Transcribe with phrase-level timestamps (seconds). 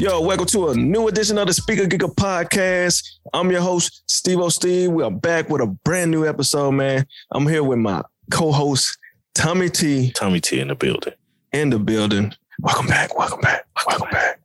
[0.00, 3.06] Yo, welcome to a new edition of the Speaker Giga podcast.
[3.34, 4.48] I'm your host, Steve O.
[4.48, 4.90] Steve.
[4.90, 7.04] We are back with a brand new episode, man.
[7.32, 8.96] I'm here with my co-host,
[9.34, 11.12] Tommy T, Tommy T in the building.
[11.52, 12.32] in the building.
[12.60, 13.18] Welcome back.
[13.18, 13.66] Welcome back.
[13.86, 14.40] Welcome back.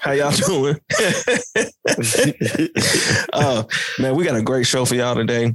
[0.00, 0.78] How y'all doing?
[3.32, 3.64] uh,
[3.98, 5.52] man, we got a great show for y'all today.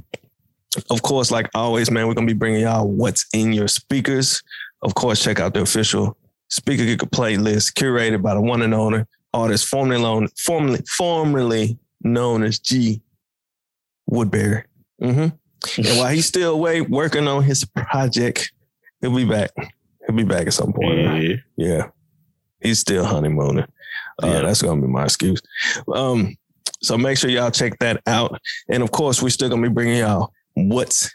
[0.90, 4.42] Of course, like always, man, we're gonna be bringing y'all what's in your speakers.
[4.82, 9.04] Of course, check out the official Speaker Giga playlist curated by the one and only
[9.34, 13.02] artist formerly known, formerly, formerly known as G
[14.06, 14.64] Woodbury.
[15.00, 15.26] hmm
[15.76, 18.52] And while he's still away working on his project,
[19.00, 19.50] he'll be back.
[20.06, 20.98] He'll be back at some point.
[21.22, 21.34] yeah.
[21.56, 21.86] Yeah.
[22.62, 23.66] He's still honeymooning.
[24.22, 24.40] Uh, Yeah.
[24.42, 25.40] That's going to be my excuse.
[25.94, 26.36] Um,
[26.80, 28.40] so make sure y'all check that out.
[28.68, 31.10] And of course, we're still going to be bringing y'all what's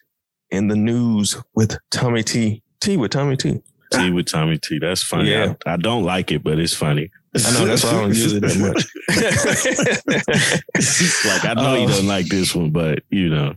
[0.51, 2.61] in the news with Tommy T.
[2.79, 3.61] T with Tommy T.
[3.93, 4.79] T with Tommy T.
[4.79, 5.31] That's funny.
[5.31, 5.53] Yeah.
[5.65, 7.09] I, I don't like it, but it's funny.
[7.35, 8.85] I know that's why I don't use it that much.
[11.25, 13.55] like I know Um, doesn't like this one, but you know,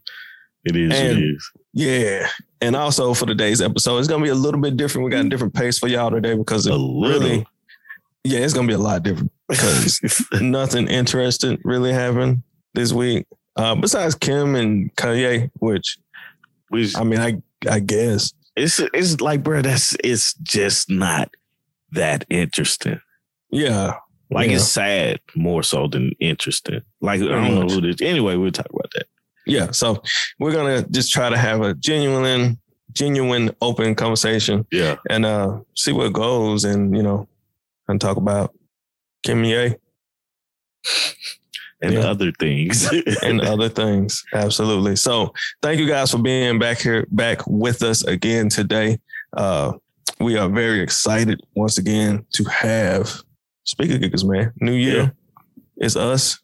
[0.65, 0.93] it is.
[0.99, 1.51] And- it is.
[1.73, 2.29] yeah.
[2.63, 5.05] And also for today's episode, it's going to be a little bit different.
[5.05, 7.47] We got a different pace for y'all today because it really,
[8.25, 10.01] yeah, it's going to be a lot different because
[10.41, 12.43] nothing interesting really happened
[12.73, 13.27] this week.
[13.57, 15.99] Uh, besides Kim and Kanye, which
[16.71, 18.33] Which- I mean, I I guess.
[18.57, 21.31] It's it's like, bro, that's it's just not
[21.93, 23.01] that interesting.
[23.51, 23.95] Yeah.
[24.31, 24.57] Like Yeah.
[24.57, 26.81] it's sad more so than interesting.
[27.01, 27.75] Like I don't know much.
[27.75, 28.07] what it is.
[28.09, 29.07] Anyway, we'll talk about that.
[29.47, 29.71] Yeah.
[29.71, 30.03] So
[30.41, 32.59] we're gonna just try to have a genuine,
[32.93, 34.97] genuine, open conversation Yeah.
[35.09, 37.29] and uh see where it goes and you know,
[37.89, 38.53] and talk about
[39.23, 39.77] Kim Ye
[41.83, 42.01] And Yeah.
[42.01, 42.91] other things.
[43.23, 44.25] and other things.
[44.33, 44.97] Absolutely.
[44.97, 45.33] So
[45.63, 48.99] thank you guys for being back here, back with us again today.
[49.37, 49.73] Uh
[50.19, 53.21] we are very excited once again to have
[53.65, 54.53] Speaker Giggers, man.
[54.61, 54.97] New year.
[54.97, 55.11] Yeah.
[55.77, 56.39] It's us.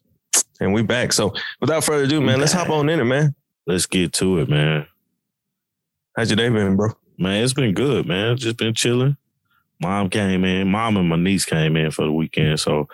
[0.59, 1.11] And we back.
[1.13, 3.33] So without further ado, man, let's hop on in it, man.
[3.65, 4.85] Let's get to it, man.
[6.15, 6.89] How's your day been, bro?
[7.17, 8.37] Man, it's been good, man.
[8.37, 9.17] Just been chilling.
[9.81, 10.69] Mom came in.
[10.69, 12.59] Mom and my niece came in for the weekend.
[12.59, 12.87] So,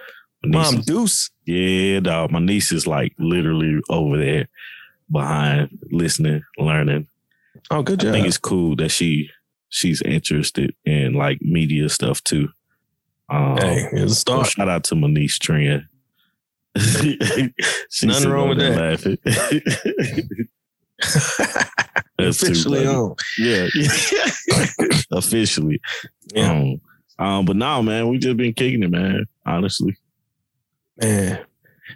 [0.43, 1.29] Mom is- Deuce.
[1.45, 2.31] yeah, dog.
[2.31, 4.47] My niece is like literally over there
[5.11, 7.07] behind, listening, learning.
[7.71, 8.09] Oh, good job.
[8.09, 9.29] I think it's cool that she
[9.69, 12.49] she's interested in like media stuff too.
[13.29, 14.47] Um, hey, it's a so start.
[14.47, 15.87] shout out to my niece Trina.
[16.77, 18.77] She's Nothing wrong with that.
[18.77, 19.17] Laughing.
[22.17, 22.95] That's too Officially funny.
[22.95, 23.15] on.
[23.37, 23.67] Yeah.
[25.11, 25.81] Officially.
[26.33, 26.51] Yeah.
[26.51, 26.81] Um,
[27.17, 29.25] um, but now, man, we just been kicking it, man.
[29.45, 29.95] Honestly.
[31.01, 31.39] Man,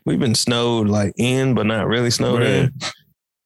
[0.06, 2.64] we've been snowed like in, but not really snowed Bruh.
[2.66, 2.74] in.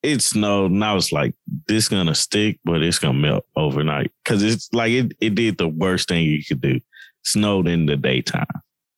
[0.03, 1.33] It snowed and I was like,
[1.67, 4.11] this gonna stick, but it's gonna melt overnight.
[4.25, 6.79] Cause it's like it, it did the worst thing you could do.
[7.25, 8.45] Snowed in the daytime.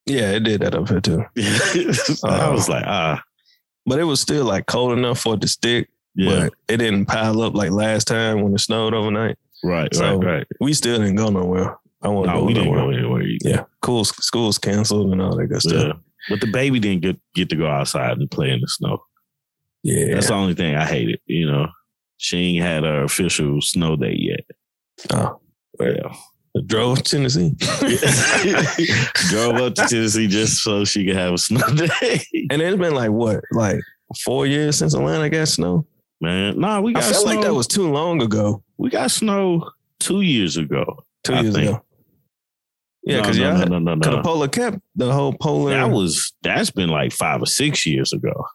[0.06, 1.24] Yeah, it did that up here too.
[2.24, 3.22] I was like, ah,
[3.86, 7.06] But it was still like cold enough for it to stick, yeah, but it didn't
[7.06, 9.38] pile up like last time when it snowed overnight.
[9.64, 10.48] right, So, right, right.
[10.60, 11.78] We still didn't go nowhere.
[12.02, 12.82] I want to No, go we didn't nowhere.
[12.86, 13.22] go anywhere.
[13.24, 13.50] either.
[13.50, 14.04] Yeah, cool.
[14.06, 15.80] School's canceled and all that good Yeah.
[15.80, 15.98] stuff.
[16.30, 19.00] But the baby didn't get, get to go outside and play in the snow.
[19.84, 20.14] Yeah.
[20.16, 21.68] That's the only thing I hated, you know.
[22.18, 24.42] She ain't had her official snow day yet.
[25.14, 25.40] Oh,
[25.80, 26.14] Yeah.
[26.66, 27.56] drove to Tennessee.
[29.30, 32.22] Drove up to Tennessee just so she could have a snow day.
[32.52, 33.80] and it's been like what, like
[34.24, 35.86] four years since Atlanta got snow.
[36.22, 37.32] Man, nah, we got I felt snow.
[37.36, 38.62] like that was too long ago.
[38.78, 39.70] we got snow
[40.00, 41.06] two years ago.
[41.24, 41.70] Two I years think.
[41.70, 41.84] ago.
[43.04, 44.18] Yeah, because no, no, no, no, because no.
[44.18, 45.72] the polar kept the whole polar.
[45.72, 48.46] That was that's been like five or six years ago.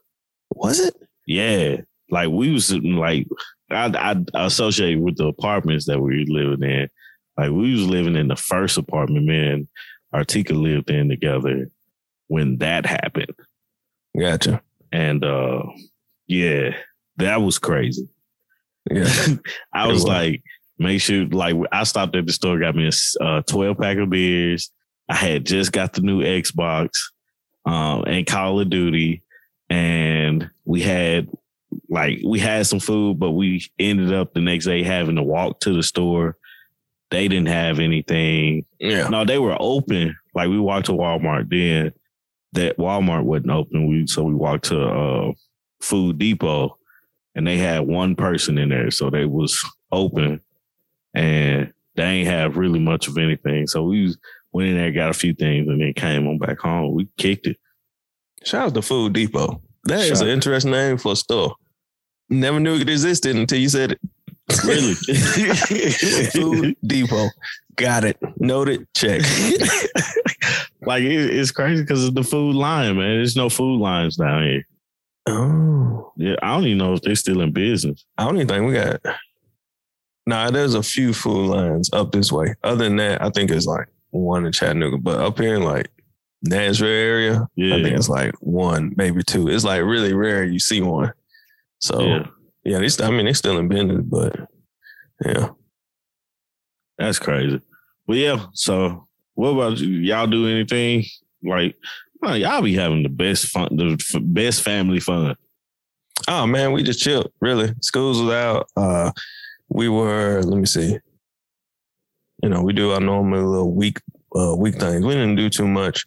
[0.51, 0.95] was it?
[1.27, 1.79] Yeah,
[2.11, 3.27] like we was like
[3.71, 6.89] I, I associate with the apartments that we were living in.
[7.37, 9.69] Like we was living in the first apartment, man.
[10.15, 11.69] Artika lived in together
[12.29, 13.35] when that happened,
[14.17, 14.63] Gotcha.
[14.93, 15.63] and uh
[16.27, 16.77] yeah,
[17.17, 18.09] that was crazy.
[18.91, 19.09] Yeah.
[19.73, 20.05] I was was.
[20.05, 20.43] like,
[20.79, 24.11] make sure, like, I stopped at the store, got me a uh, 12 pack of
[24.11, 24.71] beers.
[25.09, 26.91] I had just got the new Xbox
[27.67, 29.23] um, and Call of Duty.
[29.71, 31.29] And we had,
[31.89, 35.61] like, we had some food, but we ended up the next day having to walk
[35.61, 36.37] to the store.
[37.11, 38.65] They didn't have anything.
[38.79, 39.09] Yeah.
[39.09, 40.17] No, they were open.
[40.35, 41.93] Like, we walked to Walmart then.
[42.53, 43.89] That Walmart wasn't open.
[43.89, 45.33] We so we walked to uh,
[45.81, 46.79] Food Depot
[47.35, 49.61] and they had one person in there, so they was
[49.91, 50.41] open,
[51.15, 53.67] and they ain't have really much of anything.
[53.67, 54.19] So we was,
[54.53, 56.95] went in there, got a few things, and then came on back home.
[56.95, 57.57] We kicked it.
[58.45, 59.63] Shout out to Food Depot.
[59.85, 61.55] That is Shout- an interesting name for a store.
[62.29, 64.01] Never knew it existed until you said it.
[64.65, 64.95] Really,
[66.33, 67.29] Food Depot.
[67.77, 68.19] Got it.
[68.39, 68.87] Noted.
[68.95, 69.21] Check.
[70.83, 73.17] like it, it's crazy because of the Food Lion, man.
[73.17, 74.67] There's no Food Lions down here.
[75.27, 78.05] Oh, Yeah, I don't even know if they're still in business.
[78.19, 79.01] I don't even think we got.
[80.27, 82.55] Nah, there's a few Food Lions up this way.
[82.63, 85.91] Other than that, I think it's like one in Chattanooga, but up here in like
[86.43, 89.49] Nashville area, Yeah, I think it's like one, maybe two.
[89.49, 91.13] It's like really rare you see one.
[91.81, 92.27] So yeah,
[92.65, 94.37] yeah, they st- I mean, they still in business, but
[95.25, 95.51] yeah.
[96.97, 97.61] that's crazy.
[98.07, 99.89] But yeah, so what about you?
[99.89, 101.05] Y'all do anything
[101.43, 101.77] like?
[102.25, 105.37] man, y'all be having the best fun, the f- best family fun.
[106.27, 107.31] Oh man, we just chilled.
[107.41, 108.69] Really, schools was out.
[108.77, 109.13] Uh,
[109.69, 110.43] we were.
[110.43, 110.99] Let me see.
[112.43, 114.01] You know, we do our normal little week
[114.37, 115.05] uh, week things.
[115.05, 116.05] We didn't do too much.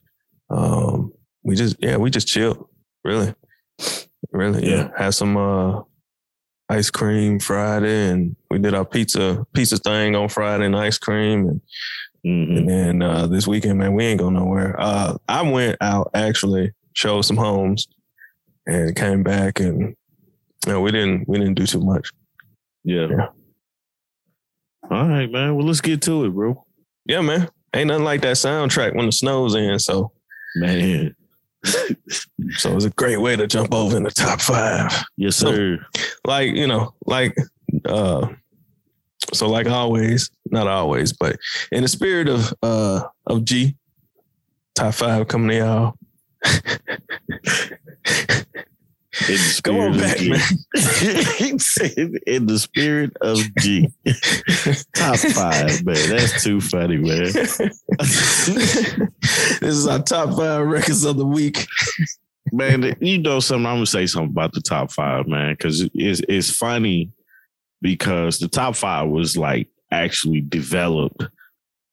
[0.50, 1.12] Um,
[1.44, 2.68] we just yeah, we just chilled.
[3.04, 3.34] Really,
[4.32, 4.68] really.
[4.70, 4.90] Yeah, Yeah.
[4.98, 5.82] had some uh,
[6.70, 11.48] ice cream Friday, and we did our pizza pizza thing on Friday and ice cream,
[11.50, 11.62] and
[12.26, 12.58] Mhm.
[12.58, 14.76] and then uh, this weekend, man, we ain't going nowhere.
[14.78, 17.88] Uh, I went out actually, showed some homes,
[18.66, 19.80] and came back, and
[20.66, 22.10] you know, we didn't we didn't do too much.
[22.84, 23.08] Yeah.
[23.10, 23.28] Yeah.
[24.90, 25.56] All right, man.
[25.56, 26.64] Well, let's get to it, bro.
[27.06, 29.78] Yeah, man, ain't nothing like that soundtrack when the snow's in.
[29.80, 30.12] So
[30.56, 31.16] Man.
[31.64, 34.92] so it's a great way to jump over in the top five.
[35.18, 35.86] Yes, So- sir.
[36.26, 37.36] Like you know, like
[37.86, 38.28] uh,
[39.34, 41.38] so like always, not always, but
[41.72, 43.76] in the spirit of uh of G,
[44.76, 45.94] top five coming to y'all.
[49.22, 50.30] In the spirit of back, G.
[50.30, 50.42] man.
[51.38, 53.90] He said, in the spirit of G.
[54.96, 56.10] Top five, man.
[56.10, 57.24] That's too funny, man.
[57.34, 59.10] this
[59.62, 61.66] is our top five records of the week.
[62.52, 63.66] man, you know something.
[63.66, 67.12] I'm gonna say something about the top five, man, because it's it's funny
[67.82, 71.24] because the top five was like actually developed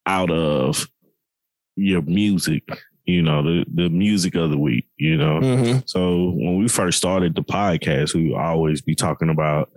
[0.07, 0.87] out of
[1.77, 2.65] your music,
[3.05, 5.41] you know, the the music of the week, you know.
[5.41, 5.79] Mm-hmm.
[5.87, 9.71] So when we first started the podcast, we always be talking about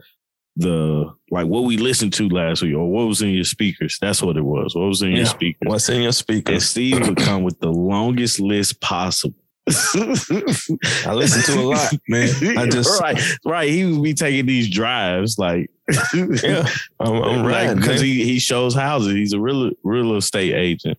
[0.56, 3.98] the like what we listened to last week or what was in your speakers.
[4.02, 4.76] That's what it was.
[4.76, 5.68] What was in your speakers?
[5.68, 6.70] What's in your And speakers?
[6.70, 9.36] Steve would come with the longest list possible.
[9.68, 12.58] I listen to a lot, man.
[12.58, 13.70] I just right, right.
[13.70, 15.70] He would be taking these drives, like
[16.14, 16.66] yeah,
[17.02, 19.14] I'm, I'm right because he he shows houses.
[19.14, 20.98] He's a real real estate agent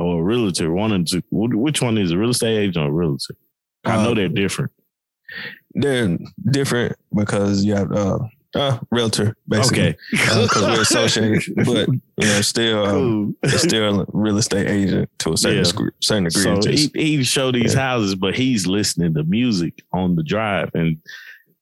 [0.00, 0.72] or a realtor.
[0.72, 3.34] One of the, which one is a real estate agent or a realtor?
[3.84, 4.72] I know Um, they're different.
[5.74, 6.18] they're
[6.50, 8.18] different because you have uh,
[8.54, 13.58] uh realtor basically Okay, because we're associated, but you know still um, Cool.
[13.58, 15.70] still a real estate agent to a certain Yeah.
[15.70, 15.90] degree.
[16.02, 16.42] Certain degree.
[16.62, 17.80] So he he show these Yeah.
[17.80, 20.98] houses, but he's listening to music on the drive, and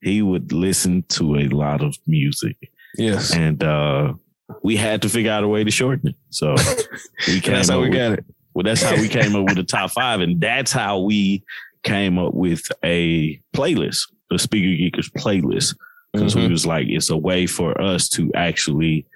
[0.00, 2.56] he would listen to a lot of music.
[2.96, 4.14] yes, and uh
[4.62, 6.17] we had to figure out a way to shorten it.
[6.31, 6.55] So
[7.29, 8.25] we came that's how we with, got it.
[8.55, 11.45] well, that's how we came up with the top five, and that's how we
[11.85, 15.77] came up with a playlist, the Speaker Geekers playlist,
[16.12, 16.50] because we Mhm.
[16.50, 19.06] was like, it's a way for us to actually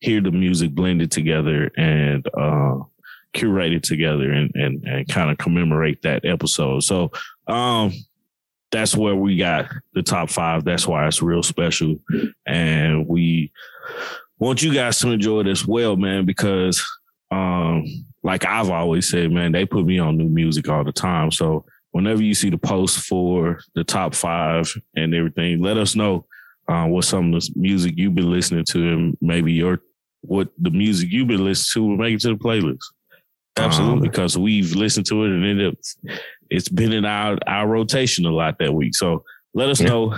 [0.00, 2.76] hear the music blended together and uh
[3.34, 6.82] curate it together and and, and kind of commemorate that episode.
[6.82, 7.10] So
[7.46, 7.92] um
[8.70, 10.62] that's where we got the top five.
[10.64, 11.96] That's why it's real special.
[12.46, 13.50] And we
[14.38, 16.84] want you guys to enjoy it as well, man, because
[17.30, 17.84] um,
[18.22, 21.30] like I've always said, man, they put me on new music all the time.
[21.30, 26.26] So whenever you see the post for the top five and everything, let us know
[26.68, 29.80] uh, what some of the music you've been listening to and maybe your
[30.22, 32.78] what the music you've been listening to will make it to the playlist.
[33.56, 34.08] Um, Absolutely.
[34.08, 35.78] because we've listened to it and it,
[36.50, 38.94] it's been in our, our rotation a lot that week.
[38.94, 39.88] So let us Yeah.
[39.88, 40.16] know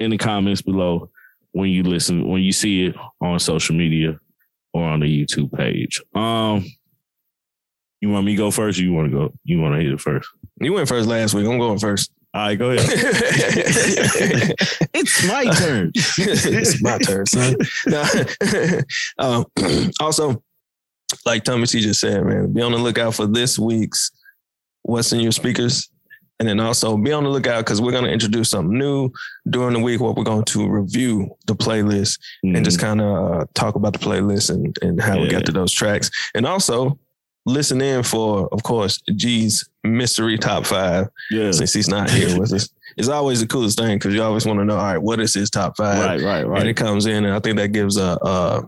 [0.00, 1.10] in the comments below
[1.58, 4.16] when you listen, when you see it on social media
[4.72, 6.00] or on the YouTube page.
[6.14, 6.64] Um,
[8.00, 9.32] you want me to go first or you want to go?
[9.42, 10.28] You want to hit it first?
[10.60, 11.48] You went first last week.
[11.48, 12.12] I'm going first.
[12.32, 12.88] All right, go ahead.
[14.94, 15.90] it's my turn.
[15.94, 17.56] it's my turn, son.
[19.18, 19.44] um,
[20.00, 20.40] also,
[21.26, 24.12] like Tommy T just said, man, be on the lookout for this week's
[24.82, 25.90] What's in Your Speakers.
[26.40, 29.10] And then also be on the lookout because we're going to introduce something new
[29.50, 33.44] during the week where we're going to review the playlist and just kind of uh,
[33.54, 36.10] talk about the playlist and, and how we got to those tracks.
[36.36, 36.96] And also
[37.44, 42.52] listen in for, of course, G's mystery top five yeah, since he's not here with
[42.52, 42.68] us.
[42.96, 45.32] It's always the coolest thing because you always want to know, all right, what is
[45.32, 46.04] his top five?
[46.04, 46.60] right, right, right.
[46.60, 48.62] And it comes in, and I think that gives a a,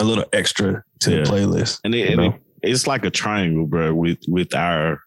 [0.00, 1.22] a little extra to Yeah.
[1.24, 1.80] the playlist.
[1.84, 5.00] And, it, and it, it's like a triangle, bro, with with our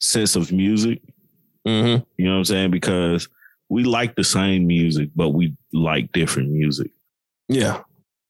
[0.00, 1.00] sense of music.
[1.70, 2.02] Mm-hmm.
[2.16, 2.70] You know what I'm saying?
[2.70, 3.28] Because
[3.68, 6.90] we like the same music, but we like different music.
[7.48, 7.82] Yeah,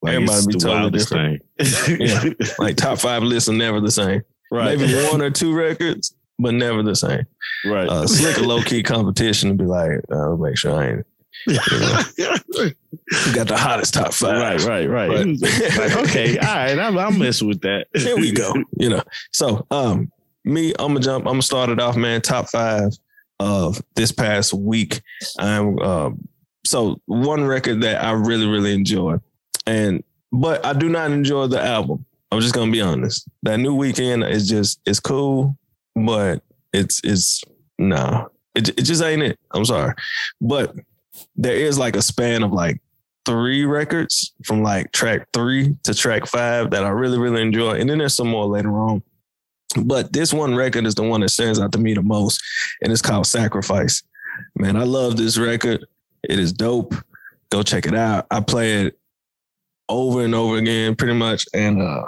[0.02, 1.42] Like Everybody be the totally wildest different.
[1.58, 2.00] thing.
[2.00, 2.24] Yeah.
[2.58, 4.22] like top five lists are never the same.
[4.50, 4.78] right.
[4.78, 7.24] Maybe one or two records, but never the same.
[7.66, 7.88] Right.
[7.88, 11.06] Uh, slick a low key competition to be like, I'll make sure I ain't.
[13.26, 14.36] You got the hottest top five.
[14.40, 15.38] right, right, right.
[15.40, 17.86] But- like, okay, all right, I'm, I'm messing with that.
[17.94, 18.54] Here we go.
[18.76, 19.02] You know.
[19.32, 20.10] So um
[20.44, 22.20] me, I'm gonna jump, I'm gonna start it off, man.
[22.22, 22.90] Top five
[23.40, 25.00] of this past week.
[25.38, 26.28] I'm um
[26.64, 29.16] so one record that I really, really enjoy.
[29.66, 32.04] And but I do not enjoy the album.
[32.30, 33.28] I'm just gonna be honest.
[33.42, 35.56] That new Weeknd is just it's cool,
[35.96, 36.42] but
[36.72, 37.42] it's it's
[37.78, 38.26] nah.
[38.54, 39.38] It, it just ain't it.
[39.52, 39.94] I'm sorry.
[40.40, 40.74] But
[41.36, 42.80] there is like a span of like
[43.24, 47.78] three records from like track three to track five that I really, really enjoy.
[47.78, 49.02] And then there's some more later on.
[49.72, 52.42] But this one record is the one that stands out to me the most,
[52.82, 54.02] and it's called Sacrifice.
[54.56, 55.84] Man, I love this record.
[56.22, 56.94] It is dope.
[57.50, 58.26] Go check it out.
[58.30, 58.98] I play it
[59.88, 61.44] over and over again, pretty much.
[61.54, 62.04] And uh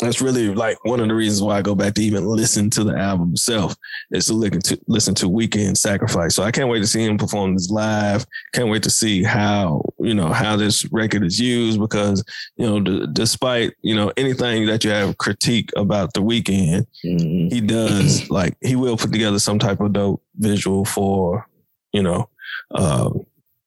[0.00, 2.82] that's really like one of the reasons why I go back to even listen to
[2.84, 3.76] the album itself
[4.10, 6.34] is to listen to listen to Weeknd Sacrifice.
[6.34, 8.26] So I can't wait to see him perform this live.
[8.54, 12.24] Can't wait to see how you know how this record is used because
[12.56, 17.52] you know d- despite you know anything that you have critique about the Weeknd, Mhm.
[17.52, 21.46] he does like he will put together some type of dope visual for
[21.92, 22.28] you know
[22.74, 23.10] uh,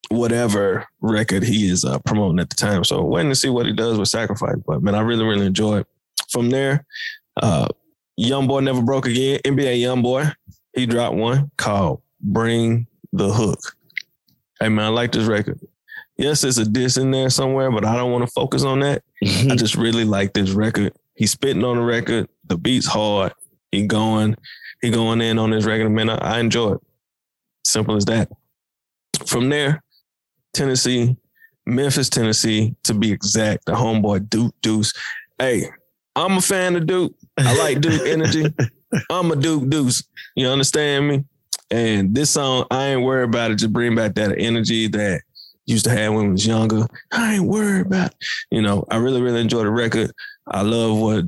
[0.10, 2.84] whatever record he is uh, promoting at the time.
[2.84, 4.58] So waiting to see what he does with Sacrifice.
[4.66, 5.88] But man, I really really enjoy it.
[6.30, 6.86] From there,
[7.42, 7.68] uh,
[8.20, 10.34] YoungBoy Never Broke Again, NBA YoungBoy,
[10.74, 13.60] he dropped one called Bring the Hook.
[14.60, 15.60] Hey man, I like this record.
[16.18, 19.04] Yes, there's a diss in there somewhere, but I don't want to focus on that.
[19.24, 20.94] I just really like this record.
[21.14, 22.28] He's spitting on the record.
[22.46, 23.34] The beat's hard.
[23.72, 24.36] He going,
[24.82, 25.90] he going in on this record.
[25.90, 26.82] Man, I, I enjoy it.
[27.64, 28.30] Simple as that.
[29.26, 29.84] From there,
[30.54, 31.18] Tennessee,
[31.66, 34.94] Memphis, Tennessee, to be exact, the homeboy Duke Deuce.
[35.38, 35.70] Hey,
[36.18, 37.14] I'm a fan of Duke.
[37.38, 38.52] I like Duke energy.
[39.12, 40.04] I'm a Duke Deuce.
[40.36, 41.26] You understand me?
[41.70, 43.58] And this song, I ain't worried about it.
[43.58, 45.22] Just bring back that energy that
[45.68, 46.88] used to have when I was younger.
[47.12, 48.18] I ain't worried about, it.
[48.50, 50.12] you know, I really, really enjoy the record.
[50.48, 51.26] I love what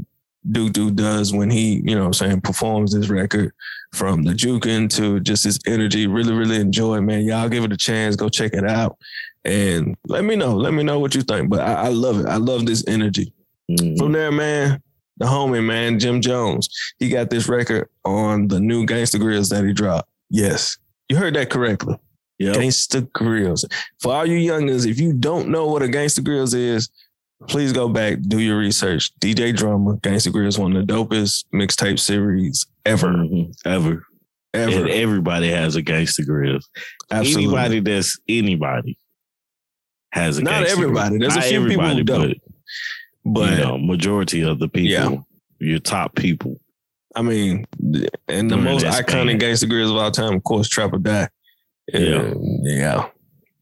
[0.49, 3.53] Duke Duke does when he, you know what I'm saying, performs this record
[3.93, 6.07] from the juking to just his energy.
[6.07, 7.25] Really, really enjoy it, man.
[7.25, 8.15] Y'all give it a chance.
[8.15, 8.97] Go check it out.
[9.45, 10.55] And let me know.
[10.55, 11.49] Let me know what you think.
[11.49, 12.25] But I, I love it.
[12.25, 13.33] I love this energy.
[13.69, 13.97] Mhm.
[13.97, 14.81] From there, man,
[15.17, 19.63] the homie, man, Jim Jones, he got this record on the new Gangsta Grillz that
[19.65, 20.09] he dropped.
[20.29, 20.77] Yes,
[21.09, 21.95] you heard that correctly.
[22.39, 22.55] Yep.
[22.55, 23.65] Gangsta Grillz.
[23.99, 26.89] For all you youngers, if you don't know what a Gangsta Grillz is,
[27.47, 29.11] please go back, do your research.
[29.19, 33.53] DJ Drama, Gangsta Grillz, one of the dopest mixtape series ever, Mhm.
[33.65, 34.03] Ever.
[34.53, 34.79] ever.
[34.79, 36.59] And everybody has a gangster grill.
[37.11, 37.43] Absolutely.
[37.45, 38.97] Anybody that's anybody
[40.11, 41.17] has a Not gangsta everybody.
[41.19, 42.37] There's a Not few people who don't.
[43.25, 45.17] But, you know, majority of the people, Yeah.
[45.59, 46.59] your top people.
[47.15, 47.65] I mean,
[48.27, 51.27] and the During most iconic Gangsta Grillz of all time, of course, Trap or Die.
[51.93, 52.33] Yeah.
[52.63, 53.09] yeah,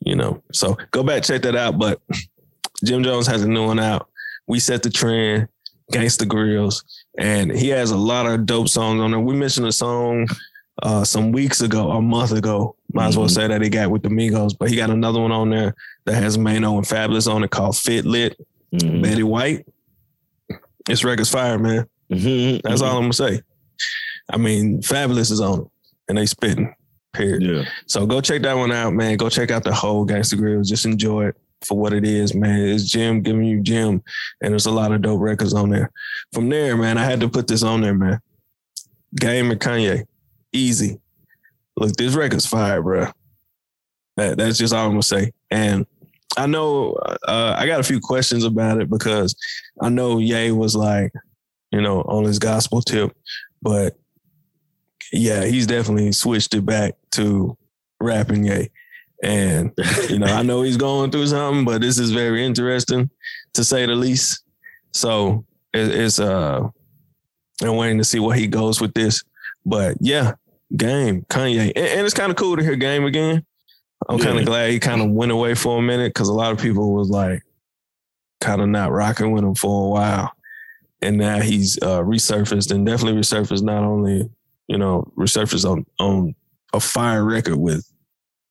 [0.02, 0.44] you know.
[0.52, 1.80] So go back check that out.
[1.80, 2.02] But
[2.84, 4.10] Jim Jones has a new one out.
[4.48, 5.48] We set the trend,
[5.94, 6.84] Gangsta Grillz,
[7.18, 9.20] and he has a lot of dope songs on there.
[9.20, 10.28] We mentioned a song
[10.84, 12.76] uh, some weeks ago, a month ago.
[12.94, 13.32] Might as well Mhm.
[13.34, 15.74] say that he got with the Migos, but he got another one on there
[16.06, 18.38] that has Maino and Fabolous on it called Fit Lit.
[18.74, 19.02] Mhm.
[19.04, 19.66] Betty White.
[20.86, 21.86] This record's fire, man.
[22.12, 22.62] Mhm.
[22.64, 23.42] That's all I'm gonna say.
[24.30, 25.68] I mean, Fabolous is on it,
[26.10, 26.74] and they spitting.
[27.14, 27.42] Period.
[27.42, 27.70] Yeah.
[27.88, 29.18] So go check that one out, man.
[29.18, 30.68] Go check out the whole Gangsta Grillz.
[30.68, 32.60] Just enjoy it for what it is, man.
[32.70, 34.04] It's Jim giving you Jim,
[34.42, 35.90] and there's a lot of dope records on there.
[36.34, 38.20] From there, man, I had to put this on there, man.
[39.16, 40.06] Game and Kanye,
[40.54, 41.00] Eazy.
[41.76, 43.08] Look, this record's fire, bro.
[44.18, 45.32] That, that's just all I'm gonna say.
[45.50, 45.86] And
[46.38, 46.94] I know
[47.28, 49.36] uh, I got a few questions about it because
[49.82, 51.12] I know Ye was like,
[51.72, 53.12] you know, on his gospel tip,
[53.62, 53.98] but
[55.12, 57.58] yeah, he's definitely switched it back to
[58.00, 58.70] rapping Ye.
[59.24, 59.72] And,
[60.10, 63.10] you know, I know he's going through something, but this is very interesting
[63.56, 64.44] to say the least.
[64.94, 66.68] So it, it's, uh,
[67.64, 69.24] I'm waiting to see where he goes with this.
[69.66, 70.34] But yeah,
[70.76, 71.72] game, Kanye.
[71.76, 73.44] And, and it's kind of cool to hear game again.
[74.10, 74.42] I'm kind Yeah.
[74.42, 76.94] of glad he kind of went away for a minute because a lot of people
[76.94, 77.42] was like
[78.42, 80.32] kind of not rocking with him for a while.
[81.02, 84.30] And now he's uh, resurfaced and definitely resurfaced not only,
[84.68, 86.36] you know, resurfaced on on
[86.74, 87.88] a fire record with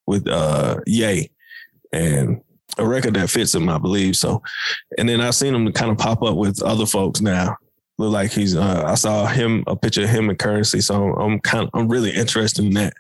[0.06, 1.30] with uh Ye
[1.92, 2.40] and
[2.78, 4.16] a record that fits him, I believe.
[4.16, 4.42] So
[4.98, 7.56] and then I've seen him kind of pop up with other folks now.
[7.98, 10.80] Look like he's uh, I saw him a picture of him in Curren$y.
[10.80, 12.92] So I'm kind of I'm really interested in that.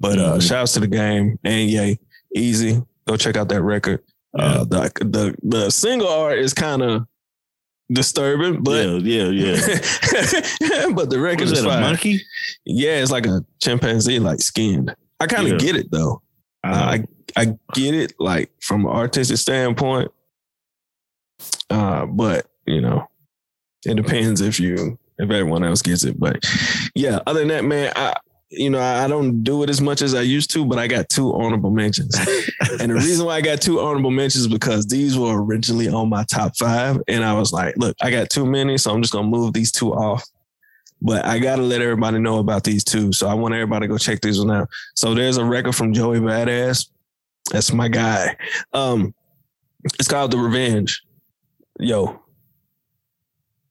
[0.00, 0.48] But uh Mhm.
[0.48, 1.98] shouts to the game and Ye,
[2.36, 2.86] Eazy.
[3.06, 4.02] Go check out that record.
[4.38, 7.06] Uh the the the single art is kind of
[7.92, 10.86] disturbing, but yeah, yeah, yeah.
[10.94, 11.80] but the record is that a fine.
[11.82, 12.20] monkey?
[12.64, 14.94] Yeah, it's like a chimpanzee, like skinned.
[15.20, 15.58] I kind of Yeah.
[15.58, 16.20] get it though.
[16.64, 17.04] Uh, I
[17.36, 20.10] I get it, like from an artistic standpoint.
[21.70, 23.06] Uh, but you know,
[23.84, 26.18] it depends if you if everyone else gets it.
[26.18, 26.42] But
[26.94, 28.14] yeah, other than that, man, I
[28.50, 31.08] you know I don't do it as much as I used to, but I got
[31.08, 32.14] two honorable mentions.
[32.78, 36.08] And the reason why I got two honorable mentions is because these were originally on
[36.08, 36.98] my top five.
[37.08, 39.72] And I was like, look, I got too many, so I'm just gonna move these
[39.72, 40.22] two off.
[41.00, 43.12] But I gotta let everybody know about these two.
[43.12, 44.68] So I want everybody to go check these one out.
[44.94, 46.88] So there's a record from Joey Badass.
[47.50, 48.36] That's my guy.
[48.72, 49.14] Um,
[49.98, 51.02] it's called The Revenge.
[51.78, 52.20] Yo.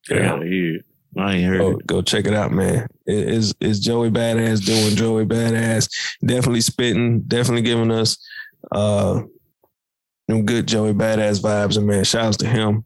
[0.10, 0.78] yeah, yeah.
[1.18, 1.88] I ain't heard Go, it.
[1.88, 2.88] go check it out, man.
[3.06, 5.90] It is is Joey Badass doing Joey Badass.
[6.26, 8.18] Definitely spitting, definitely giving us
[8.72, 9.22] uh
[10.28, 11.78] them good Joey Badass vibes.
[11.78, 12.86] And man, shouts to him.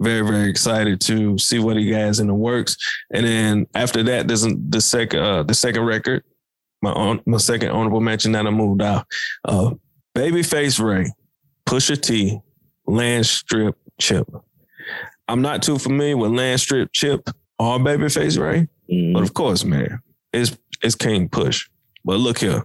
[0.00, 2.76] Very, very excited to see what he has in the works.
[3.12, 6.24] And then after that, there's the second uh the second record,
[6.80, 9.06] my own my second honorable mention that I moved out.
[9.44, 9.72] Uh
[10.16, 11.12] Babyface Ray,
[11.66, 12.40] Pusha T,
[12.88, 14.26] Landstrip Chip.
[15.28, 17.28] I'm not too familiar with Landstrip Chip
[17.62, 18.68] or Babyface Ray.
[18.90, 19.14] Mm.
[19.14, 20.00] But of course, man,
[20.32, 21.68] it's it's King Push.
[22.04, 22.64] But look here,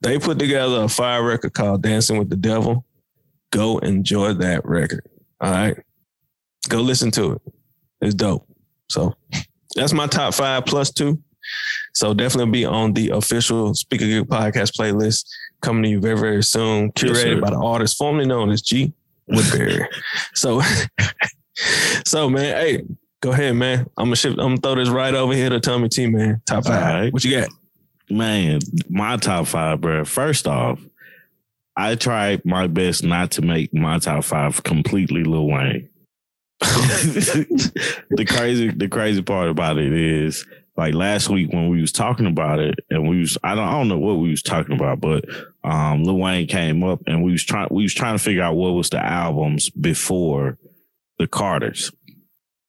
[0.00, 2.84] they put together a fire record called "Dancing with the Devil."
[3.50, 5.06] Go enjoy that record.
[5.40, 5.76] All right,
[6.68, 7.42] go listen to it.
[8.00, 8.46] It's dope.
[8.90, 9.14] So
[9.74, 11.22] that's my top five plus two.
[11.94, 15.26] So definitely be on the official Speaker Geek podcast playlist
[15.62, 16.92] coming to you very very soon.
[16.92, 17.40] Curated sir.
[17.40, 18.92] by the artist formerly known as G
[19.28, 19.86] Woodbury.
[20.34, 20.60] so,
[22.06, 22.84] so man, hey,
[23.20, 23.88] go ahead, man.
[23.96, 26.42] I'm gonna shift, I'm gonna throw this right over here to Tommy T, man.
[26.46, 26.82] Top five.
[26.82, 27.12] All right.
[27.12, 27.48] What you got?
[28.10, 30.04] Man, my top five, bro.
[30.04, 30.80] First off,
[31.76, 35.88] I tried my best not to make my top five completely Lil Wayne.
[36.60, 40.44] the crazy, the crazy part about it is,
[40.76, 43.72] like last week when we was talking about it, and we was, I don't, I
[43.72, 45.24] don't know what we was talking about, but
[45.62, 48.56] um, Lil Wayne came up, and we was trying, we was trying to figure out
[48.56, 50.56] what was the albums before
[51.18, 51.92] the Carters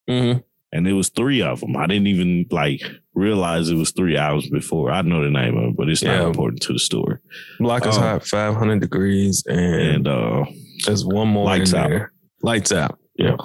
[0.09, 0.39] Mm-hmm.
[0.73, 1.77] and it was three of them.
[1.77, 2.81] I didn't even like
[3.13, 4.91] realize it was three albums before.
[4.91, 7.17] I know the name of it, but it's not important to the story.
[7.59, 8.01] Block is Oh.
[8.01, 10.45] hot, 500 degrees, and, And uh
[10.85, 11.89] there's one more Lights in Out.
[11.89, 12.11] there.
[12.41, 12.97] Lights out.
[13.17, 13.35] Yeah.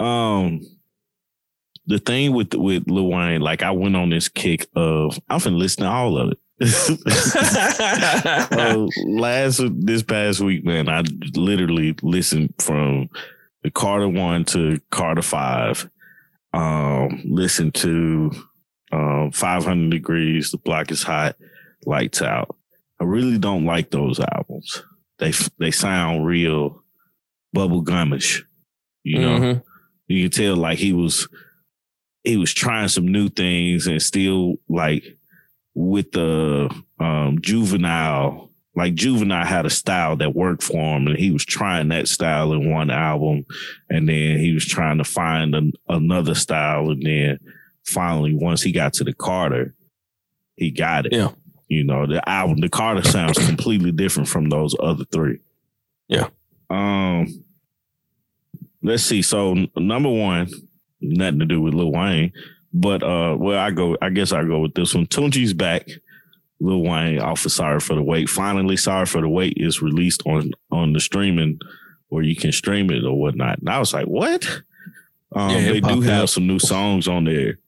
[0.00, 0.60] um
[1.86, 5.58] the thing with with Lil Wayne, like I went on this kick of I've been
[5.58, 6.38] listening to all of it.
[8.52, 11.02] uh, last this past week, man, I
[11.34, 13.10] literally listened from
[13.64, 15.90] the Carter one to Carter five.
[16.52, 18.30] Um, listened to
[18.92, 20.52] um, 500 degrees.
[20.52, 21.34] The block is hot.
[21.84, 22.54] Lights out.
[23.00, 24.84] I really don't like those albums.
[25.18, 26.84] They they sound real
[27.56, 28.42] bubblegumish.
[29.02, 29.62] You know, Mhm.
[30.06, 31.28] you can tell like he was
[32.22, 35.04] he was trying some new things and still like
[35.74, 41.30] with the um juvenile like juvenile had a style that worked for him and he
[41.30, 43.44] was trying that style in one album
[43.88, 47.38] and then he was trying to find an, another style and then
[47.84, 49.74] finally once he got to the carter
[50.56, 51.12] he got it.
[51.12, 51.30] Yeah.
[51.68, 55.40] you know the album the carter sounds completely different from those other three.
[56.08, 56.28] Yeah.
[56.70, 57.26] um
[58.82, 59.22] let's see.
[59.22, 60.48] So number one
[61.00, 62.32] nothing to do with lil wayne
[62.72, 65.06] but uh well i go i guess i go with this one.
[65.06, 65.86] Tunechi's back
[66.64, 68.28] Lil Wayne off of Sorry for the Wait.
[68.28, 71.58] Finally, Sorry for the Wait is released on on the streaming
[72.08, 73.58] where you can stream it or whatnot.
[73.58, 74.46] And I was like, what?
[75.32, 76.28] Um, Yeah, they do have up.
[76.28, 77.58] some new songs on there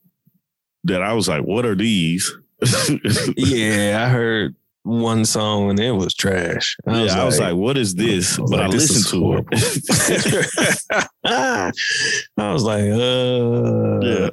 [0.84, 2.32] that I was like, what are these?
[3.36, 4.54] Yeah, I heard
[4.86, 6.76] one song and it was trash.
[6.86, 8.38] I was, yeah, I was like, what is this?
[8.38, 11.08] I but like, I this listened to it.
[12.38, 14.30] I was like, uh, yeah.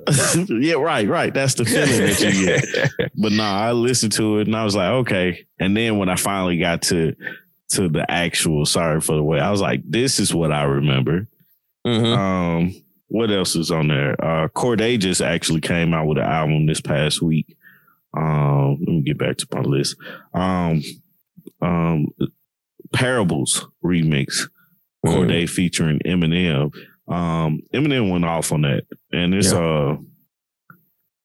[0.59, 1.33] yeah, right, right.
[1.33, 3.11] That's the feeling that you get.
[3.15, 5.45] But no, I listened to it and I was like, okay.
[5.59, 7.15] And then when I finally got to
[7.69, 11.27] to the actual sorry for the way, I was like, this is what I remember.
[11.87, 12.15] Mhm.
[12.15, 12.75] Um,
[13.07, 14.13] what else is on there?
[14.23, 17.57] Uh Cordae just actually came out with an album this past week.
[18.15, 19.95] Um, let me get back to my list.
[20.33, 20.81] Um,
[21.61, 22.07] um,
[22.93, 24.49] Parables remix.
[25.05, 26.73] Cordae featuring Eminem.
[27.07, 29.97] Um, Eminem went off on that, and it's uh,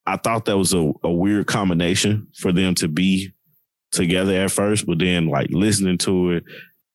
[0.07, 3.33] I thought that was a, a weird combination for them to be
[3.93, 6.45] together at first, but then like listening to it,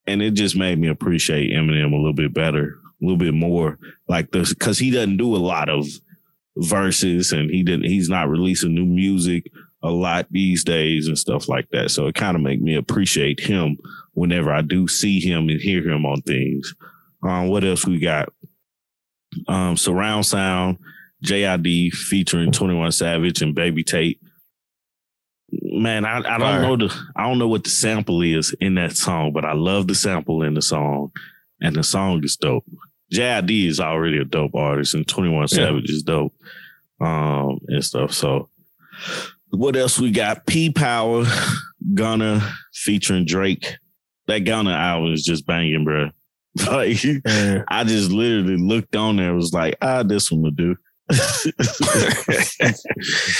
[0.05, 3.79] and it just made me appreciate Eminem a little bit better, a little bit more.
[4.07, 5.87] Like this, because he doesn't do a lot of
[6.57, 7.85] verses, and he didn't.
[7.85, 9.49] He's not releasing new music
[9.83, 11.91] a lot these days and stuff like that.
[11.91, 13.77] So it kind of make me appreciate him
[14.13, 16.73] whenever I do see him and hear him on things.
[17.21, 18.29] Um, what else we got?
[19.47, 20.77] Um, surround sound,
[21.23, 24.19] JID featuring 21 Savage and Baby Tate.
[25.51, 26.61] Man, I, I don't Fire.
[26.61, 29.87] know the I don't know what the sample is in that song, but I love
[29.87, 31.11] the sample in the song,
[31.61, 32.65] and the song is dope.
[33.13, 36.33] JID is already a dope artist, and 21 Savage is dope,
[36.99, 38.13] um, and stuff.
[38.13, 38.49] So,
[39.53, 40.45] what else we got?
[40.45, 41.25] P Power,
[41.93, 42.41] Gunna
[42.73, 43.75] featuring Drake.
[44.27, 46.09] That Gunna album is just banging, bro.
[46.67, 46.97] Like,
[47.67, 50.75] I just literally looked on there, and was like, ah, this one will do.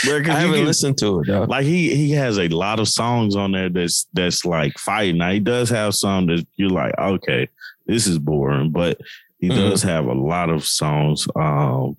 [0.04, 1.44] Bro, I haven't can- listened to it, though.
[1.44, 5.18] like he he has a lot of songs on there that's that's like fighting.
[5.20, 7.48] Now he does have some that you're like, okay,
[7.86, 9.00] this is boring, but
[9.40, 9.56] he Mhm.
[9.56, 11.96] does have a lot of songs um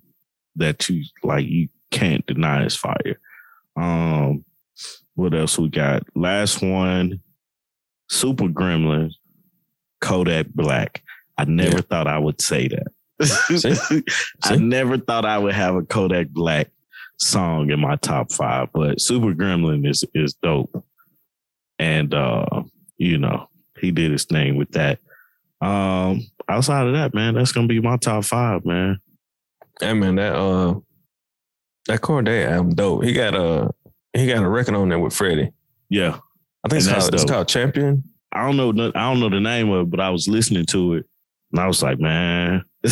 [0.55, 3.19] that you like you can't deny is fire.
[3.75, 4.43] Um
[5.15, 6.03] what else we got?
[6.15, 7.21] Last one,
[8.09, 9.11] Super Gremlin,
[10.01, 11.01] Kodak Black.
[11.37, 11.81] I never Yeah.
[11.81, 12.87] thought I would say that.
[13.87, 14.03] See?
[14.43, 16.69] I never thought I would have a Kodak Black
[17.17, 20.83] song in my top five, but Super Gremlin is is dope.
[21.79, 22.63] And uh,
[22.97, 24.99] you know, he did his thing with that.
[25.61, 28.99] Um, outside of that, man, that's gonna be my top five, man.
[29.79, 30.75] Hey man, that uh
[31.87, 33.03] that Cordae album dope.
[33.03, 33.69] He got a
[34.13, 35.51] he got a record on there with Freddie.
[35.89, 36.19] Yeah.
[36.63, 38.03] I think it's called, it's called Champion.
[38.31, 40.95] I don't know I don't know the name of it, but I was listening to
[40.95, 41.05] it
[41.51, 42.63] and I was like, man.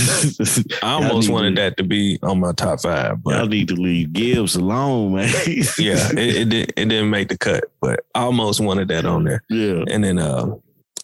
[0.81, 3.75] I almost wanted to- that to be on my top five, Y'all but need to
[3.75, 5.29] leave Gibbs alone, man.
[5.77, 9.23] yeah, it, it did it didn't make the cut, but I almost wanted that on
[9.23, 9.43] there.
[9.49, 9.83] yeah.
[9.89, 10.47] And then uh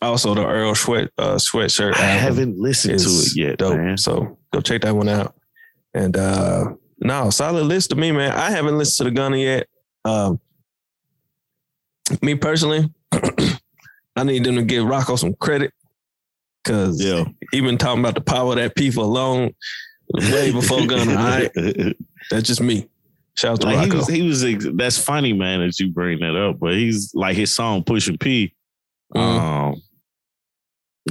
[0.02, 3.78] also the Earl Sweat uh sweatshirt I haven't listened to it yet, dope.
[3.78, 3.98] man.
[3.98, 5.36] So go check that one out.
[5.94, 8.32] And uh no, solid list to me, man.
[8.32, 9.68] I haven't listened to the Gunna yet.
[10.06, 10.40] Um
[12.22, 12.90] me personally,
[14.16, 15.72] I need them to give Rocco some credit.
[16.66, 17.26] Cause Yeah.
[17.52, 19.52] he been talking about the power of that P for long
[20.14, 21.12] way before Gunna.
[21.12, 21.52] All right.
[22.32, 22.90] That's just me.
[23.36, 24.68] Shout out to Like he was, he was.
[24.76, 26.60] That's funny, man, that you bring that up.
[26.60, 28.54] But he's like his song "Pushing P."
[29.16, 29.40] Mhm.
[29.76, 29.82] Um,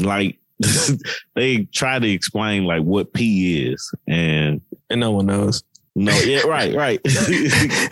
[0.05, 0.39] like
[1.35, 5.63] they try to explain like what P is, and and no one knows.
[5.99, 7.01] No, yeah, right, right.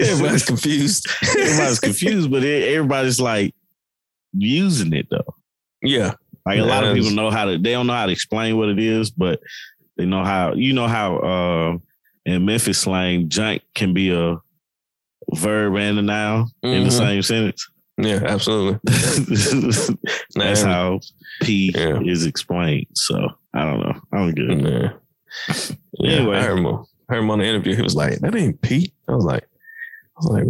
[0.00, 1.06] Everybody's confused.
[1.38, 3.54] everybody's confused, but it, everybody's like
[4.32, 5.34] using it though.
[5.82, 6.12] yeah.
[6.44, 7.58] Like a lot of people know how to.
[7.58, 9.40] They don't know how to explain what it is, but
[9.96, 10.54] they know how.
[10.54, 11.78] You know how uh,
[12.24, 14.36] in Memphis slang, "junk" can be a
[15.34, 16.92] verb and a noun in the Mhm.
[16.92, 17.66] same sentence.
[17.98, 18.78] Yeah, absolutely.
[20.36, 21.00] That's Nah, how
[21.42, 21.98] P Yeah.
[22.04, 22.86] is explained.
[22.94, 24.00] So I don't know.
[24.12, 24.60] I'm good.
[24.62, 24.92] Yeah.
[25.98, 26.38] yeah Anyway.
[27.08, 27.74] Heard him, on- heard him on the interview.
[27.76, 29.46] He was like, "That ain't Pete." I was like, "I
[30.16, 30.44] was like,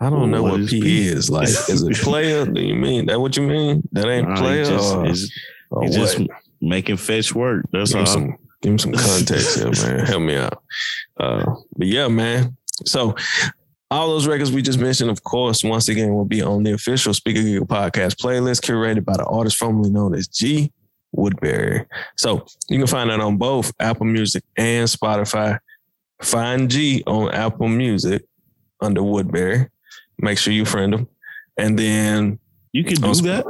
[0.00, 1.08] I don't know What what is P P?
[1.08, 1.28] is.
[1.30, 2.46] Like, is it player?
[2.46, 3.20] Do you mean that?
[3.20, 3.82] What you mean?
[3.92, 4.64] That ain't Nah, he player?
[4.64, 5.30] just, or, he's-
[5.70, 5.94] or he what?
[5.96, 6.20] just
[6.60, 7.66] making fetch work.
[7.72, 8.00] That's give all.
[8.02, 10.06] him some give him some context here, man.
[10.06, 10.62] Help me out.
[11.18, 11.44] Uh,
[11.76, 12.56] but yeah, man.
[12.86, 13.14] So
[13.90, 17.12] all those records we just mentioned, of course, once again, will be on the official
[17.14, 20.72] Speaker Giggle podcast playlist curated by the artist formerly known as G
[21.12, 21.86] Woodbury.
[22.16, 25.58] So you can find that on both Apple Music and Spotify.
[26.22, 28.24] Find G on Apple Music
[28.80, 29.68] under Woodbury.
[30.18, 31.08] Make sure you friend him.
[31.56, 32.38] And then
[32.72, 33.44] you can do that.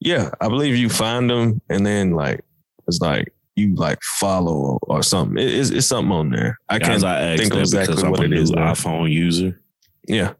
[0.00, 2.40] yeah, I believe you find them and then like
[2.88, 5.38] it's like you like follow or something.
[5.38, 6.58] It- it's, it's something on there.
[6.68, 7.04] I Guys, can't.
[7.04, 8.72] I think of exactly what it is now.
[8.72, 9.60] iPhone user.
[10.08, 10.32] Yeah.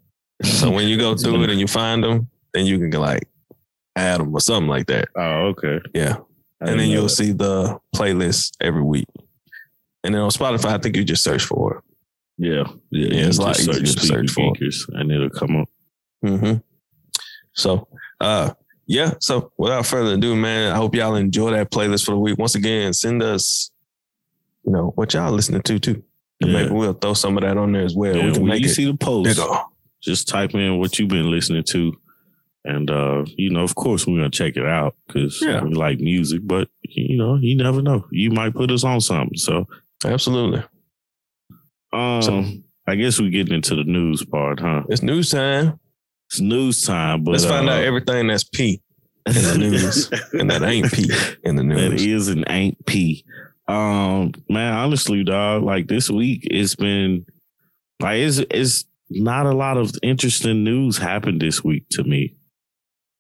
[0.43, 3.29] So when you go through it and you find them, then you can like
[3.95, 5.09] add them or something like that.
[5.17, 5.81] Oh, okay.
[5.95, 6.17] Yeah,
[6.61, 7.09] I and then you'll that.
[7.11, 9.07] see the playlist every week.
[10.05, 11.85] And then on Spotify, I think you just search for it.
[12.39, 13.09] Yeah, yeah.
[13.09, 14.53] Yeah, it's a just lot easier to Speaker search for.
[14.55, 15.69] Geekers, and it'll come up.
[16.25, 16.59] Mm-hmm.
[17.55, 17.87] So,
[18.21, 18.51] uh,
[18.87, 19.15] yeah.
[19.21, 22.39] So, without further ado, man, I hope y'all enjoy that playlist for the week.
[22.39, 23.71] Once again, send us,
[24.65, 26.03] you know, what y'all listening to too.
[26.41, 26.63] And Yeah.
[26.63, 28.17] maybe we'll throw some of that on there as well.
[28.17, 29.49] Yeah, we can when make you it see the post, bigger.
[30.03, 31.93] just type in what you've been listening to.
[32.65, 35.63] And uh, you know, of course, we're gonna check it out because Yeah.
[35.63, 36.41] we like music.
[36.45, 38.07] But you know, you never know.
[38.11, 39.37] You might put us on something.
[39.37, 39.67] So,
[40.05, 40.63] Absolutely.
[41.93, 42.45] um, So-
[42.89, 44.83] I guess we're getting into the news part, huh?
[44.89, 45.79] It's news time.
[46.29, 47.23] It's news time.
[47.23, 48.81] But Let's find uh, out everything that's P
[49.27, 51.09] in the news and that ain't P
[51.45, 52.05] in the news.
[52.05, 53.25] is an ain't P.
[53.69, 57.25] Um, man, honestly, dog, like this week, it's been
[58.01, 62.35] like it's it's not a lot of interesting news happened this week to me.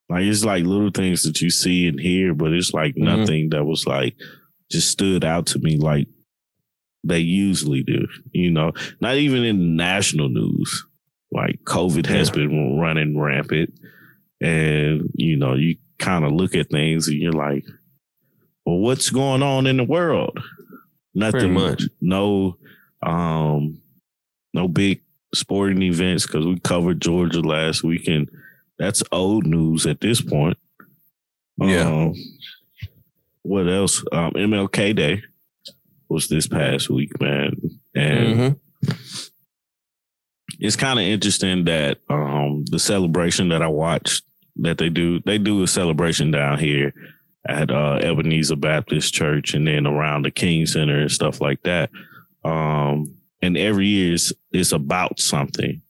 [0.08, 3.04] Like it's like little things that you see and hear, but it's like Mhm.
[3.18, 4.16] nothing that was like
[4.72, 6.08] just stood out to me like
[7.04, 8.06] they usually do.
[8.32, 10.86] You know, not even in national news.
[11.30, 12.34] Like COVID has Yeah.
[12.34, 13.72] been running rampant,
[14.40, 17.64] and you know you kind of look at things and you're like,
[18.66, 20.38] well, what's going on in the world?
[21.14, 21.84] Nothing much.
[22.00, 22.56] No,
[23.02, 23.78] um,
[24.54, 25.02] no big
[25.34, 28.28] sporting events because we covered Georgia last week, and
[28.78, 30.58] that's old news at this point.
[31.58, 31.88] Yeah.
[31.88, 32.14] Um,
[33.42, 34.02] what else?
[34.12, 35.22] Um, MLK Day
[36.12, 37.57] was this past week, man,
[37.94, 38.59] and Mhm.
[40.61, 44.22] it's kind of interesting that um the celebration that I watched
[44.57, 46.92] that they do they do a celebration down here
[47.46, 51.90] at uh Ebenezer Baptist Church and then around the King Center and stuff like that.
[52.44, 55.83] Um and every year it's, it's about something.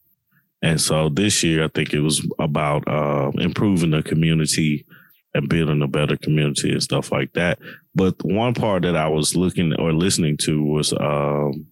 [0.62, 4.86] And so this year I think it was about uh improving the community
[5.34, 7.58] and building a better community and stuff like that.
[7.94, 11.66] But one part that I was looking or listening to was um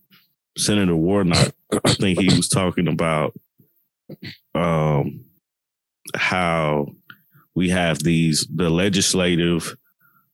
[0.56, 1.54] Senator Warnock
[1.84, 3.34] I think he was talking about
[4.54, 5.24] um,
[6.14, 6.86] how
[7.54, 9.76] we have these the legislative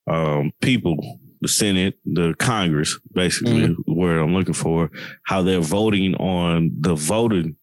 [0.06, 4.90] um, people, the Senate, the Congress, basically the word I'm looking for,
[5.24, 7.56] how they're voting on the voting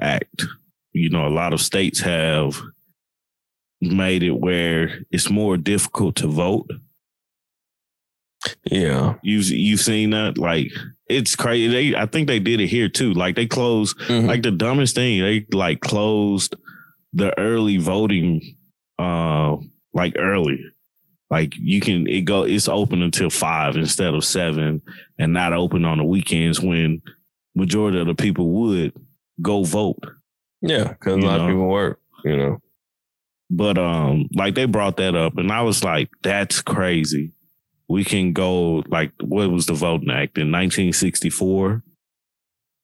[0.00, 0.46] act.
[0.92, 2.60] You know, a lot of states have
[3.82, 6.70] made it where it's more difficult to vote.
[8.70, 9.14] Yeah.
[9.22, 10.70] You've you've seen that, like
[11.08, 11.68] it's crazy.
[11.68, 13.12] They, I think they did it here too.
[13.12, 14.26] Like they closed Mhm.
[14.26, 16.56] like the dumbest thing they like closed
[17.12, 18.56] the early voting
[18.98, 19.56] uh
[19.94, 20.58] like early
[21.30, 24.82] like you can it go it's open until five instead of seven
[25.18, 27.00] and not open on the weekends when
[27.54, 28.92] majority of the people would
[29.40, 29.98] go vote
[30.62, 31.44] yeah, because a lot know.
[31.44, 32.00] of people work.
[32.24, 32.58] You know.
[33.50, 37.32] but um like they brought that up and i was like that's crazy
[37.88, 41.82] we can go like what was the voting act in 1964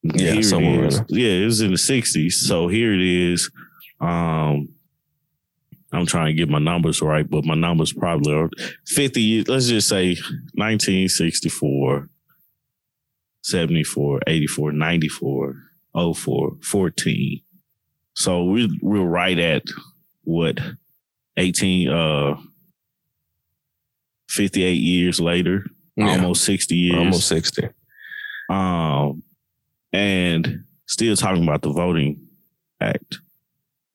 [0.03, 0.91] Yeah, Here it somewhere.
[1.09, 2.33] Yeah, it was in the 60s.
[2.33, 3.51] So here it is.
[4.01, 4.69] Um,
[5.93, 8.51] I'm trying to get my numbers right, but my numbers probably are
[8.87, 9.45] 50.
[9.45, 10.17] Let's just say
[10.55, 12.09] 1964,
[13.43, 15.55] 74, 84, 94,
[16.15, 17.41] 04, 14.
[18.15, 19.65] So we, we're right at
[20.25, 20.59] what
[21.37, 22.37] 18, uh,
[24.33, 25.66] 58 years later,
[25.97, 26.11] Yeah.
[26.12, 26.97] almost 60 years.
[26.97, 27.68] Almost 60.
[28.51, 29.23] Um,
[29.92, 32.27] and still talking about the voting
[32.81, 33.18] act,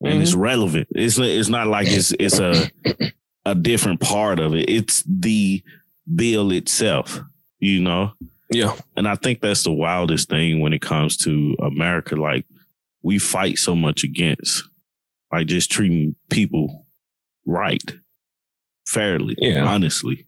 [0.02, 0.22] and Mm-hmm.
[0.22, 0.88] it's relevant.
[0.92, 2.70] It's it's not like it's it's a
[3.46, 4.70] a different part of it.
[4.70, 5.64] It's the
[6.16, 7.20] bill itself,
[7.60, 8.14] you know.
[8.52, 8.76] Yeah.
[8.96, 12.16] And I think that's the wildest thing when it comes to America.
[12.16, 12.46] Like
[13.02, 14.64] we fight so much against,
[15.32, 16.86] like just treating people
[17.46, 17.84] right,
[18.88, 19.66] fairly, Yeah.
[19.66, 20.26] honestly.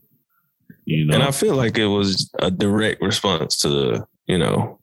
[0.89, 4.79] You know, And I feel like it was a direct response to the, you know,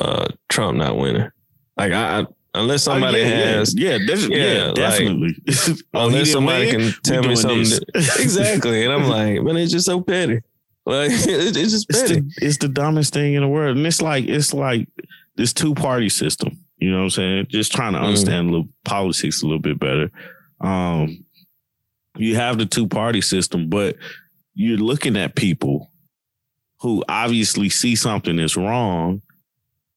[0.00, 1.28] uh Trump not winning.
[1.76, 3.44] Like I, I unless Oh, somebody yeah, yeah.
[3.58, 5.36] has yeah, Yeah, yeah, like, definitely.
[5.94, 6.92] Oh, unless somebody win?
[6.92, 8.84] can tell me something that- exactly.
[8.84, 10.40] And I'm like, man, it's just so petty.
[10.86, 12.20] Like it's it's just it's petty.
[12.20, 13.76] the, it's the dumbest thing in the world.
[13.76, 14.88] And it's like it's like
[15.36, 16.58] this two party system.
[16.78, 17.46] You know what I'm saying?
[17.50, 18.04] Just trying to Mhm.
[18.06, 20.10] understand a little politics a little bit better.
[20.60, 21.24] Um
[22.16, 23.96] you have the two party system, but
[24.54, 25.90] you're looking at people
[26.80, 29.22] who obviously see something that's wrong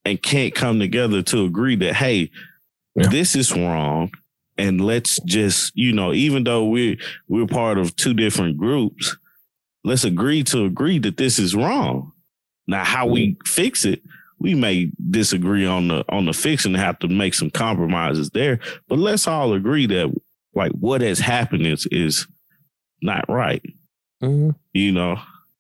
[0.06, 2.30] and can't come together to agree that, hey,
[2.96, 3.08] Yeah.
[3.08, 4.12] this is wrong.
[4.58, 9.18] And let's just, you know, even though we're we're part of two different groups,
[9.84, 12.14] let's agree to agree that this is wrong.
[12.68, 13.46] Now, how we mm-hmm.
[13.46, 14.02] fix it,
[14.40, 18.60] we may disagree on the on the fix and have to make some compromises there.
[18.88, 20.14] But let's all agree that
[20.54, 22.28] like what has happened is is
[23.02, 23.62] not right,
[24.24, 24.56] Mhm.
[24.74, 25.18] you know,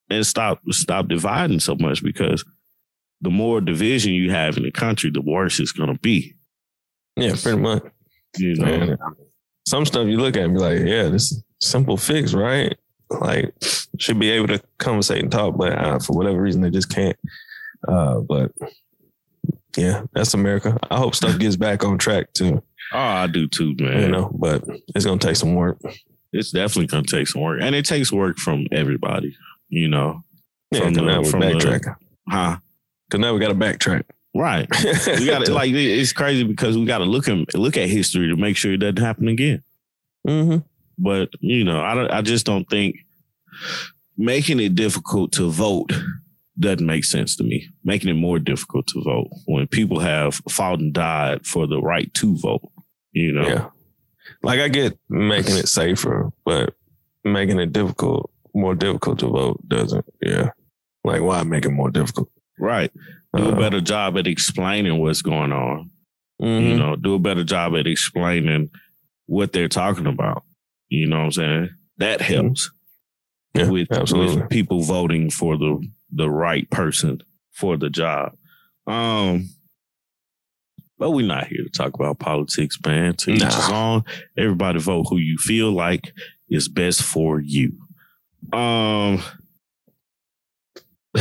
[0.09, 2.43] and stop stop dividing so much because
[3.21, 6.35] the more division you have in the country, the worse it's gonna be.
[7.17, 7.83] Yeah, pretty much.
[8.37, 8.97] You know, Man,
[9.67, 12.77] some stuff you look at and be like, yeah, this simple fix, right?
[13.09, 13.53] Like,
[13.99, 17.15] should be able to conversate and talk, but uh, for whatever reason, they just can't.
[17.87, 18.51] Uh, but
[19.77, 20.77] yeah, that's America.
[20.89, 22.61] I hope stuff gets back on track too,
[22.93, 24.01] oh, I do too, man.
[24.01, 24.63] you know, but
[24.95, 25.79] it's going to take some work.
[26.35, 29.35] It's definitely gonna take some work, and it takes work from everybody.
[29.69, 30.23] You know,
[30.71, 31.95] Yeah, From the- now we're from the-
[32.29, 32.57] huh?
[33.07, 34.03] Because now we got to backtrack.
[34.33, 34.67] Right.
[35.19, 38.27] We got to like it's crazy because we got to look at look at history
[38.29, 39.63] to make sure it doesn't happen again.
[40.27, 40.57] hmm
[40.97, 42.11] But you know, I don't.
[42.11, 42.97] I just don't think
[44.17, 45.91] making it difficult to vote
[46.59, 47.67] doesn't make sense to me.
[47.83, 52.13] Making it more difficult to vote when people have fought and died for the right
[52.15, 52.71] to vote.
[53.11, 53.47] You know.
[53.47, 53.69] Yeah.
[54.45, 56.73] Like I get making it safer, but
[57.23, 60.05] making it difficult, more difficult to vote doesn't.
[60.21, 60.51] Yeah.
[61.03, 62.29] Like why make it more difficult?
[62.59, 62.91] Right.
[63.35, 65.89] Do a Uh, better job at explaining what's going on.
[66.41, 66.69] mhm.
[66.69, 68.69] You know, do a better job at explaining
[69.25, 70.43] what they're talking about.
[70.89, 71.69] You know what I'm saying?
[71.97, 72.71] That helps
[73.55, 74.41] Yeah, with, absolutely.
[74.41, 75.79] with people voting for the
[76.11, 78.33] the right person for the job.
[78.87, 79.49] Um,
[80.97, 83.15] but we're not here to talk about politics, man.
[83.17, 83.55] To each Nah.
[83.55, 84.03] his own.
[84.37, 86.13] Everybody vote who you feel like
[86.49, 87.73] is best for you.
[88.53, 89.21] Um,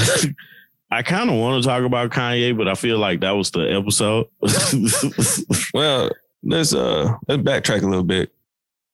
[0.90, 3.62] I kind of want to talk about Kanye, but I feel like that was the
[3.72, 4.26] episode.
[5.74, 6.10] Well,
[6.44, 8.30] let's uh let's backtrack a little bit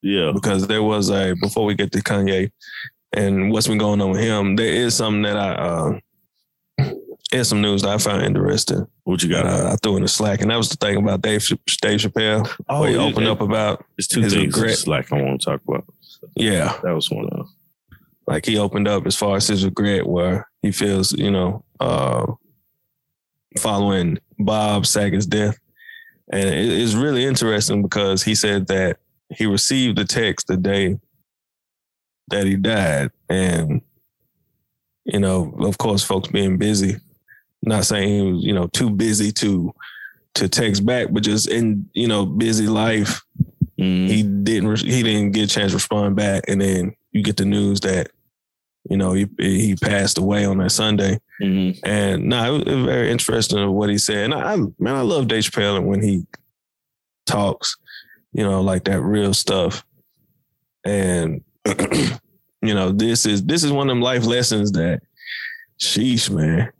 [0.02, 0.30] yeah.
[0.32, 2.50] because there was a before we get to Kanye
[3.12, 4.56] and what's been going on with him.
[4.56, 5.98] There is something that I uh
[7.30, 8.86] there's some news that I found interesting.
[9.04, 9.46] What you got?
[9.46, 11.46] uh, I threw in the slack, and that was the thing about Dave
[11.80, 12.48] Dave Chappelle.
[12.68, 14.72] oh, he opened up about It's two his things regret.
[14.72, 15.84] it's like I want to talk about.
[16.36, 17.48] yeah, That was one of them.
[18.26, 22.26] like he opened up as far as his regret, where he feels you know uh
[23.58, 25.58] following Bob Saget's death,
[26.32, 28.98] and it, it's really interesting because he said that
[29.34, 30.98] he received the text the day
[32.28, 33.82] that he died, and
[35.04, 36.96] you know, of course, folks being busy.
[37.62, 39.72] Not saying he was, you know, too busy to
[40.34, 43.22] to text back, but just in you know busy life,
[43.78, 44.08] Mhm.
[44.08, 47.36] he didn't re- he didn't get a chance to respond back, and then you get
[47.36, 48.10] the news that
[48.88, 51.18] you know he he passed away on that Sunday.
[51.42, 51.78] Mhm.
[51.84, 54.24] And no, it, was, it was very interesting of what he said.
[54.26, 56.26] And I, I man, I love Dave Chappelle and when he
[57.26, 57.76] talks,
[58.32, 59.84] you know, like that real stuff.
[60.84, 61.42] And
[62.62, 65.00] you know, this is this is one of them life lessons that,
[65.80, 66.70] sheesh, man,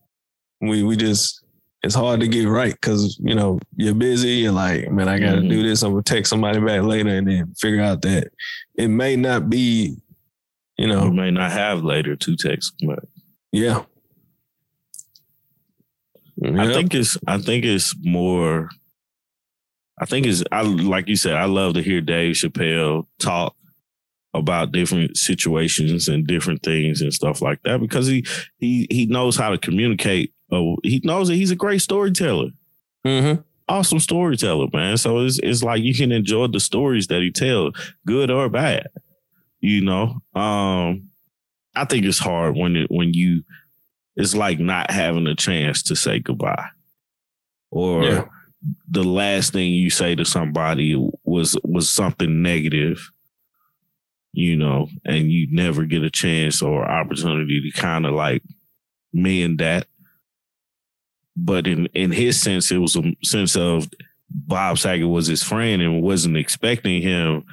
[0.60, 1.42] we we just
[1.82, 4.28] it's hard to get right because you know you're busy.
[4.42, 5.48] You're like, man, I got to Mhm.
[5.48, 5.82] do this.
[5.82, 8.28] I'm gonna text somebody back later, and then figure out that
[8.74, 9.96] it may not be,
[10.78, 13.00] you You know, may not have later to text, but
[13.52, 13.84] yeah.
[16.42, 18.70] I think it's I think it's more
[20.00, 23.54] I think it's I like you said, I love to hear Dave Chappelle talk
[24.32, 28.24] about different situations and different things and stuff like that because he
[28.58, 30.32] he he knows how to communicate.
[30.52, 32.50] Oh, he knows that he's a great storyteller.
[33.06, 33.40] Mm-hmm.
[33.68, 34.96] Awesome storyteller, man.
[34.96, 37.74] So it's it's like you can enjoy the stories that he tells,
[38.06, 38.88] good or bad.
[39.60, 41.10] You know, um,
[41.76, 43.42] I think it's hard when it when you
[44.16, 46.68] it's like not having a chance to say goodbye,
[47.70, 48.24] or Yeah.
[48.90, 53.12] the last thing you say to somebody was was something negative,
[54.32, 58.42] you know, and you never get a chance or opportunity to kind of like
[59.12, 59.86] mend that.
[61.36, 63.88] But in in his sense, it was a sense of
[64.30, 67.44] Bob Saget was his friend and wasn't expecting him.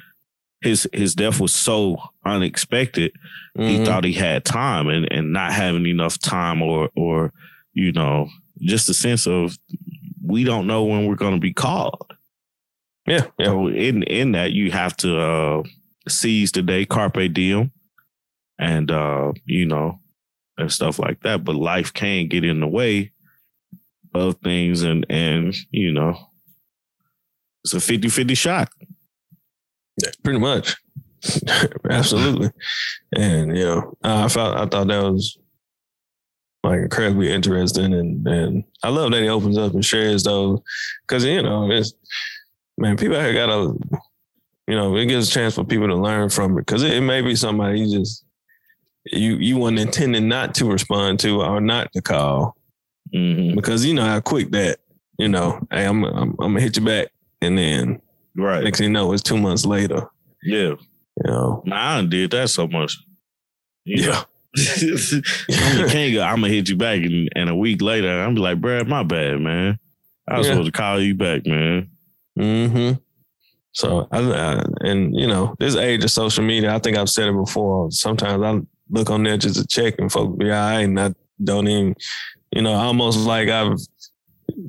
[0.60, 3.12] His his death was so unexpected
[3.56, 3.86] he Mhm.
[3.86, 7.32] thought he had time and, and not having enough time or or
[7.74, 8.28] you know
[8.60, 9.56] just a sense of
[10.22, 12.12] we don't know when we're going to be called
[13.06, 13.46] yeah, yeah.
[13.46, 15.62] so in in that you have to uh
[16.08, 17.70] seize the day carpe diem
[18.58, 20.00] and uh you know
[20.58, 23.12] and stuff like that but life can get in the way
[24.14, 26.16] of things and and you know
[27.64, 28.70] it's a 50-50 shot
[30.22, 30.76] pretty much.
[31.90, 32.50] Absolutely.
[33.14, 35.38] And you know, I felt I thought that was
[36.64, 40.60] like incredibly interesting and and I love that he opens up and shares those
[41.06, 41.94] because you know it's
[42.76, 43.74] man people here gotta
[44.66, 47.00] you know it gives a chance for people to learn from it because it, it
[47.00, 48.24] may be somebody you just
[49.06, 52.56] you you weren't intending not to respond to or not to call
[53.14, 53.54] Mhm.
[53.56, 54.78] because you know how quick that
[55.18, 57.08] you know hey I'm I'm, I'm gonna hit you back
[57.40, 58.00] and then
[58.36, 60.06] right next thing you know it's two months later
[60.42, 60.78] yeah you
[61.24, 62.96] know Nah, I done did that so much.
[63.84, 64.22] You yeah.
[64.56, 66.16] I'm the king.
[66.16, 68.88] of- I'm gonna hit you back, and, and a week later, I'm be like, "Brad,
[68.88, 69.78] my bad, man.
[70.28, 70.54] I was Yeah.
[70.54, 71.90] supposed to call you back, man."
[72.36, 72.92] hmm
[73.72, 77.28] So, I, I, and you know, this age of social media, I think I've said
[77.28, 77.90] it before.
[77.90, 81.14] Sometimes I look on there just to check, and folks be all right, and I
[81.42, 81.94] don't even,
[82.52, 83.78] you know, almost like I've,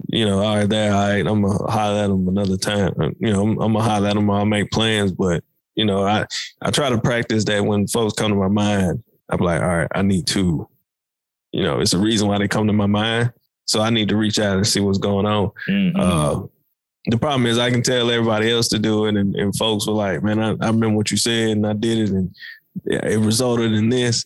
[0.10, 2.94] you know, all right, there, all right, I'm gonna holler at them another time.
[3.20, 4.30] You know, I'm, I'm gonna holler at them.
[4.30, 5.44] I'll make plans, but
[5.76, 6.26] you know, I
[6.62, 9.04] I try to practice that when folks come to my mind.
[9.32, 10.68] I'm like, all right, I need to,
[11.52, 13.32] you know, it's a reason why they come to my mind.
[13.66, 15.52] So I need to reach out and see what's going on.
[15.70, 15.92] Mhm.
[15.96, 16.48] Uh,
[17.06, 19.94] the problem is I can tell everybody else to do it, and, and folks were
[19.94, 22.36] like, "Man, I, I remember what you said, and I did it, and
[22.86, 24.26] yeah, it resulted in this."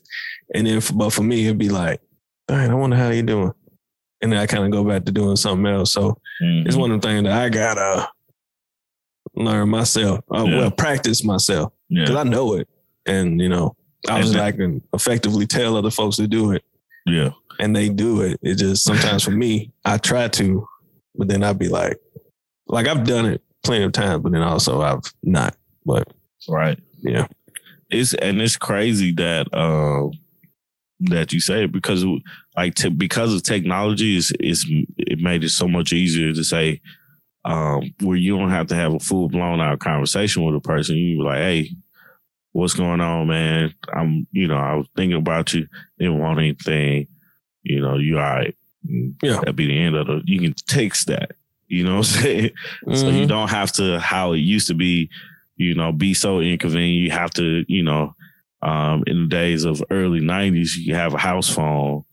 [0.56, 2.00] And then, but for me, it'd be like,
[2.50, 3.52] "All right, I wonder how you doing,"
[4.22, 5.94] and then I kind of go back to doing something else.
[5.94, 6.68] So Mhm.
[6.68, 8.10] it's one of the things that I gotta
[9.36, 10.20] learn myself.
[10.34, 10.58] Uh, Yeah.
[10.58, 12.68] Well, practice myself because yeah, I know it,
[13.06, 13.76] and you know,
[14.10, 16.64] obviously I can effectively tell other folks to do it,
[17.06, 18.40] yeah, and they do it.
[18.44, 20.68] It just sometimes for me, I try to,
[21.16, 21.98] but then I'd be like,
[22.68, 25.56] like I've done it plenty of times, but then also I've not.
[25.86, 26.12] But
[26.48, 26.80] right.
[27.02, 27.28] yeah,
[27.90, 30.12] It's and it's crazy that um
[31.10, 32.06] that you say because
[32.56, 34.66] like to because of technology is is
[34.98, 36.82] it made it so much easier to say
[37.46, 40.96] um where you don't have to have a full blown out conversation with a person.
[40.96, 41.70] You be like, hey,
[42.52, 43.74] what's going on, man?
[43.94, 45.68] I'm you know, I was thinking about you,
[46.00, 47.08] didn't want anything,
[47.64, 48.56] you know, you all right.
[49.22, 49.36] Yeah.
[49.40, 51.32] That'd be the end of the you can text that.
[51.68, 52.52] You know what I'm saying?
[52.94, 53.30] So you Mhm.
[53.30, 55.10] don't have to how it used to be,
[55.58, 57.04] you know, be so inconvenient.
[57.04, 58.16] You have to, you know,
[58.64, 62.06] um, in the days of early nineties, you have a house phone.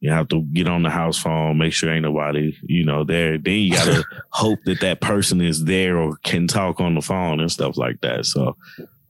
[0.00, 3.38] You have to get on the house phone, make sure ain't nobody, you know, there.
[3.38, 7.38] Then you gotta hope that that person is there or can talk on the phone
[7.38, 8.26] and stuff like that.
[8.26, 8.56] So,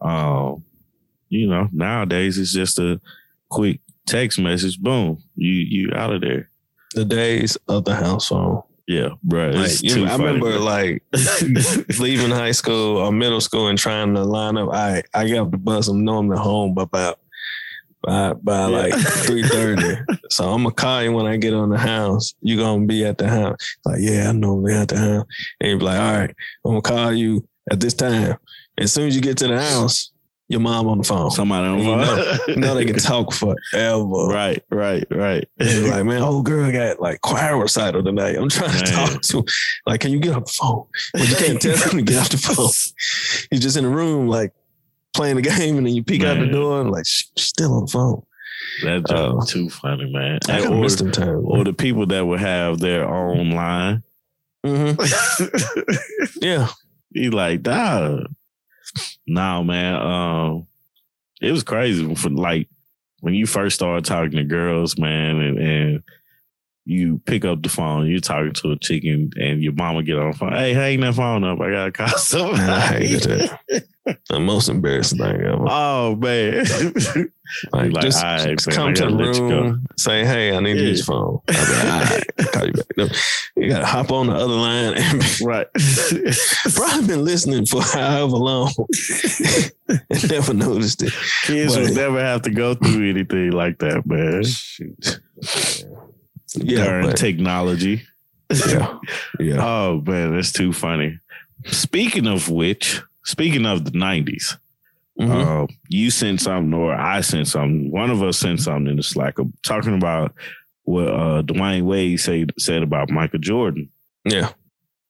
[0.02, 0.64] um,
[1.30, 3.00] you know, nowadays it's just a
[3.48, 4.78] quick text message.
[4.78, 6.50] Boom, you you out of there.
[6.94, 8.62] the days of the house phone.
[8.92, 9.54] Yeah, right.
[9.54, 11.02] Like, you know, I remember like
[11.98, 14.68] leaving high school or middle school and trying to line up.
[14.72, 15.88] I I get up the bus.
[15.88, 17.18] I'm normally home by about
[18.02, 18.66] by by Yeah.
[18.66, 18.94] like
[19.26, 19.96] three thirty.
[20.28, 22.34] so I'm gonna call you when I get on the house.
[22.42, 23.56] You gonna be at the house?
[23.86, 25.24] Like yeah, I normally at the house.
[25.60, 26.34] And you be like, all right,
[26.64, 28.36] I'm gonna call you at this time.
[28.78, 30.11] As soon as you get to the house,
[30.52, 31.30] your mom on the phone.
[31.32, 32.38] Somebody on the phone.
[32.54, 34.04] You know they can talk forever.
[34.28, 35.48] Right, right, right.
[35.58, 38.36] You're like, man, old girl got like choir recital tonight.
[38.36, 39.44] I'm trying to talk to him.
[39.86, 40.84] Like, can you get off the phone?
[41.14, 42.68] But you can't tell him to get off the phone.
[43.50, 44.52] He's just in the room, like
[45.14, 47.90] playing the game, and then you peek out the door and like, still on the
[47.90, 48.22] phone.
[48.84, 50.38] That's just too funny, man.
[50.48, 51.42] I And kind of or, missed them times.
[51.44, 54.02] or the people that would have their own line.
[54.64, 54.92] hmm
[56.40, 56.68] Yeah.
[57.12, 58.26] He like, dog.
[59.26, 59.94] Nah, man.
[59.94, 60.66] Um,
[61.40, 62.68] it was crazy for like
[63.20, 66.02] when you first started talking to girls, man, and, and
[66.84, 70.32] you pick up the phone, you're talking to a chicken, and your mama get on
[70.32, 70.52] the phone.
[70.52, 71.60] Hey, hang that phone up.
[71.60, 72.62] I gotta call somebody.
[72.70, 73.22] I hated
[73.68, 73.84] that.
[74.28, 75.64] The most embarrassing thing ever.
[75.68, 76.64] Oh man.
[77.70, 79.60] Like, like, just, right, just man, come to the gotta let you go.
[79.60, 81.40] room, say, hey, I need to use your phone.
[81.50, 82.86] I'll be like, all right, call you back.
[82.96, 83.08] No,
[83.56, 85.66] you got to hop on the other line and be right.
[86.74, 88.72] probably been listening for however long
[89.90, 91.12] and never noticed it.
[91.42, 94.44] Kids But- would never have to go through anything like that, man.
[96.54, 98.02] Yeah, Current but- technology.
[98.68, 98.98] Yeah.
[99.38, 99.56] Yeah.
[99.66, 101.18] Oh man, that's too funny.
[101.66, 104.56] Speaking of which, speaking of the nineties,
[105.20, 105.64] Mhm.
[105.64, 107.90] uh, you sent something or I sent something.
[107.90, 110.34] One of us sent something in the Slack of talking about
[110.84, 113.88] what uh, Dwyane Wade say, said about Michael Jordan.
[114.24, 114.50] yeah.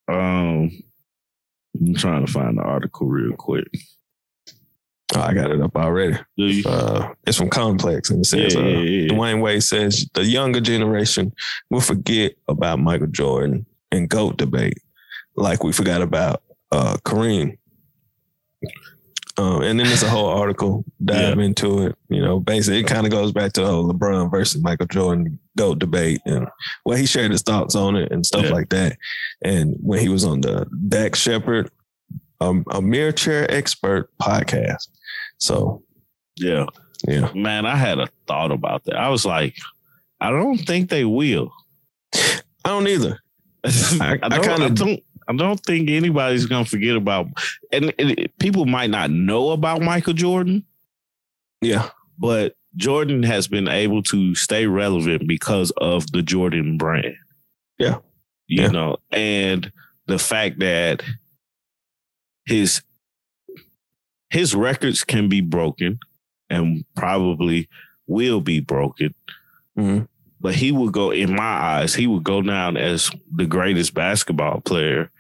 [0.08, 0.70] Um,
[1.80, 3.66] I'm trying to find the article real quick.
[5.14, 6.16] Oh, I got it up already.
[6.66, 9.14] Uh, it's from Complex and it yeah, says, yeah, uh.
[9.14, 11.32] Dwyane Wade says the younger generation
[11.70, 14.78] will forget about Michael Jordan and GOAT debate
[15.36, 16.42] like we forgot about
[16.72, 17.56] uh, Kareem.
[19.38, 21.96] Um, and then there's a whole article dive into it.
[22.10, 25.38] You know, basically it kind of goes back to the whole LeBron versus Michael Jordan
[25.56, 26.46] GOAT debate and
[26.84, 28.50] well, he shared his thoughts on it and stuff Yeah.
[28.50, 28.98] like that.
[29.42, 31.70] And when he was on the Dax Shepard,
[32.42, 34.88] um, a mere chair expert podcast.
[35.38, 35.82] So
[36.36, 36.66] yeah.
[37.08, 38.96] yeah, Man, I had a thought about that.
[38.96, 39.56] I was like,
[40.20, 41.50] I don't think they will.
[42.14, 43.18] I don't either.
[43.64, 45.02] I, I don't, kinda- don't.
[45.28, 47.26] I don't think anybody's gonna forget about.
[47.72, 50.64] And, and people might not know about Michael Jordan,
[51.60, 57.14] Yeah, but Jordan has been able to stay relevant because of the Jordan brand.
[57.78, 57.98] Yeah.
[58.48, 58.68] you Yeah.
[58.68, 59.70] know, and
[60.06, 61.02] the fact that
[62.46, 62.82] his
[64.30, 65.98] his records can be broken
[66.50, 67.68] and probably
[68.06, 69.14] will be broken
[69.78, 70.08] Mhm.
[70.42, 74.60] But he would go in my eyes he would go down as the greatest basketball
[74.60, 75.10] player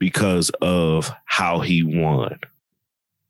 [0.00, 2.38] because of how he won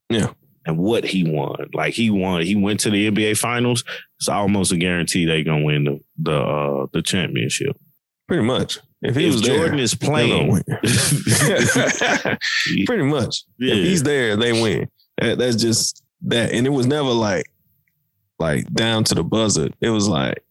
[0.09, 0.31] Yeah.
[0.65, 3.83] and what he won like he won he went to the nba finals
[4.17, 7.75] it's almost a guarantee they're gonna win the the uh the championship
[8.27, 8.79] pretty much.
[9.01, 10.63] If he if was jordan there, is playing
[12.85, 13.43] pretty much.
[13.57, 13.73] Yeah.
[13.75, 14.87] If he's there, they win.
[15.17, 16.51] That- That's just that.
[16.53, 17.51] And it was never like
[18.39, 19.69] like down to the buzzer.
[19.81, 20.41] It was like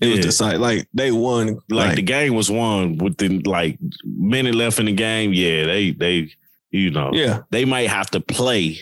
[0.00, 0.22] it was Yeah.
[0.22, 1.54] just like like they won.
[1.54, 5.90] like, Like, the game was won within like minute left in the game yeah they
[5.92, 6.30] they
[6.70, 8.78] you know yeah, they might have to play,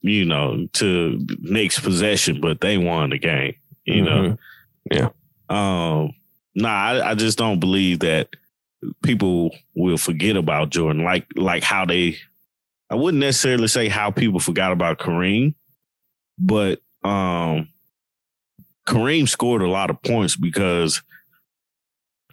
[0.00, 3.54] you know, to next possession, but they won the game.
[3.84, 4.38] You know,
[4.90, 5.10] yeah.
[5.48, 6.12] um,
[6.54, 8.30] nah, I, I just don't believe that
[9.02, 12.16] people will forget about Jordan like like how they.
[12.88, 15.54] I wouldn't necessarily say how people forgot about Kareem,
[16.38, 17.68] but um,
[18.86, 21.02] Kareem scored a lot of points because.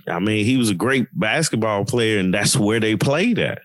[0.05, 3.61] I mean, he was a great basketball player, and that's where they played at.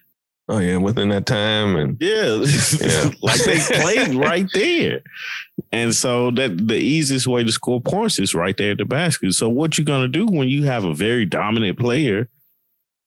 [0.48, 2.44] Oh yeah, within that time and Yeah.
[2.80, 3.10] Yeah.
[3.22, 5.00] like they played right there.
[5.72, 9.32] And so that the easiest way to score points is right there at the basket.
[9.34, 12.28] So what you gonna do when you have a very dominant player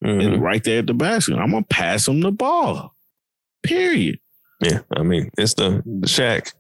[0.04, 0.34] Mhm.
[0.34, 1.36] and right there at the basket?
[1.38, 2.96] I'm gonna pass him the ball.
[3.64, 4.20] Period.
[4.62, 6.54] Yeah, I mean, it's the the Shaq.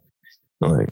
[0.62, 0.90] Like,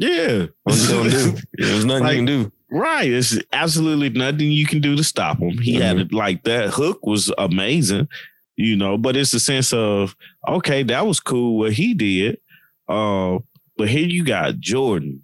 [0.00, 0.46] Yeah.
[0.64, 1.36] what you gonna do?
[1.54, 2.52] There's nothing Like- you can do.
[2.72, 3.10] Right.
[3.10, 5.58] It's absolutely nothing you can do to stop him.
[5.58, 6.00] He had Mhm.
[6.02, 8.08] it like that hook was amazing,
[8.56, 10.14] you know, but it's a sense of,
[10.48, 12.38] okay, that was cool what he did.
[12.88, 13.38] Uh,
[13.76, 15.22] but here you got Jordan,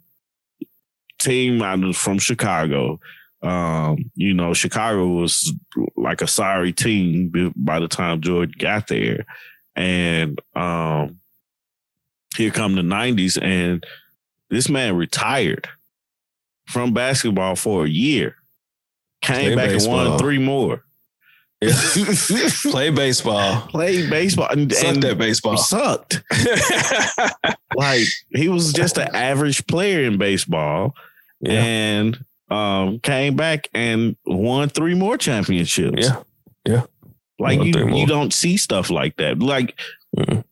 [1.19, 2.99] team out of, from Chicago.
[3.43, 5.53] Um, you know, Chicago was
[5.97, 9.25] like a sorry team by the time Jordan got there.
[9.77, 11.21] And um
[12.37, 13.85] here come the 90s, and
[14.51, 15.69] this man retired
[16.67, 18.37] from basketball for a year.
[19.23, 20.83] Came Play back and won three more.
[21.61, 21.73] Yeah.
[22.71, 23.63] Play baseball.
[23.69, 25.57] Played baseball and, Suck and that baseball.
[25.57, 26.23] sucked.
[27.75, 30.95] Like he was just an average player in baseball,
[31.41, 31.63] yeah.
[31.63, 36.07] and um, came back and won three more championships.
[36.07, 36.23] Yeah.
[36.65, 36.83] Yeah.
[37.39, 39.41] Like Won you, you don't see stuff like that.
[39.41, 39.79] Like
[40.17, 40.45] Mm.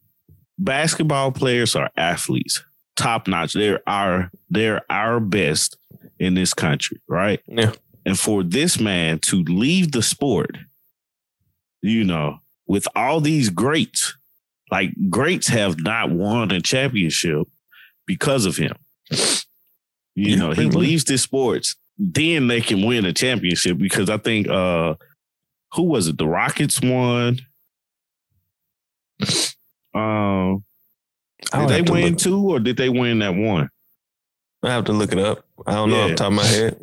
[0.58, 2.62] basketball players are athletes,
[2.96, 3.52] top notch.
[3.52, 5.76] They're our they're our best
[6.18, 7.40] in this country, right?
[7.46, 7.72] Yeah.
[8.06, 10.56] And for this man to leave the sport,
[11.82, 14.16] you know, with all these greats,
[14.70, 17.48] like greats have not won a championship
[18.06, 18.74] because of him.
[20.14, 24.48] You know, he leaves the sports, then they can win a championship because I think
[24.48, 24.94] uh
[25.72, 26.18] who was it?
[26.18, 27.40] The Rockets won.
[29.94, 30.64] Um,
[31.52, 33.68] did they to win look- two or did they win that one?
[34.62, 35.44] I have to look it up.
[35.66, 36.14] I don't know off Yeah.
[36.14, 36.80] the top of my head.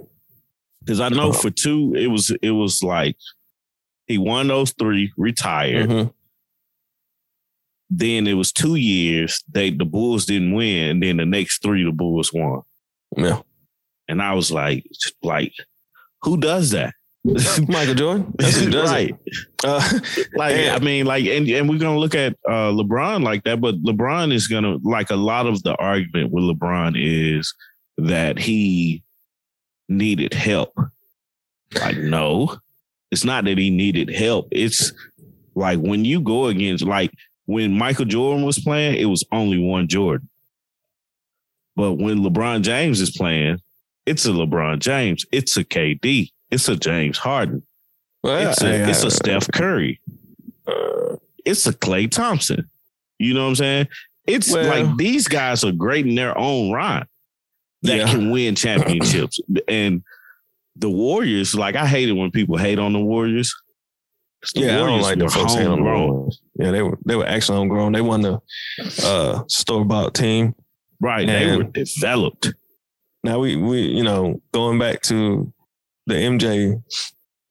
[0.79, 1.33] Because I know Oh.
[1.33, 3.15] for two, it was it was like
[4.07, 5.89] he won those three, retired.
[5.89, 6.13] Mhm.
[7.89, 9.43] Then it was two years.
[9.51, 12.61] They the Bulls didn't win, and then the next three the Bulls won.
[13.17, 13.41] Yeah.
[14.07, 14.85] And I was like,
[15.21, 15.53] like,
[16.21, 16.93] who does that?
[17.67, 18.33] Michael Jordan.
[18.39, 19.15] That's who does right.
[19.25, 19.45] it.
[19.63, 19.99] Uh,
[20.35, 20.75] Like Yeah.
[20.75, 24.33] I mean, like, and and we're gonna look at uh, LeBron like that, but LeBron
[24.33, 27.53] is gonna like a lot of the argument with LeBron is
[27.97, 29.03] that he
[29.87, 30.73] needed help.
[31.75, 32.57] Like, no,
[33.11, 34.47] it's not that he needed help.
[34.51, 34.91] It's
[35.53, 37.11] like when you go against like
[37.45, 40.27] when Michael Jordan was playing, it was only one Jordan.
[41.75, 43.59] But when LeBron James is playing,
[44.05, 47.63] it's a LeBron James, it's a KD, it's a James Harden.
[48.23, 49.99] well, It's a, I- it's I- a Steph Curry.
[50.67, 52.69] uh, It's a Klay Thompson.
[53.17, 53.87] You know what I'm saying?
[54.27, 57.05] It's Well- like these guys are great in their own right
[57.83, 58.07] that Yeah.
[58.11, 59.39] can win championships.
[59.67, 60.03] and
[60.75, 63.53] the Warriors, like I hate it when people hate on the Warriors.
[64.55, 66.31] The yeah, I don't like the folks on the homegrown.
[66.57, 67.91] Yeah, they were they were actually homegrown.
[67.91, 68.39] They won the
[69.03, 70.55] uh, store bought team.
[70.99, 71.27] Right.
[71.27, 72.53] They were developed.
[73.23, 75.51] Now we we you know going back to
[76.07, 76.81] the MJ,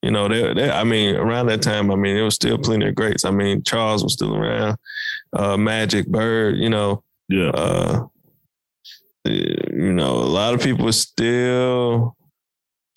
[0.02, 2.88] you know they, they I mean around that time I mean there was still plenty
[2.88, 3.24] of greats.
[3.24, 4.76] I mean Charles was still around,
[5.34, 7.50] uh, Magic Bird, you know, Yeah.
[7.50, 8.06] uh,
[9.26, 12.16] you know a lot of people were still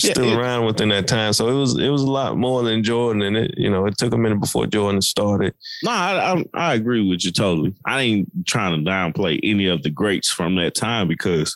[0.01, 1.34] Yeah, still it- around within that time.
[1.34, 3.97] So it was it was a lot more than Jordan, and it you know it
[3.97, 5.54] took a minute before Jordan started.
[5.84, 7.76] No, I, I I agree with you totally.
[7.86, 11.56] I ain't trying to downplay any of the greats from that time because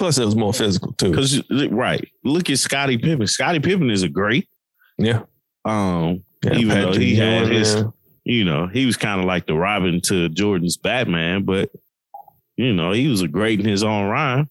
[0.00, 1.10] Plus it was more physical too.
[1.10, 2.04] because right.
[2.24, 3.26] Look at Scottie Pippen.
[3.28, 4.48] Scottie Pippen is a great.
[4.98, 5.22] Yeah,
[5.64, 7.84] Um, yeah Even though he had Ewing, his-
[8.24, 11.70] you know, he was kind of like the Robin to Jordan's Batman, but
[12.56, 14.46] you know, he was a great in his own right.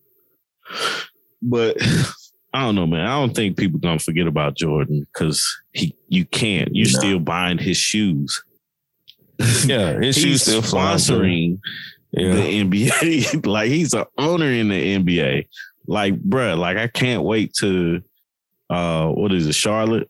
[1.41, 1.77] But
[2.53, 3.05] I don't know, man.
[3.05, 5.43] I don't think people gonna forget about Jordan because
[5.73, 6.75] he you can't.
[6.75, 6.89] You No.
[6.99, 8.43] still buying his shoes.
[9.65, 11.59] yeah, his shoes still sponsoring
[12.11, 13.45] Yeah, the NBA.
[13.47, 15.47] like he's an owner in the NBA.
[15.87, 18.01] Like, bruh, like I can't wait to
[18.69, 20.09] uh what is it, Charlotte?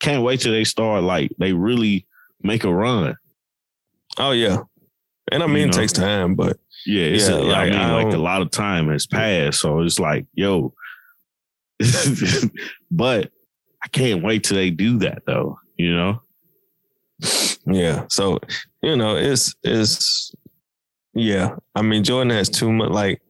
[0.00, 2.06] Can't wait till they start like they really
[2.42, 3.16] make a run.
[4.18, 4.58] oh yeah,
[5.32, 7.78] and I mean You it takes time, but Yeah, it's Yeah, a, like, I mean,
[7.78, 10.74] I like a lot of time has passed, so it's like, yo,
[12.90, 13.30] but
[13.82, 15.58] I can't wait till they do that, though.
[15.76, 16.20] You know,
[17.66, 18.06] Yeah.
[18.08, 18.38] So,
[18.82, 20.32] you know, it's it's
[21.16, 21.56] yeah.
[21.74, 23.20] I mean, Jordan has too much like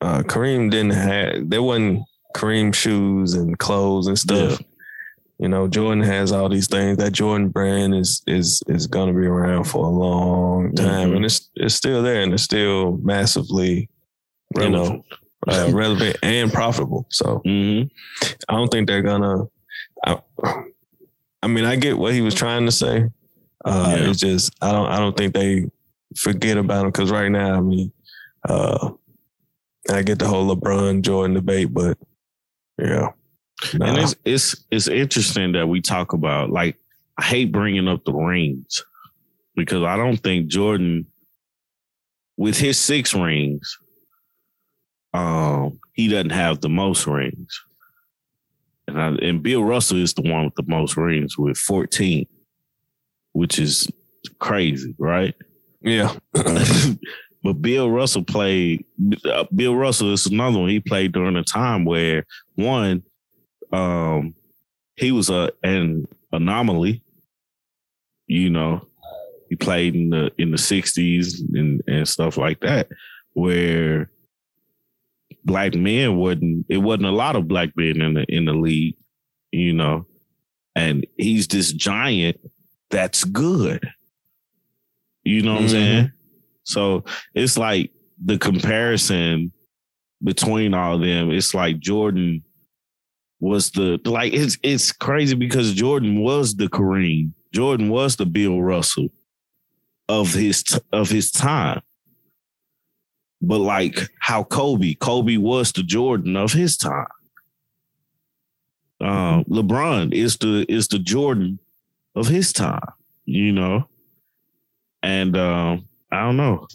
[0.00, 2.02] uh Kareem didn't have there wasn't
[2.36, 4.60] Kareem shoes and clothes and stuff.
[5.40, 6.98] You know, Jordan has all these things.
[6.98, 11.10] That Jordan brand is is is gonna be around for a long time.
[11.10, 11.16] Mhm.
[11.16, 13.88] And it's it's still there and it's still massively
[14.56, 15.02] you know
[15.46, 15.74] relevant.
[15.74, 17.06] uh, relevant and profitable.
[17.10, 17.90] So Mhm.
[18.48, 19.44] I don't think they're gonna.
[20.06, 20.18] I,
[21.42, 23.04] I mean, I get what he was trying to say.
[23.64, 24.10] Uh, Yeah.
[24.10, 24.86] It's just I don't.
[24.86, 25.70] I don't think they
[26.16, 27.92] forget about him because right now, I mean,
[28.48, 28.90] uh,
[29.90, 31.98] I get the whole LeBron Jordan debate, but
[32.78, 33.10] yeah.
[33.74, 33.86] Nah.
[33.86, 36.76] And it's it's it's interesting that we talk about like
[37.18, 38.84] I hate bringing up the rings
[39.56, 41.06] because I don't think Jordan
[42.36, 43.76] with his six rings,
[45.12, 47.60] um, he doesn't have the most rings.
[48.86, 52.26] And, I, and Bill Russell is the one with the most rings with 14,
[53.32, 53.90] which is
[54.38, 55.34] crazy, right?
[55.80, 56.14] Yeah.
[56.32, 58.84] but Bill Russell played,
[59.24, 60.68] uh, Bill Russell is another one.
[60.68, 62.24] He played during a time where,
[62.54, 63.02] one,
[63.72, 64.34] um,
[64.96, 67.02] he was a, an anomaly,
[68.26, 68.86] you know,
[69.48, 72.88] he played in the in the 60s and, and stuff like that,
[73.32, 74.10] where
[75.44, 78.96] black men wasn't it wasn't a lot of black men in the in the league,
[79.50, 80.06] you know.
[80.76, 82.38] And he's this giant
[82.90, 83.88] that's good.
[85.28, 85.64] You know what mm-hmm.
[85.64, 86.12] I'm saying?
[86.64, 87.04] So
[87.34, 87.90] it's like
[88.24, 89.52] the comparison
[90.22, 92.42] between all of them, it's like Jordan
[93.38, 97.32] was the like it's it's crazy because Jordan was the Kareem.
[97.52, 99.08] Jordan was the Bill Russell
[100.08, 100.64] of his
[100.94, 101.82] of his time.
[103.42, 107.06] But like how Kobe, Kobe was the Jordan of his time.
[109.00, 111.58] Um, LeBron is the is the Jordan
[112.16, 112.80] of his time,
[113.26, 113.88] you know.
[115.02, 116.66] And um, I don't know,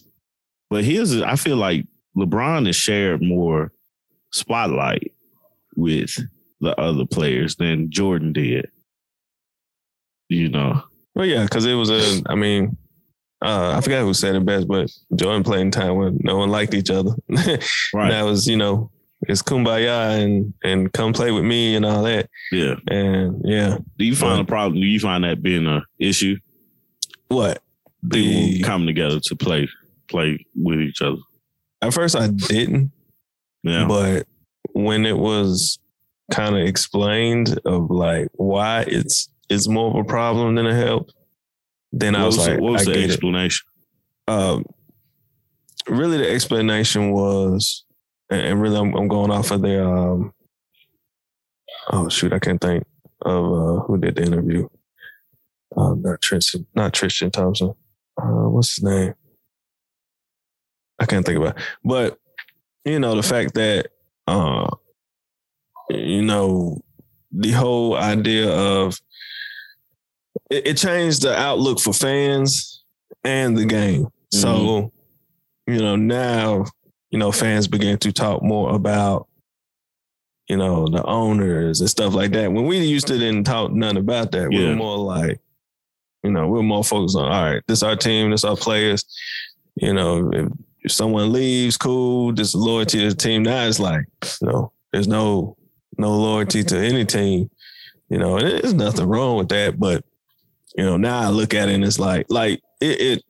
[0.69, 1.85] but here's I feel like
[2.17, 3.71] LeBron has shared more
[4.31, 5.13] spotlight
[5.75, 6.15] with
[6.61, 8.69] the other players than Jordan did.
[10.29, 10.83] You know.
[11.15, 12.23] Well, yeah, because it was a.
[12.27, 12.77] I mean,
[13.43, 16.49] uh, I forgot who said it best, but Jordan played in time when no one
[16.49, 17.11] liked each other.
[17.29, 18.09] right.
[18.09, 18.89] That was, you know,
[19.27, 22.29] it's kumbaya and and come play with me and all that.
[22.51, 22.75] Yeah.
[22.87, 23.77] And yeah.
[23.97, 24.79] Do you find a problem?
[24.79, 26.37] Do you find that being a issue?
[27.27, 27.62] What?
[28.05, 29.69] The come together to play
[30.07, 31.17] play with each other.
[31.81, 32.91] At first I didn't.
[33.63, 33.85] Yeah.
[33.87, 34.27] But
[34.73, 35.79] when it was
[36.31, 41.09] kind of explained of like why it's it's more of a problem than a help,
[41.91, 43.67] then what I was, was like, what was I the explanation?
[44.27, 44.65] Um,
[45.87, 47.85] really, the explanation was,
[48.29, 49.85] and really, I'm, I'm going off of the.
[49.85, 50.33] Um,
[51.91, 52.85] oh shoot, I can't think
[53.21, 54.67] of uh, who did the interview.
[55.75, 57.73] Um, not Tristan, not Tristan Thompson.
[58.21, 59.13] Uh, what's his name?
[60.99, 61.57] I can't think about.
[61.57, 61.63] It.
[61.83, 62.19] But
[62.85, 63.87] you know, the fact that
[64.27, 64.69] uh,
[65.89, 66.81] you know,
[67.31, 68.99] the whole idea of
[70.49, 72.83] it, it changed the outlook for fans
[73.23, 74.03] and the game.
[74.03, 74.39] Mm-hmm.
[74.39, 74.91] So,
[75.67, 76.65] you know, now,
[77.09, 79.27] you know, fans begin to talk more about,
[80.47, 82.51] you know, the owners and stuff like that.
[82.51, 84.51] When we used to didn't talk none about that.
[84.51, 84.59] Yeah.
[84.59, 85.39] We were more like,
[86.23, 89.05] you know, we we're more focused on, all right, this our team, this our players.
[89.75, 90.51] You know, if,
[90.81, 93.43] if someone leaves, cool, just loyalty to the team.
[93.43, 94.05] Now it's like,
[94.41, 95.57] you know, there's no
[95.97, 97.49] no loyalty to any team.
[98.09, 100.03] You know, and there's nothing wrong with that, but
[100.75, 103.23] you know, now I look at it and it's like, like it, it,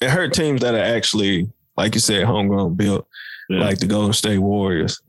[0.00, 3.06] it hurt teams that are actually, like you said, homegrown built,
[3.48, 3.60] yeah.
[3.60, 5.00] like the Golden State Warriors.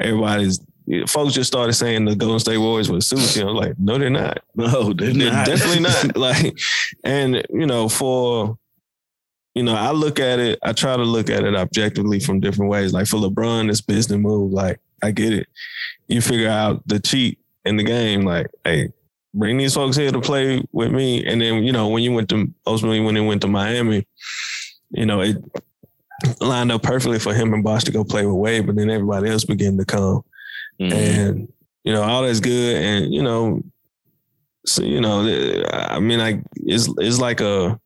[0.00, 0.60] Everybody's
[1.06, 3.42] folks just started saying the Golden State Warriors were sushi.
[3.42, 4.42] I was like, no, they're not.
[4.54, 5.46] No, they're, they're not.
[5.46, 6.16] definitely not.
[6.16, 6.58] Like,
[7.04, 8.58] and you know, for
[9.54, 10.58] you know, I look at it.
[10.62, 12.92] I try to look at it objectively from different ways.
[12.92, 14.52] Like for LeBron, it's business move.
[14.52, 15.48] Like I get it.
[16.08, 18.22] You figure out the cheat in the game.
[18.22, 18.90] Like, hey,
[19.34, 21.24] bring these folks here to play with me.
[21.24, 24.06] And then, you know, when you went to ultimately when they went to Miami,
[24.90, 25.36] you know, it
[26.40, 29.30] lined up perfectly for him and Bosh to go play with Wade, but then everybody
[29.30, 30.22] else began to come.
[30.80, 30.92] Mm-hmm.
[30.92, 31.52] And,
[31.84, 32.76] you know, all that's good.
[32.76, 33.62] And, you know,
[34.64, 35.20] so, you know,
[35.70, 37.78] I mean, like it's it's like a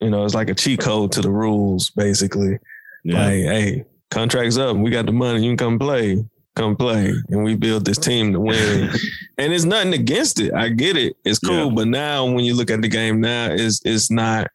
[0.00, 2.58] you know, it's like a cheat code to the rules, basically.
[3.04, 3.24] Yeah.
[3.24, 6.24] Like, hey, contract's up, we got the money, you can come play
[6.58, 8.90] come play and we build this team to win.
[9.38, 10.52] and it's nothing against it.
[10.52, 11.16] I get it.
[11.24, 11.68] It's cool.
[11.68, 11.74] Yeah.
[11.74, 14.48] But now when you look at the game now, it's it's not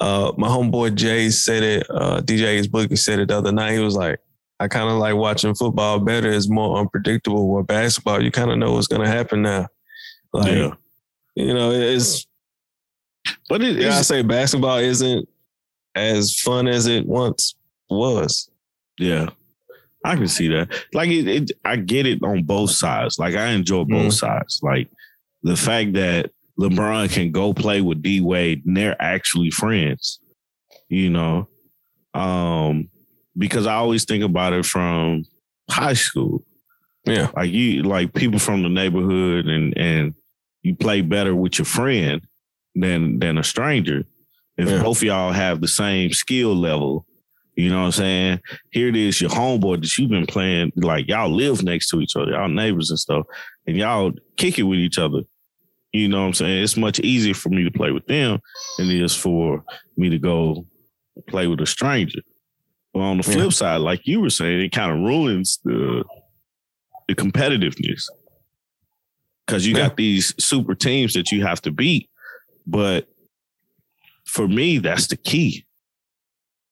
[0.00, 3.52] uh my homeboy Jay said it, uh DJ his book he said it the other
[3.52, 3.74] night.
[3.74, 4.18] He was like,
[4.58, 6.30] I kind of like watching football better.
[6.30, 7.48] It's more unpredictable.
[7.48, 9.68] Where basketball, you kind of know what's gonna happen now.
[10.32, 10.70] Like, yeah.
[11.34, 12.26] you know, it's
[13.48, 15.28] but it, yeah, I say basketball isn't
[15.94, 17.54] as fun as it once
[17.88, 18.50] was.
[18.98, 19.30] Yeah.
[20.04, 20.68] I can see that.
[20.94, 23.18] Like it, it, I get it on both sides.
[23.18, 24.18] Like I enjoy both mm.
[24.18, 24.60] sides.
[24.62, 24.88] Like
[25.42, 30.20] the fact that LeBron can go play with D Wade and they're actually friends.
[30.88, 31.48] You know,
[32.14, 32.88] um,
[33.36, 35.24] because I always think about it from
[35.70, 36.42] high school.
[37.04, 40.14] Yeah, like you, like people from the neighborhood, and and
[40.62, 42.20] you play better with your friend
[42.74, 44.04] than than a stranger.
[44.56, 44.82] If yeah.
[44.82, 47.06] both y'all have the same skill level,
[47.56, 48.40] You know what I'm saying?
[48.70, 52.14] Here it is, your homeboy that you've been playing, like y'all live next to each
[52.14, 53.26] other, y'all neighbors and stuff,
[53.66, 55.22] and y'all kick it with each other.
[55.92, 56.62] You know what I'm saying?
[56.62, 58.40] It's much easier for me to play with them
[58.76, 59.64] than it is for
[59.96, 60.66] me to go
[61.28, 62.20] play with a stranger.
[62.96, 63.48] But on the flip yeah.
[63.50, 66.02] side, like you were saying, it kind of ruins the
[67.08, 68.08] the competitiveness.
[69.46, 69.88] Cause you yeah.
[69.88, 72.08] got these super teams that you have to beat.
[72.66, 73.06] But
[74.24, 75.66] for me, that's the key.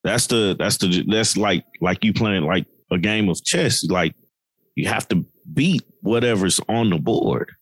[0.02, 3.84] That's the that's the that's like like you playing like a game of chess.
[3.84, 4.14] Like
[4.76, 7.52] you have to beat whatever's on the board.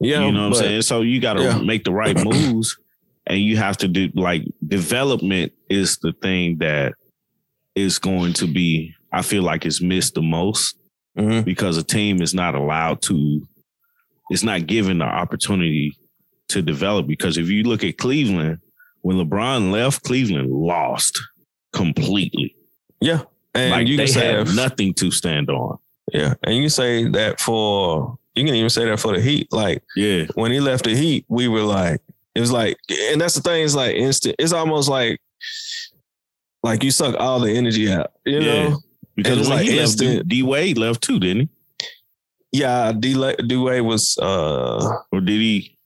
[0.00, 0.82] Yeah, you know what but, I'm saying.
[0.82, 1.58] So you got to yeah.
[1.58, 2.78] make the right moves,
[3.26, 6.94] and you have to do like development is the thing that
[7.78, 8.94] is going to be.
[9.12, 10.76] I feel like it's missed the most
[11.16, 11.42] mm-hmm.
[11.42, 13.46] because a team is not allowed to.
[14.30, 15.96] It's not given the opportunity
[16.48, 18.58] to develop because if you look at Cleveland,
[19.02, 21.18] when LeBron left, Cleveland lost
[21.72, 22.54] completely.
[23.00, 23.22] Yeah.
[23.54, 25.78] And like you they have nothing to stand on.
[26.12, 26.34] Yeah.
[26.42, 29.52] And you say that for you can even say that for the Heat.
[29.52, 32.00] Like, yeah, when he left the Heat, we were like,
[32.34, 32.76] it was like,
[33.10, 33.64] and that's the thing.
[33.64, 34.36] It's like instant.
[34.38, 35.20] It's almost like,
[36.62, 38.12] like you suck all the energy out.
[38.24, 38.68] You yeah.
[38.68, 38.78] know,
[39.16, 41.48] because when like he instant, left, D Wade left too, didn't
[42.50, 42.60] he?
[42.60, 44.18] Yeah, D Wade was.
[44.18, 45.77] uh Or did he?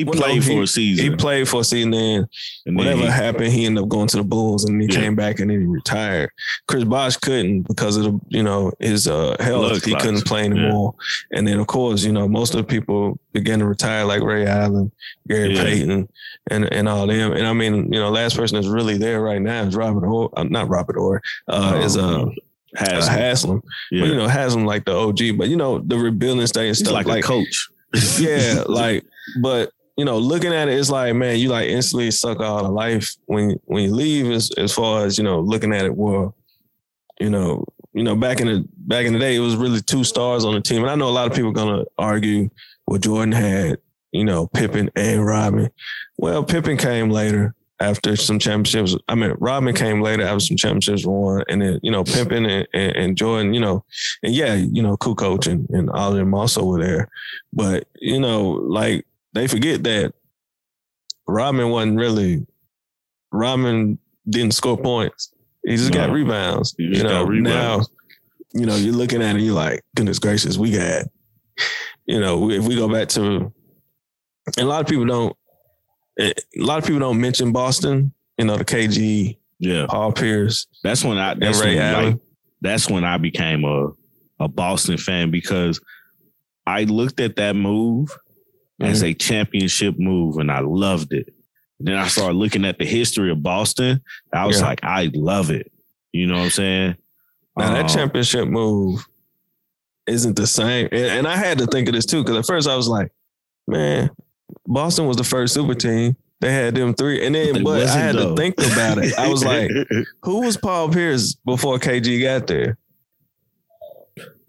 [0.00, 1.10] He well, played no, he, for a season.
[1.10, 1.90] He played for a season.
[1.90, 2.26] Then
[2.64, 4.98] and whatever he, happened, he ended up going to the Bulls, and he yeah.
[4.98, 6.30] came back and then he retired.
[6.66, 9.68] Chris Bosh couldn't because of the you know his uh, health.
[9.68, 10.94] Blood he couldn't play anymore.
[11.30, 11.38] Yeah.
[11.38, 14.46] And then of course you know most of the people began to retire like Ray
[14.46, 14.90] Allen,
[15.28, 15.64] Gary yeah.
[15.64, 16.08] Payton,
[16.50, 17.32] and and all them.
[17.32, 20.30] And I mean you know last person that's really there right now is Robert Or,
[20.34, 22.24] uh, not Robert Or, uh, um, is uh.
[22.76, 23.02] Haslem.
[23.02, 23.62] Uh, Haslem.
[23.90, 24.00] Yeah.
[24.02, 26.94] But, you know, Haslem like the OG, but you know, the rebuilding stage and stuff
[26.94, 27.68] like, like a coach.
[28.20, 29.04] yeah, like,
[29.42, 32.72] but you know, looking at it, it's like, man, you like instantly suck out of
[32.72, 34.30] life when when you leave.
[34.30, 36.34] As as far as you know, looking at it, well,
[37.20, 40.04] you know, you know, back in the back in the day, it was really two
[40.04, 42.48] stars on the team, and I know a lot of people are gonna argue,
[42.86, 43.78] well, Jordan had,
[44.12, 45.70] you know, Pippen and Rodman.
[46.16, 48.94] Well, Pippen came later after some championships.
[49.08, 52.68] I mean, Rodman came later after some championships won, and then you know, Pippen and,
[52.72, 53.84] and, and Jordan, you know,
[54.22, 57.08] and yeah, you know, Kukoc and, and all of them also were there,
[57.52, 60.12] but you know, like they forget that
[61.26, 62.46] Rodman wasn't really
[63.32, 65.32] Rodman didn't score points.
[65.64, 66.06] He just no.
[66.06, 66.72] got rebounds.
[66.72, 67.88] Just you know, rebounds.
[68.54, 71.04] now, you know, you're looking at it, you're like, goodness gracious, we got,
[72.06, 73.52] you know, if we go back to
[74.56, 75.36] and a lot of people don't
[76.18, 80.66] eh, a lot of people don't mention Boston, you know, the KG, yeah, Paul Pierce.
[80.82, 82.10] That's when I that's Ray when, Allen.
[82.12, 82.20] Like,
[82.62, 83.90] that's when I became a
[84.40, 85.80] a Boston fan because
[86.66, 88.16] I looked at that move
[88.80, 88.90] mm-hmm.
[88.90, 91.32] as a championship move, and I loved it.
[91.78, 94.02] Then I started looking at the history of Boston.
[94.32, 94.66] I was yeah.
[94.66, 95.72] like, I love it.
[96.12, 96.96] You know what I'm saying?
[97.56, 99.06] Now um, that championship move
[100.06, 102.68] isn't the same, and, and I had to think of this too because at first
[102.68, 103.12] I was like,
[103.66, 104.10] man,
[104.66, 106.16] Boston was the first super team.
[106.40, 108.30] They had them three, and then but I had though.
[108.30, 109.16] to think about it.
[109.18, 109.70] I was like,
[110.22, 112.78] who was Paul Pierce before KG got there?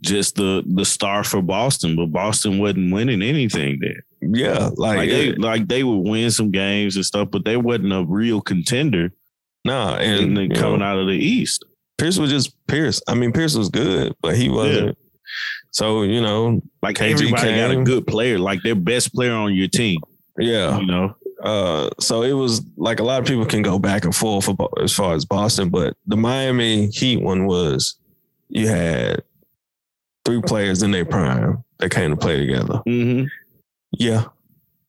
[0.01, 4.03] Just the the star for Boston, but Boston wasn't winning anything there.
[4.21, 7.93] Yeah, like, like they like they would win some games and stuff, but they wasn't
[7.93, 9.11] a real contender.
[9.63, 11.63] Nah, and, and coming know, out of the East,
[11.97, 13.01] Pierce was just Pierce.
[13.07, 14.87] I mean, Pierce was good, but he wasn't.
[14.87, 14.93] Yeah.
[15.71, 19.33] So you know, like KG everybody came, got a good player, like their best player
[19.33, 19.99] on your team.
[20.37, 21.15] Yeah, you know.
[21.43, 24.49] Uh, so it was like a lot of people can go back and forth
[24.81, 27.97] as far as Boston, but the Miami Heat one was
[28.49, 29.23] you had
[30.25, 32.81] three players in their prime that came to play together.
[32.87, 33.25] Mm-hmm.
[33.91, 34.25] Yeah.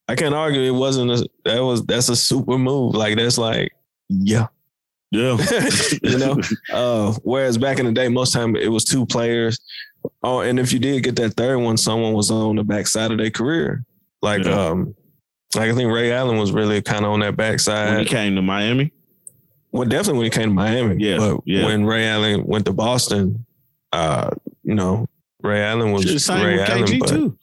[0.08, 2.94] I can't argue it wasn't a that was that's a super move.
[2.94, 3.72] Like that's like,
[4.08, 4.48] yeah.
[5.10, 5.38] Yeah.
[6.02, 6.40] you know?
[6.72, 9.58] Uh whereas back in the day, most time it was two players.
[10.22, 13.18] Oh, and if you did get that third one, someone was on the backside of
[13.18, 13.84] their career.
[14.20, 14.68] Like yeah.
[14.68, 14.94] um
[15.54, 17.90] like I think Ray Allen was really kind of on that backside.
[17.90, 18.92] When he came to Miami?
[19.70, 21.04] Well, definitely when he came to Miami.
[21.04, 21.18] Yeah.
[21.18, 21.64] But yeah.
[21.64, 23.46] when Ray Allen went to Boston,
[23.92, 24.30] uh,
[24.62, 25.06] you know,
[25.42, 26.84] Ray Allen was Ray Allen.
[26.84, 27.38] KG but, too.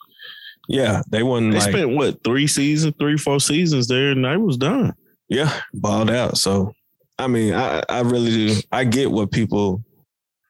[0.67, 1.49] Yeah, they won.
[1.49, 4.93] They like, spent what three seasons, three four seasons there, and they was done.
[5.27, 6.37] Yeah, balled out.
[6.37, 6.73] So,
[7.17, 8.61] I mean, I I really do.
[8.71, 9.83] I get what people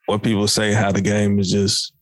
[0.06, 0.72] what people say.
[0.72, 1.94] How the game is just.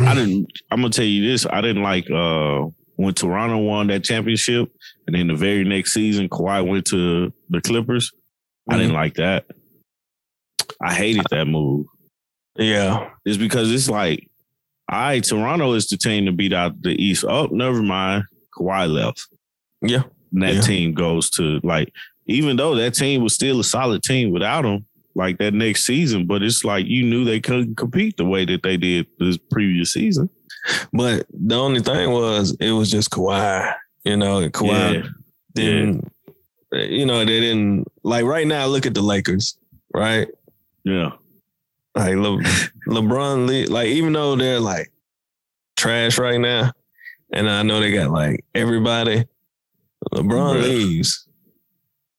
[0.00, 0.50] I didn't.
[0.70, 1.46] I'm gonna tell you this.
[1.46, 2.64] I didn't like uh
[2.96, 4.68] when Toronto won that championship,
[5.06, 8.10] and then the very next season Kawhi went to the Clippers.
[8.10, 8.74] Mm-hmm.
[8.74, 9.44] I didn't like that.
[10.82, 11.86] I hated that move.
[12.56, 14.28] Yeah, it's because it's like
[14.90, 17.24] all right, Toronto is the team to beat out the East.
[17.26, 18.24] Oh, never mind.
[18.56, 19.26] Kawhi left.
[19.80, 20.02] Yeah.
[20.32, 20.60] And that yeah.
[20.60, 21.92] team goes to like
[22.26, 26.26] even though that team was still a solid team without him, like that next season,
[26.26, 29.92] but it's like you knew they couldn't compete the way that they did this previous
[29.92, 30.28] season.
[30.92, 33.74] But the only thing was it was just Kawhi.
[34.04, 35.08] You know, Kawhi Yeah.
[35.54, 36.12] didn't.
[36.72, 38.66] You know, they didn't like right now.
[38.66, 39.56] Look at the Lakers,
[39.94, 40.28] right?
[40.82, 41.12] Yeah.
[41.94, 42.38] Like Le,
[42.88, 44.90] LeBron, le- like even though they're like
[45.76, 46.72] trash right now,
[47.32, 49.24] and I know they got like everybody,
[50.12, 51.26] LeBron leaves.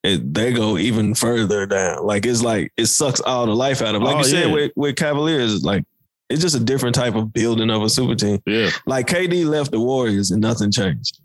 [0.03, 2.05] It, they go even further down.
[2.05, 4.01] Like it's like it sucks all the life out of.
[4.03, 5.83] Like Oh, you said with with Cavaliers, like
[6.29, 8.39] it's just a different type of building of a super team.
[8.45, 8.69] Yeah.
[8.85, 11.19] Like KD left the Warriors and nothing changed.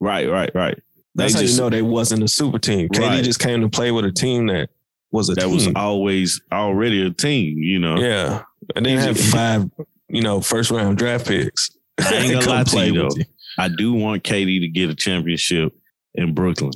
[0.00, 0.78] Right, right, right.
[1.14, 2.88] That's They how just- you know they wasn't a super team.
[2.88, 3.24] KD Right.
[3.24, 4.70] just came to play with a team that
[5.12, 5.54] was a That team.
[5.54, 7.96] was always already a team, you know.
[7.98, 8.42] yeah,
[8.74, 9.70] and they have five,
[10.08, 11.70] you know, first round draft picks.
[12.00, 13.18] I ain't gonna lie to play you with though.
[13.18, 13.24] you.
[13.58, 15.72] I do want KD to get a championship
[16.14, 16.72] in Brooklyn.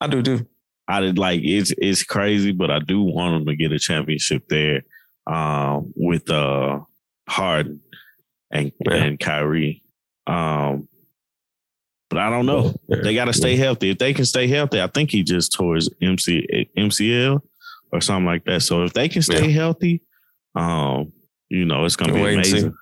[0.00, 0.46] I do too.
[0.88, 4.48] I did like it's it's crazy, but I do want him to get a championship
[4.48, 4.82] there
[5.26, 6.80] um, with uh
[7.28, 7.80] Harden
[8.50, 8.94] and Yeah.
[8.94, 9.82] and Kyrie.
[10.26, 10.88] Um,
[12.10, 12.74] but I don't know.
[12.88, 13.90] They got to stay healthy.
[13.90, 17.40] If they can stay healthy, I think he just tore his MC, MCL
[17.94, 18.60] or something like that.
[18.62, 20.02] So if they can stay healthy,
[20.54, 21.12] um,
[21.48, 22.52] you know, it's gonna be and see.
[22.52, 22.74] amazing.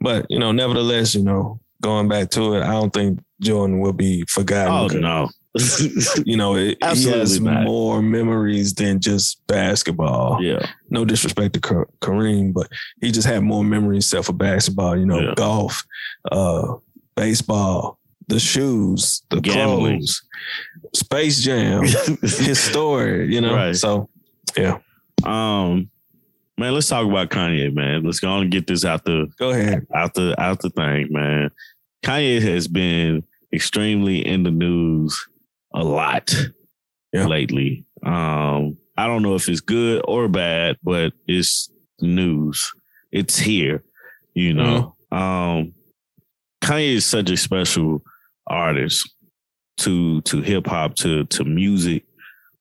[0.00, 3.92] But you know, nevertheless, you know, going back to it, I don't think Jordan will
[3.92, 4.96] be forgotten.
[4.96, 5.28] Oh no,
[6.24, 7.64] You know, it, he has not.
[7.64, 10.38] more memories than just basketball.
[10.42, 12.68] yeah, No disrespect to Kareem, but
[13.00, 14.96] he just had more memories except for basketball.
[14.98, 15.34] You know, Yeah.
[15.36, 15.82] golf,
[16.30, 16.74] uh,
[17.16, 19.98] baseball, the shoes, the Gambling.
[19.98, 20.22] clothes,
[20.94, 21.84] Space Jam,
[22.22, 23.32] his story.
[23.34, 23.76] You know, Right.
[23.76, 24.08] so
[25.24, 25.90] Um,
[26.58, 28.04] man, let's talk about Kanye, man.
[28.04, 29.86] Let's go on and get this out the go ahead.
[29.94, 31.50] out the out the thing, man.
[32.04, 35.26] Kanye has been extremely in the news
[35.74, 36.34] a lot
[37.12, 37.26] Yeah.
[37.26, 37.84] lately.
[38.04, 42.72] Um, I don't know if it's good or bad, but it's news.
[43.12, 43.82] It's here,
[44.34, 44.94] you know.
[45.10, 45.72] Um,
[46.62, 48.02] Kanye is such a special
[48.46, 49.08] artist
[49.78, 52.04] to to hip hop, to to music,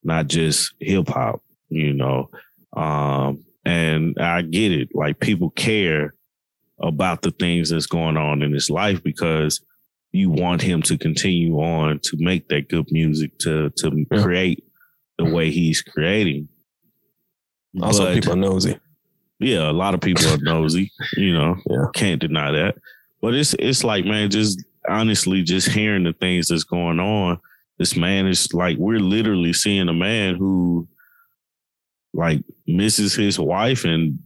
[0.03, 2.29] not just hip hop, you know.
[2.75, 4.89] Um, and I get it.
[4.93, 6.13] Like people care
[6.79, 9.61] about the things that's going on in his life because
[10.11, 14.21] you want him to continue on to make that good music to to Yeah.
[14.23, 14.63] create
[15.17, 16.47] the way he's creating.
[17.81, 18.77] Also, But, people are nosy.
[19.39, 21.55] yeah, a lot of people are nosy, you know.
[21.69, 21.85] Yeah.
[21.93, 22.75] Can't deny that.
[23.21, 27.39] But it's it's like, man, just honestly, just hearing the things that's going on,
[27.79, 30.87] this man is like we're literally seeing a man who
[32.15, 34.19] like misses his wife and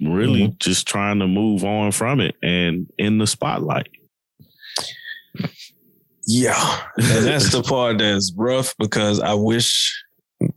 [0.00, 3.88] really just trying to move on from it and in the spotlight.
[6.26, 6.80] Yeah.
[6.96, 10.02] And that's the part that's rough because I wish,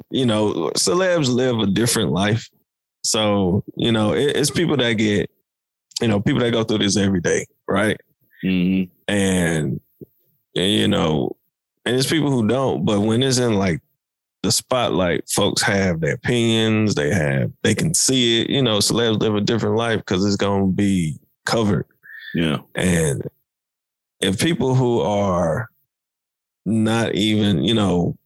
[0.10, 2.50] you know, celebs live a different life.
[3.04, 5.30] So, you know, it, it's people that get,
[6.02, 8.00] you know, people that go through this every day, right?
[8.44, 8.90] Mhm.
[9.08, 9.80] And,
[10.56, 11.36] and, you know,
[11.86, 13.82] and it's people who don't, but when it's in like
[14.48, 19.20] the spotlight, folks have their opinions, they have, they can see it, you know, celebs
[19.20, 21.86] live a different life because it's going to be covered.
[22.34, 22.60] Yeah.
[22.74, 23.28] And
[24.22, 25.70] if people who are
[26.66, 28.18] not even, you know,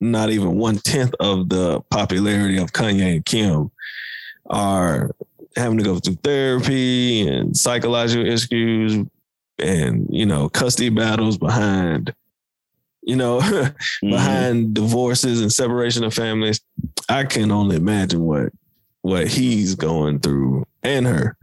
[0.00, 3.72] not even one tenth of the popularity of Kanye and Kim
[4.50, 5.10] are
[5.56, 9.04] having to go through therapy and psychological issues
[9.58, 12.14] and, you know, custody battles behind,
[13.02, 13.74] you know, Mhm.
[14.10, 16.60] behind divorces and separation of families,
[17.08, 18.52] I can only imagine what
[19.02, 21.36] what he's going through and her.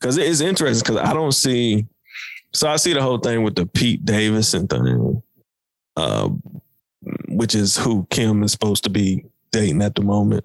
[0.00, 1.86] Cause it is interesting because I don't see
[2.54, 5.22] so I see the whole thing with the Pete Davidson thing,
[5.96, 6.28] uh,
[7.28, 10.44] which is who Kim is supposed to be dating at the moment.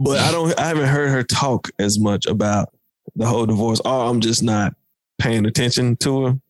[0.00, 2.68] But I don't I haven't heard her talk as much about
[3.16, 3.80] the whole divorce.
[3.84, 4.74] Or I'm just not
[5.18, 6.40] paying attention to her.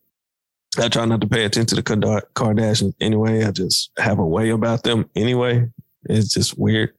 [0.81, 3.45] I try not to pay attention to the Kardashians anyway.
[3.45, 5.68] I just have a way about them anyway.
[6.05, 6.91] It's just weird.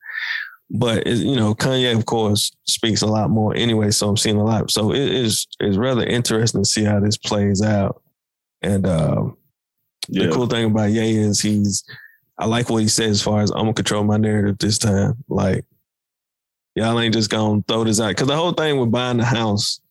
[0.71, 3.89] But you know, Kanye, of course, speaks a lot more anyway.
[3.91, 4.69] So I'm seeing a lot.
[4.69, 8.01] So it is is rather interesting to see how this plays out.
[8.61, 9.37] And um,
[10.07, 10.27] Yeah.
[10.27, 11.83] the cool thing about Ye is he's
[12.37, 15.15] I like what he says as far as I'm gonna control my narrative this time.
[15.27, 15.65] Like
[16.75, 18.15] y'all ain't just gonna throw this out.
[18.15, 19.81] Cause the whole thing with buying the house,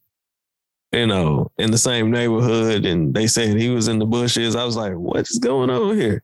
[0.93, 4.57] you know, in the same neighborhood and they said he was in the bushes.
[4.57, 6.22] I was like, what is going on here?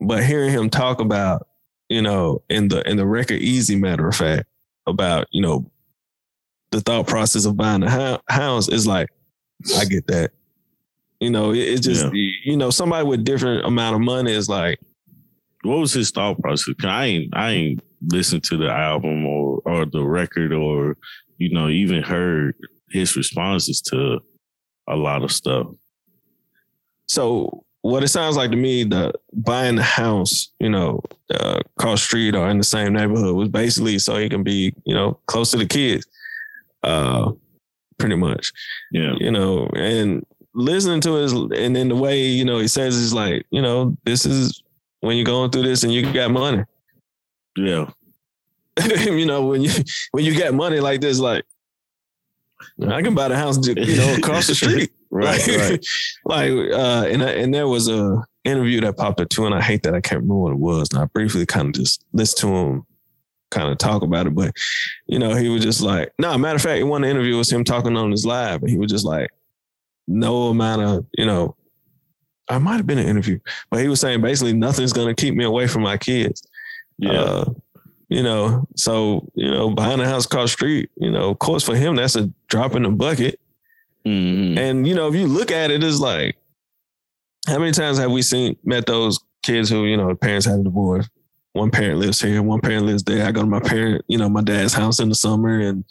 [0.00, 1.46] But hearing him talk about,
[1.88, 4.48] you know, in the in the record Eazy matter of fact,
[4.86, 5.70] about, you know,
[6.70, 9.08] the thought process of buying a house is like,
[9.76, 10.32] I get that.
[11.20, 12.30] You know, it, it's just Yeah.
[12.44, 14.80] you know, somebody with different amount of money is like,
[15.62, 16.74] what was his thought process?
[16.84, 20.96] I ain't I ain't listened to the album or or the record or
[21.36, 22.54] you know even heard
[22.90, 24.20] his responses to
[24.88, 25.66] a lot of stuff.
[27.06, 31.00] so what it sounds like to me, the buying the house, you know,
[31.32, 34.94] uh, across street or in the same neighborhood was basically so he can be, you
[34.94, 36.06] know, close to the kids.
[36.82, 37.32] Uh,
[37.98, 38.52] pretty much.
[38.90, 40.24] Yeah, you know, and
[40.54, 43.96] listening to his and then the way, you know, he says is like, you know,
[44.04, 44.62] this is
[45.00, 46.64] when you're going through this and you got money.
[47.56, 47.90] yeah,
[49.04, 49.70] you know, when you
[50.10, 51.44] when you got money like this, like
[52.88, 54.90] I can buy the house, you know, across the street.
[55.10, 55.86] right, like, right.
[56.24, 59.60] like, uh, and I- and there was a interview that popped up too, and I
[59.60, 60.88] hate that I can't remember what it was.
[60.92, 62.86] And I briefly kind of just listened to him
[63.50, 64.52] kind of talk about it, but
[65.06, 67.96] you know, he was just like, no, matter of fact, one interview was him talking
[67.96, 69.28] on his live, and he was just like,
[70.06, 71.56] no amount of, you know,
[72.48, 73.38] I might have been an interview,
[73.70, 76.42] but he was saying basically nothing's gonna keep me away from my kids.
[76.98, 77.44] Yeah, Uh,
[78.10, 81.64] you know, so you know, buying a house across the street, you know, of course
[81.64, 83.40] for him that's a drop in the bucket.
[84.06, 84.58] Mhm.
[84.58, 86.36] And you know, if you look at it, it's like,
[87.46, 90.60] how many times have we seen met those kids who you know the parents had
[90.60, 91.08] a divorce?
[91.52, 93.26] One parent lives here, one parent lives there.
[93.26, 95.84] I go to my parent, you know, my dad's house in the summer and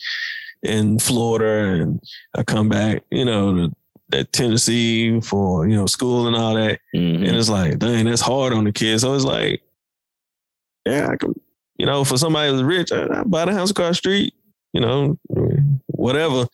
[0.64, 2.02] in Florida, and
[2.36, 3.56] I come back, you know,
[4.12, 6.80] to, Tennessee for you know school and all that.
[6.96, 7.28] Mhm.
[7.28, 9.04] And it's like, dang, that's hard on the kids.
[9.04, 9.62] So it's like,
[10.86, 11.34] yeah, I can,
[11.80, 14.34] you know, for somebody who's rich, I, I buy the house across the street,
[14.74, 15.18] you know,
[15.88, 16.46] whatever.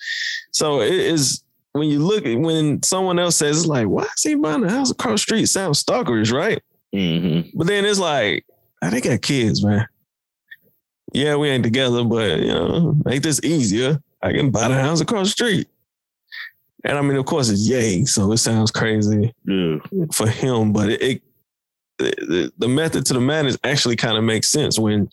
[0.52, 4.24] So it is when you look at when someone else says it's like, why is
[4.24, 5.46] he buying a house across the street?
[5.48, 6.62] Sounds stalkerish, right?
[6.94, 7.52] Mhm.
[7.56, 8.46] But then it's like,
[8.82, 9.88] ah, they got kids, man.
[11.12, 14.00] Yeah, we ain't together, but you know, make this easier.
[14.22, 15.68] I can buy the house across the street.
[16.84, 19.78] And I mean, of course, it's Ye, so it sounds crazy yeah,
[20.12, 21.22] for him, but it, it
[21.98, 25.10] the, the method to the madness actually kind of makes sense when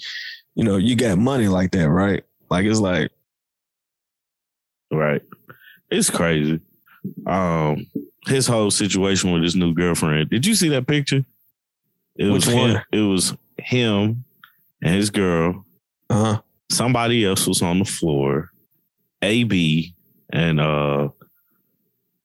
[0.55, 2.25] you know you got money like that, right?
[2.51, 3.11] Like it's like
[4.91, 5.23] right.
[5.91, 6.61] It's crazy.
[7.27, 7.87] Um,
[8.27, 10.31] his whole situation with his new girlfriend.
[10.31, 11.25] Did you see that picture?
[12.17, 12.73] It was Which him.
[12.73, 12.83] one?
[12.93, 14.25] It was him
[14.83, 15.65] and his girl.
[16.11, 16.43] Uh huh.
[16.71, 18.51] Somebody else was on the floor.
[19.23, 19.95] AB
[20.33, 21.09] and uh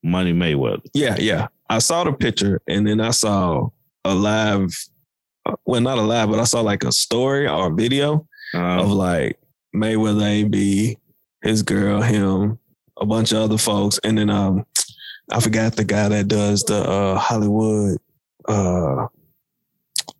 [0.03, 0.85] Money Mayweather.
[0.93, 1.47] yeah, yeah.
[1.69, 3.69] I saw the picture and then I saw
[4.11, 4.69] a live,
[5.45, 8.89] uh, well, not a live, but I saw like a story or a video of
[8.89, 9.37] Um, like
[9.75, 10.97] Mayweather, AB,
[11.43, 12.57] his girl, him,
[12.99, 14.65] a bunch of other folks, and then um,
[15.31, 17.97] I forgot the guy that does the uh Hollywood,
[18.47, 19.07] uh,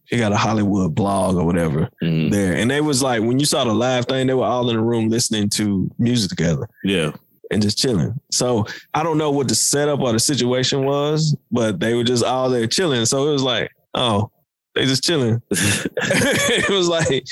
[0.06, 1.90] he got a Hollywood blog or whatever.
[2.04, 2.32] mhm.
[2.32, 2.54] there.
[2.56, 4.82] And they was like, when you saw the live thing, they were all in the
[4.82, 7.12] room listening to music together Yeah.
[7.52, 8.18] and just chilling.
[8.32, 12.24] So I don't know what the setup or the situation was, but they were just
[12.24, 13.06] all there chilling.
[13.06, 14.32] So it was like, oh,
[14.76, 15.42] they just chilling.
[15.52, 17.26] it was like,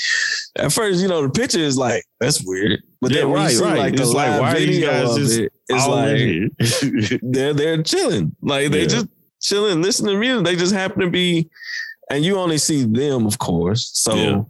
[0.58, 2.82] at first, you know, the picture is like, that's weird.
[3.02, 3.78] But Yeah, then when right, you see right.
[3.78, 7.20] like the It's like, live why are these video guys of just it, it's like
[7.22, 8.36] they're they're chilling.
[8.42, 8.88] Like they Yeah.
[8.88, 9.08] just
[9.42, 10.46] chilling, listening to music.
[10.46, 11.48] They just happen to be,
[12.10, 13.92] and you only see them, of course.
[13.94, 14.42] So Yeah.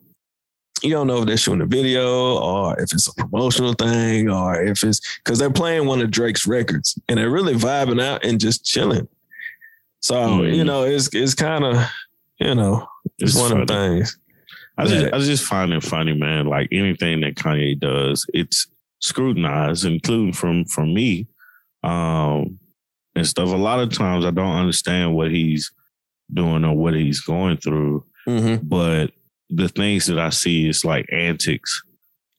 [0.83, 4.63] you don't know if they're shooting a video or if it's a promotional thing or
[4.63, 8.39] if it's because they're playing one of Drake's records and they're really vibing out and
[8.39, 9.07] just chilling.
[10.05, 10.55] So Mhm.
[10.55, 11.75] you know, it's it's kind of
[12.39, 12.87] you know
[13.19, 14.17] it's, It's one of the things.
[14.77, 15.09] I just, Yeah.
[15.15, 16.45] I just find it funny, man.
[16.45, 18.67] Like anything that Kanye does, it's
[18.99, 21.25] scrutinized, including from from me,
[21.81, 22.59] um,
[23.15, 23.49] and stuff.
[23.51, 25.71] A lot of times, I don't understand what he's
[26.31, 28.67] doing or what he's going through, Mm-hmm.
[28.67, 29.11] but
[29.49, 31.81] the things that I see is like antics.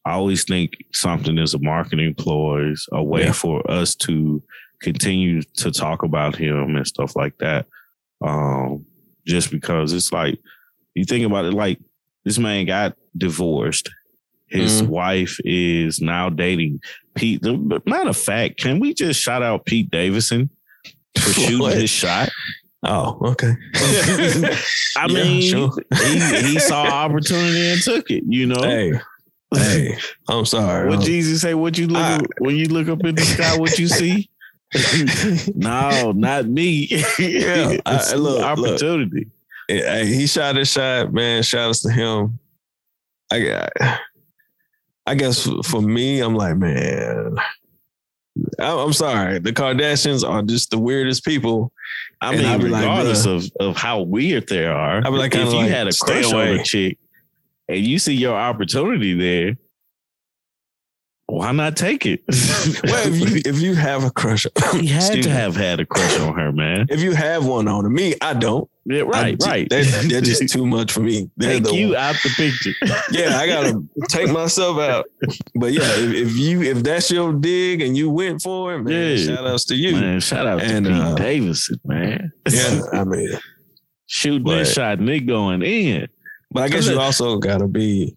[0.05, 3.33] I always think something is a marketing ploy, a way Yeah.
[3.33, 4.41] for us to
[4.81, 7.67] continue to talk about him and stuff like that.
[8.21, 8.85] Um,
[9.27, 10.39] just because it's like
[10.95, 11.79] you think about it, like
[12.25, 13.91] this man got divorced.
[14.49, 14.87] His Mhm.
[14.89, 16.81] wife is now dating
[17.17, 17.43] Pete.
[17.43, 20.51] The- Matter of fact, can we just shout out Pete Davidson
[21.19, 22.29] for shooting his shot?
[22.85, 23.53] Oh, okay.
[23.75, 25.73] I Yeah, mean, sure.
[25.99, 26.21] he,
[26.53, 28.23] he saw opportunity and took it.
[28.29, 28.93] You know, hey,
[29.53, 29.99] hey,
[30.29, 30.89] I'm sorry.
[30.89, 31.55] what Um, Jesus say?
[31.55, 33.57] What you look I- when you look up in the sky?
[33.59, 34.31] What you see?
[35.55, 36.87] No, not me.
[37.19, 38.45] Yeah, I- It's look, look.
[38.45, 39.29] opportunity.
[39.69, 41.43] hey, he shot his shot, man.
[41.43, 42.39] Shout outs to him.
[43.31, 43.71] I got,
[45.07, 47.37] I guess for- me, I'm like, man,
[48.59, 49.39] I- I'm sorry.
[49.39, 51.73] The Kardashians are just the weirdest people.
[52.21, 53.51] I mean, like, regardless bruh.
[53.61, 56.33] of, of how weird they are, I'd be like, if you like, had a crush
[56.33, 56.99] on a chick
[57.69, 59.57] and you see your opportunity there,
[61.29, 62.23] why not take it?
[62.85, 65.29] well, if you if you have a crush, he had to me.
[65.29, 66.87] have had a crush on her, man.
[66.89, 68.71] If you have one on her, me, I don't.
[68.85, 69.69] Yeah, right, I, right.
[69.69, 71.29] They're, they're just too much for me.
[71.37, 72.71] They're take you out the picture.
[73.11, 75.07] yeah, I gotta take myself out.
[75.57, 79.19] But yeah, if, if you if that's your dig and you went for it, man,
[79.19, 79.35] Yeah.
[79.35, 79.93] shout outs to you.
[79.97, 82.33] Man, shout out And, to Pete uh, Davidson, man.
[82.49, 83.31] Yeah, I mean,
[84.07, 86.07] Shooting But- that shot, Nick going in.
[86.53, 88.17] but I guess you also gotta be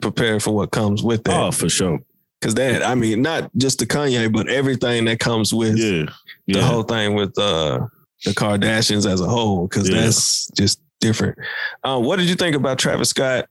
[0.00, 1.40] prepared for what comes with that.
[1.40, 2.00] Oh, for sure.
[2.40, 6.06] Cause that, I mean, not just the Kanye, but everything that comes with Yeah.
[6.46, 7.80] the whole thing with uh
[8.24, 10.02] the Kardashians as a whole, because Yeah.
[10.02, 11.36] that's just different.
[11.84, 13.46] Um, what did you think about Travis Scott?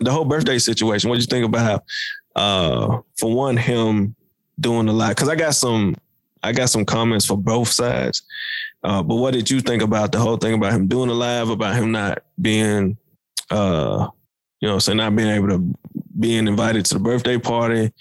[0.00, 1.10] The whole birthday situation.
[1.10, 1.84] What did you think about
[2.34, 4.16] uh for one, him
[4.58, 5.10] doing a lot?
[5.10, 5.94] Because I got some
[6.42, 8.22] I got some comments for both sides.
[8.82, 11.50] Uh, but what did you think about the whole thing about him doing a live,
[11.50, 12.96] about him not being
[13.50, 14.08] uh
[14.60, 15.74] you know, so not being able to
[16.18, 17.92] being invited to the birthday party,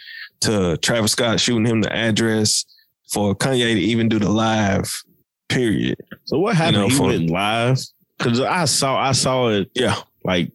[0.41, 2.65] to Travis Scott shooting him the address,
[3.11, 5.01] for Kanye to even do the live,
[5.49, 5.97] period.
[6.25, 6.77] So what happened?
[6.77, 7.79] know, he for- went live
[8.17, 9.95] because I saw I saw it Yeah.
[10.23, 10.51] like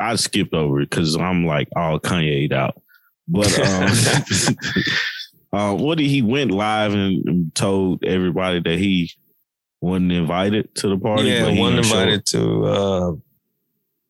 [0.00, 2.80] I skipped over it because I'm like all Kanye'd out.
[3.26, 4.56] But um,
[5.52, 9.12] uh, what did he went live and, told everybody that he
[9.80, 11.28] wasn't invited to the party?
[11.28, 13.12] yeah, but he one gonna show invited to uh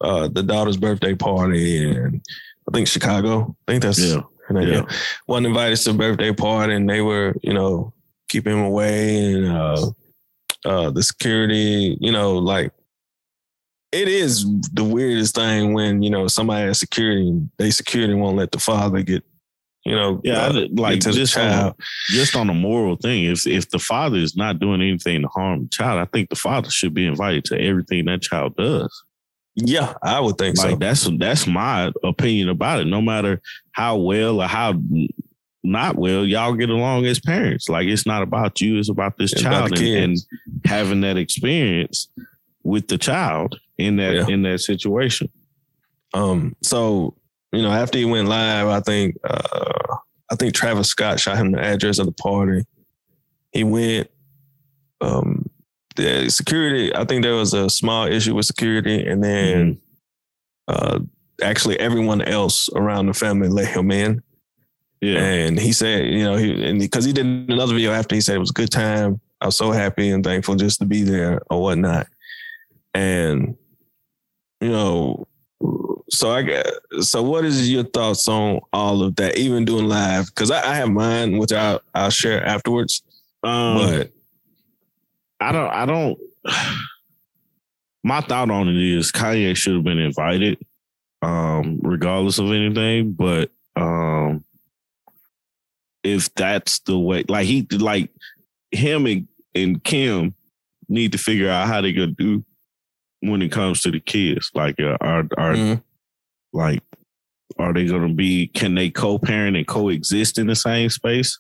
[0.01, 2.25] uh the daughter's birthday party and
[2.69, 3.57] I think Chicago.
[3.69, 4.61] I think that's Yeah, yeah.
[4.61, 4.83] yeah.
[5.27, 7.93] One invited to the birthday party and they were, you know,
[8.29, 9.91] keeping him away and uh
[10.65, 12.73] uh the security, you know, like
[13.93, 18.37] it is the weirdest thing when, you know, somebody has security and they security won't
[18.37, 19.23] let the father get,
[19.85, 21.75] you know, Yeah, uh, like get to the just on,
[22.09, 23.25] just on a moral thing.
[23.25, 26.37] If if the father is not doing anything to harm the child, I think the
[26.37, 29.05] father should be invited to everything that child does.
[29.57, 30.77] Yeah, I would think Like so.
[30.77, 32.87] that's that's my opinion about it.
[32.87, 33.41] No matter
[33.73, 34.81] how well or how
[35.63, 39.33] not well y'all get along as parents, like it's not about you; it's about this
[39.33, 40.19] It's child the and, and
[40.65, 42.09] having that experience
[42.65, 44.27] with the child in that Yeah.
[44.29, 45.31] in that situation.
[46.15, 47.15] Um, so
[47.53, 49.97] you know, after he went live, I think uh
[50.33, 52.65] I think Travis Scott shot him the address of the party.
[53.53, 54.11] He went.
[55.01, 55.44] Um,
[55.97, 56.95] the security.
[56.95, 59.81] I think there was a small issue with security, and then
[60.69, 61.01] uh,
[61.43, 64.23] actually everyone else around the family let him in.
[65.01, 68.21] Yeah, And he said, you know, he and because he did another video after he
[68.23, 69.21] said it was a good time.
[69.41, 72.07] I was so happy and thankful just to be there or whatnot.
[72.95, 73.57] And
[74.63, 75.27] you know,
[76.09, 76.67] so I get
[77.01, 80.27] so what is your thoughts on all of that, even doing live?
[80.27, 83.03] Because I, I have mine, which I'll I'll share afterwards.
[83.43, 84.11] um, But
[85.45, 85.71] I don't.
[85.71, 86.19] I don't.
[88.07, 90.59] My thought on it is Kanye should have been invited,
[91.23, 93.13] um, regardless of anything.
[93.13, 94.45] But um,
[96.03, 98.11] if that's the way, like he, like
[98.71, 100.35] him and, and Kim
[100.89, 102.45] need to figure out how they're gonna do
[103.21, 104.51] when it comes to the kids.
[104.55, 105.83] Like, uh, are are Mhm.
[106.53, 106.83] like
[107.59, 108.49] are they gonna be?
[108.49, 111.39] Can they co-parent and coexist in the same space,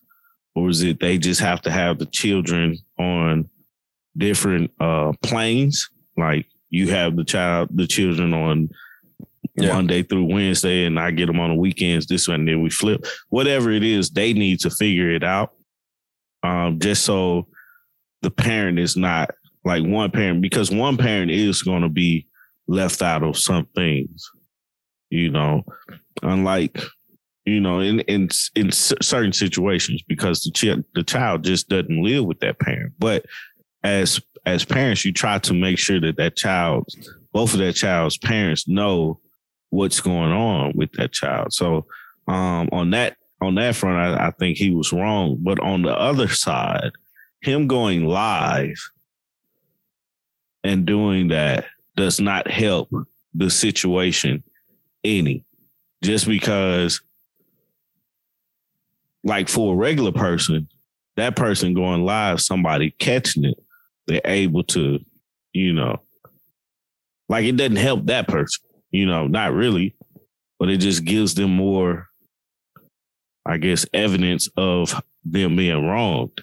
[0.54, 3.50] or is it they just have to have the children on
[4.16, 5.88] different uh planes?
[6.16, 8.68] Like you have the child, the children on
[9.56, 9.74] Yeah.
[9.74, 12.06] Monday through Wednesday, and I get them on the weekends.
[12.06, 13.06] This one, and then we flip.
[13.28, 15.52] Whatever it is, they need to figure it out.
[16.42, 17.46] Um, just so
[18.22, 19.30] the parent is not
[19.64, 22.26] like one parent, because one parent is going to be
[22.66, 24.28] left out of some things.
[25.10, 25.62] You know,
[26.22, 26.80] unlike
[27.44, 32.24] you know in in in certain situations, because the child the child just doesn't live
[32.24, 33.24] with that parent, but
[33.84, 36.88] as as parents, you try to make sure that that child,
[37.32, 39.20] both of that child's parents, know
[39.70, 41.52] what's going on with that child.
[41.52, 41.86] So
[42.26, 45.36] um, on that on that front, I, I think he was wrong.
[45.40, 46.92] But on the other side,
[47.40, 48.76] him going live
[50.62, 51.66] and doing that
[51.96, 52.88] does not help
[53.34, 54.42] the situation
[55.04, 55.44] any.
[56.02, 57.00] Just because,
[59.22, 60.68] like for a regular person,
[61.16, 63.63] that person going live, somebody catching it,
[64.06, 64.98] they're able to,
[65.52, 66.00] you know,
[67.28, 69.94] like it doesn't help that person, you know, not really,
[70.58, 72.08] but it just gives them more,
[73.46, 76.40] I guess, evidence of them being wronged.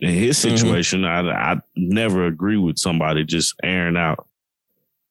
[0.00, 0.40] In his Mhm.
[0.58, 1.20] situation, I,
[1.52, 4.26] I never agree with somebody just airing out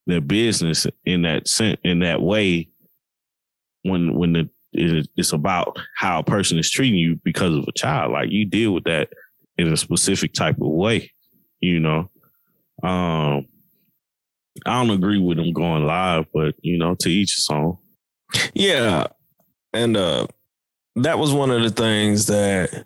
[0.06, 2.70] their business in that sen- in that way
[3.84, 7.72] when when the it- it's about how a person is treating you because of a
[7.72, 8.12] child.
[8.14, 9.10] Like you deal with that
[9.58, 11.12] in a specific type of way,
[11.60, 12.10] you know.
[12.84, 13.48] Um,
[14.66, 17.78] I don't agree with them going live, but you know, to each his own.
[18.54, 19.08] Yeah.
[19.74, 20.28] And uh
[20.96, 22.86] that was one of the things that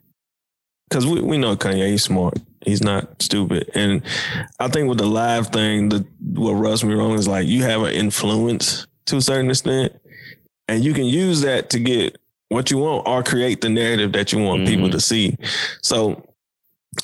[0.89, 2.37] because we, we know Kanye, he's smart.
[2.65, 3.71] He's not stupid.
[3.73, 4.03] And
[4.59, 7.81] I think with the live thing, the what rubs me wrong is like you have
[7.83, 9.93] an influence to a certain extent,
[10.67, 12.17] and you can use that to get
[12.49, 14.73] what you want or create the narrative that you want mm-hmm.
[14.73, 15.37] people to see.
[15.81, 16.21] So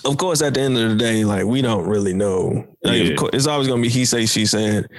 [0.05, 2.67] of course, at the end of the day, like we don't really know.
[2.83, 3.15] Like, yeah.
[3.15, 4.89] course, it's always gonna be he say, she said,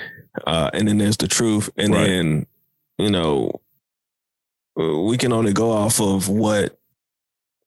[0.46, 2.06] uh, and then there's the truth, and right.
[2.06, 2.46] then
[2.98, 3.60] you know
[4.76, 6.78] we can only go off of what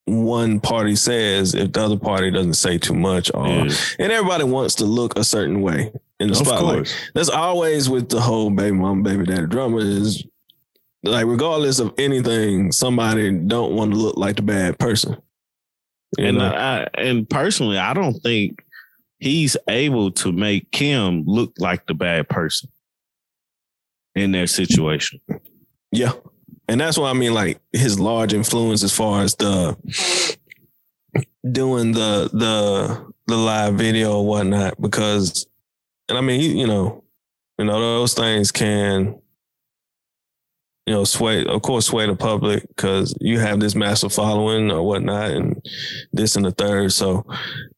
[0.06, 3.70] one party says if the other party doesn't say too much or yeah.
[4.00, 6.76] and everybody wants to look a certain way in the of spotlight.
[6.78, 6.96] Course.
[7.14, 10.26] That's always with the whole baby mom, baby daddy drama is
[11.04, 15.18] like regardless of anything, somebody don't want to look like the bad person.
[16.20, 18.64] And I, and personally, I don't think
[19.20, 22.70] he's able to make Kim look like the bad person
[24.16, 25.22] in their situation.
[25.92, 26.12] Yeah.
[26.68, 29.78] And that's what I mean, like his large influence as far as the
[31.50, 35.48] doing the the the live video or whatnot, because
[36.10, 37.04] and I mean, you know,
[37.58, 39.21] you know, those things can
[40.86, 44.84] you know, sway, of course, sway the public because you have this massive following or
[44.84, 45.64] whatnot, and
[46.12, 46.92] this and the third.
[46.92, 47.26] So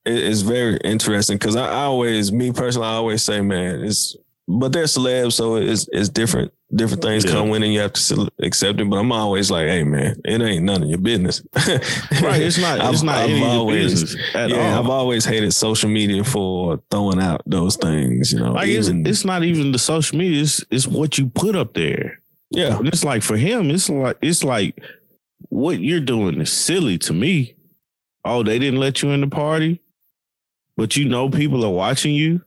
[0.06, 4.16] it, it's very interesting because I, I, always, me personally, I always say, man, it's
[4.48, 6.52] but they're celebs, so it's it's different.
[6.74, 7.32] Different things yeah.
[7.32, 8.90] come in, and you have to accept it.
[8.90, 11.44] But I'm always like, hey man, it ain't none of your business.
[11.56, 12.42] right?
[12.42, 12.80] It's not.
[12.90, 14.80] It's I've, not I've any always, business at yeah, all.
[14.80, 18.34] I've always hated social media for throwing out those things.
[18.34, 20.42] You know, like even, it's, it's not even the social media.
[20.42, 22.23] It's, it's what you put up there.
[22.54, 24.82] Yeah, and it's like for him, it's like it's like
[25.50, 27.56] what you're doing is silly to me.
[28.24, 29.82] Oh, they didn't let you in the party,
[30.78, 32.42] but you know people are watching you.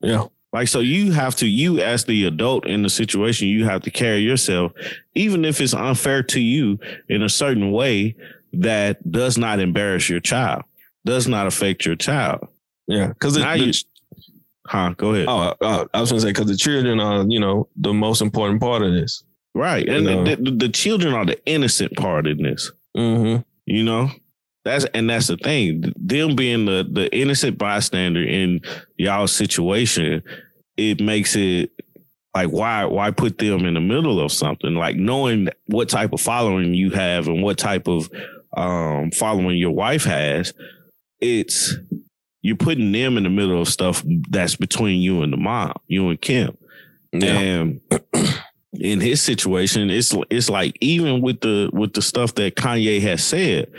[0.00, 0.24] Yeah.
[0.52, 3.90] Like, so you have to, you as the adult in the situation, you have to
[3.90, 4.72] carry yourself,
[5.14, 6.78] even if it's unfair to you
[7.08, 8.16] in a certain way
[8.52, 10.62] that does not embarrass your child,
[11.04, 12.48] does not affect your child.
[12.86, 13.12] Yeah.
[13.18, 13.72] Cause now you,
[14.68, 14.94] huh?
[14.96, 15.26] Go ahead.
[15.28, 18.20] Oh, uh, I was going to say, cause the children are, you know, the most
[18.20, 19.24] important part of this.
[19.54, 19.88] Right.
[19.88, 22.70] And the, the, the, children are the innocent part in this.
[22.94, 23.42] Mm-hmm.
[23.64, 24.10] You know,
[24.64, 25.92] that's and that's the thing.
[25.96, 28.60] Them being the the innocent bystander in
[28.96, 30.22] y'all situation,
[30.76, 31.70] it makes it
[32.34, 34.74] like why why put them in the middle of something?
[34.74, 38.10] Like knowing what type of following you have and what type of
[38.56, 40.52] um, following your wife has,
[41.20, 41.74] it's
[42.46, 46.08] you're putting them in the middle of stuff that's between you and the mom, you
[46.10, 46.56] and Kim.
[47.10, 47.26] Yeah.
[47.26, 47.80] And
[48.72, 53.24] in his situation, it's it's like even with the with the stuff that Kanye has
[53.24, 53.72] said,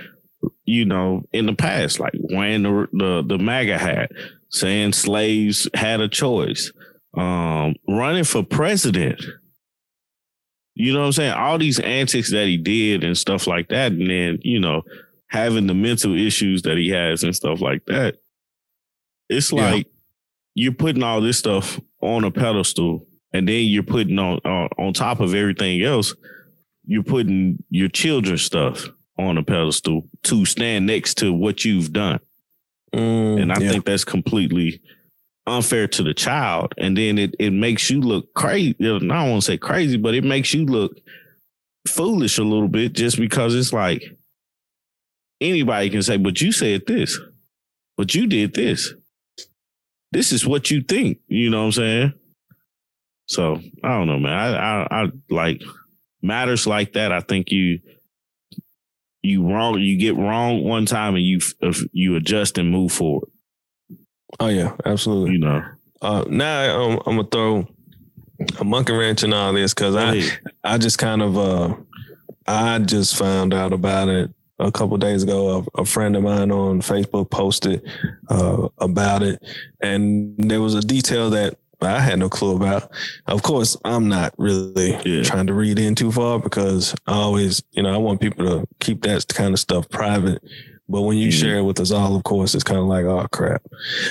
[0.66, 4.12] you know, in the past, like wearing the the, the MAGA hat,
[4.50, 6.74] saying slaves had a choice,
[7.16, 9.24] um, running for president.
[10.74, 11.34] You know what I'm saying?
[11.36, 14.82] All these antics that he did and stuff like that, and then you know
[15.30, 18.18] having the mental issues that he has and stuff like that.
[19.30, 19.92] It's like yeah.
[20.56, 24.94] you're putting all this stuff on a pedestal, and then you're putting on uh, on
[24.94, 26.16] top of everything else,
[26.86, 28.88] you're putting your children's stuff
[29.18, 32.20] on a pedestal to stand next to what you've done.
[32.94, 33.72] Mm, and I yeah.
[33.72, 34.82] think that's completely
[35.46, 36.74] unfair to the child.
[36.78, 38.76] And then it, it makes you look crazy.
[38.80, 40.98] I don't want to say crazy, but it makes you look
[41.88, 44.04] foolish a little bit just because it's like
[45.42, 47.18] anybody can say, but you said this,
[47.96, 48.94] but you did this.
[50.12, 51.20] This is what you think.
[51.28, 52.14] You know what I'm saying?
[53.28, 54.34] So I don't know, man.
[54.34, 55.62] I, I, I like
[56.22, 57.12] matters like that.
[57.12, 57.80] I think you
[59.22, 61.40] you wrong, you get wrong one time and you
[61.92, 63.30] you adjust and move forward.
[64.40, 65.34] Oh yeah, absolutely.
[65.34, 65.64] You know.
[66.02, 67.68] Uh, now um, I'm gonna throw
[68.60, 70.22] a monkey wrench in all this because I
[70.64, 71.76] I just kind of uh
[72.46, 75.66] I just found out about it a couple days ago.
[75.76, 77.82] A, a, friend of mine on Facebook posted
[78.30, 79.44] uh, about it,
[79.82, 82.92] and there was a detail that I had no clue about.
[83.28, 85.24] Of course, I'm not really yeah.
[85.24, 88.68] trying to read in too far because I always, you know, I want people to
[88.80, 90.42] keep that kind of stuff private.
[90.90, 91.40] But when you mm-hmm.
[91.40, 93.62] share it with us all, of course, it's kind of like, oh crap.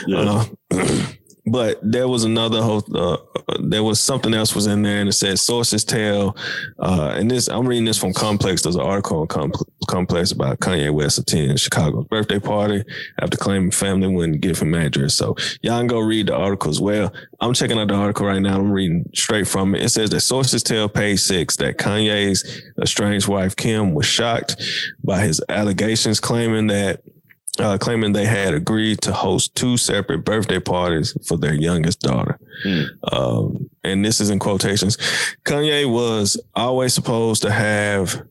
[0.06, 0.44] Yeah.
[0.70, 1.06] Uh,
[1.46, 3.18] but there was another whole, uh,
[3.60, 6.36] there was something else was in there and it said sources tell,
[6.80, 8.62] uh, and this, I'm reading this from Complex.
[8.62, 9.52] There's an article on
[9.86, 12.84] Complex about Kanye West attending Chicago's birthday party
[13.20, 15.14] after claiming family wouldn't give him address.
[15.14, 17.12] So y'all can go read the article as well.
[17.40, 18.58] I'm checking out the article right now.
[18.58, 19.82] I'm reading straight from it.
[19.82, 24.60] It says that sources tell page six that Kanye's estranged wife, Kim, was shocked
[25.04, 27.02] by his allegations claiming that
[27.58, 32.38] uh, claiming they had agreed to host two separate birthday parties for their youngest daughter.
[32.64, 32.88] Mm.
[33.12, 34.96] Um, and this is in quotations.
[35.44, 38.22] Kanye was always supposed to have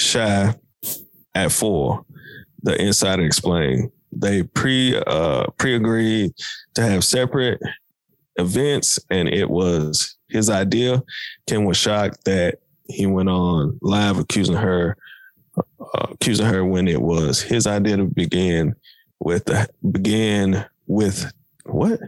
[0.00, 0.54] Chi
[1.34, 2.04] at four.
[2.62, 6.32] The insider explained they pre uh, pre agreed
[6.74, 7.60] to have separate
[8.36, 11.02] events, and it was his idea.
[11.46, 14.96] Kim was shocked that he went on live accusing her
[15.80, 18.74] uh, accusing her when it was his idea to begin
[19.20, 21.30] with the begin with
[21.64, 22.00] what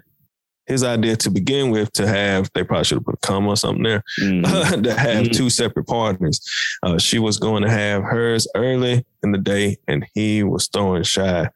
[0.66, 3.56] his idea to begin with to have they probably should have put a comma or
[3.56, 4.82] something there Mhm.
[4.85, 5.32] to have Mhm.
[5.32, 6.40] two separate partners.
[6.85, 11.02] Uh, she was going to have hers early in the day, and he was throwing
[11.05, 11.48] Chi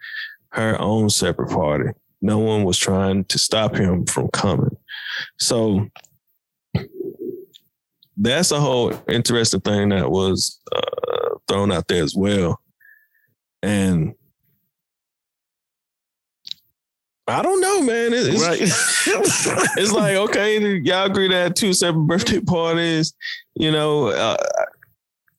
[0.51, 1.91] her own separate party.
[2.23, 4.77] No one was trying to stop him from coming.
[5.39, 5.89] So
[8.17, 10.81] that's a whole interesting thing that was uh,
[11.49, 12.61] thrown out there as well.
[13.63, 14.15] And
[17.27, 18.13] I don't know, man.
[18.13, 18.61] It- It's, right.
[19.79, 23.15] it's like okay, y'all agree to have two separate birthday parties.
[23.55, 24.37] You know, uh,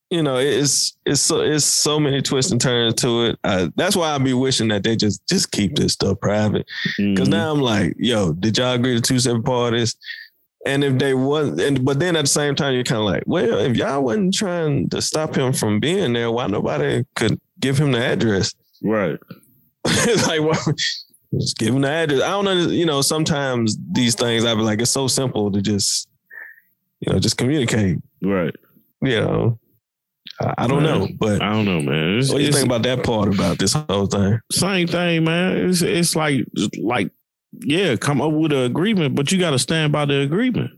[0.10, 3.40] you know, it's it's so it's so many twists and turns to it.
[3.44, 6.66] Uh, that's why I be wishing that they just just keep this stuff private.
[6.98, 7.32] Because Mhm.
[7.32, 9.96] now I'm like, yo, did y'all agree to two separate parties?
[10.66, 13.24] And if they wasn't, and but then at the same time, you're kind of like,
[13.28, 17.78] well, if y'all wasn't trying to stop him from being there, why nobody could give
[17.78, 18.54] him the address?
[18.84, 19.20] right.
[19.86, 20.74] it's like, well,
[21.40, 22.22] just give him the address.
[22.22, 22.54] I don't know.
[22.68, 26.10] You know, sometimes these things, I be like, it's so simple to just,
[27.00, 28.00] you know, just communicate.
[28.24, 28.56] Right.
[29.02, 29.60] You know,
[30.40, 32.18] I, don't know, but I don't know, man.
[32.18, 34.40] It's, what do you think about that part about this whole thing?
[34.52, 35.70] same thing, man.
[35.70, 36.46] It's it's like
[36.82, 37.12] like
[37.62, 40.72] yeah, come up with an agreement, but you got to stand by the agreement.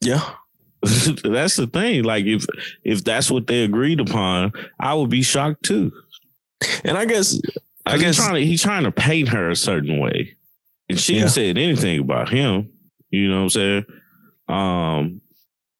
[0.00, 0.28] Yeah,
[0.82, 2.04] that's the thing.
[2.04, 2.44] Like if
[2.84, 5.92] if that's what they agreed upon, I would be shocked too.
[6.84, 7.40] and I guess,
[7.86, 10.36] I guess, he's trying to he's trying to paint her a certain way,
[10.88, 11.20] and she Yeah.
[11.20, 12.70] didn't said anything about him.
[13.10, 13.84] You know what I'm saying?
[14.48, 15.20] Um,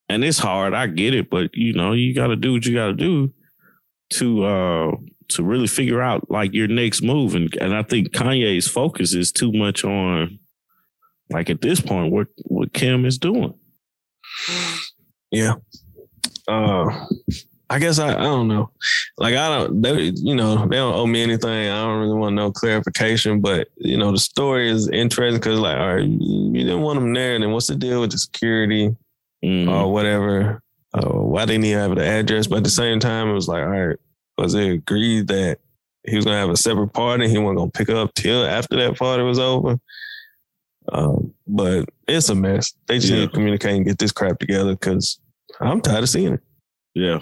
[0.09, 0.75] and it's hard.
[0.75, 3.33] I get it, but you know you got to do what you got to do
[4.15, 4.93] to uh
[5.31, 7.35] to really figure out like your next move.
[7.35, 10.39] And and I think Kanye's focus is too much on
[11.31, 13.55] like at this point what what Kim is doing.
[15.31, 15.55] yeah.
[16.47, 17.07] Uh,
[17.71, 18.71] I guess I, I don't know.
[19.19, 21.69] Like I don't, they, you know, they don't owe me anything.
[21.69, 25.77] I don't really want no clarification, but you know, the story is interesting because like,
[25.77, 28.97] all right, you didn't want them there, and then what's the deal with the security?
[29.45, 29.71] Mhm.
[29.71, 30.63] or whatever.
[30.93, 32.47] Uh, why didn't he have the address?
[32.47, 33.97] But at the same time, it was like, all right,
[34.39, 35.59] was it agreed that
[36.07, 37.29] he was gonna have a separate party?
[37.29, 39.79] He wasn't gonna pick up till after that party was over.
[40.91, 42.73] Um, but it's a mess.
[42.87, 43.21] They just Yeah.
[43.21, 45.19] need to communicate and get this crap together because
[45.61, 46.41] I'm tired of seeing it.
[46.95, 47.19] Yeah.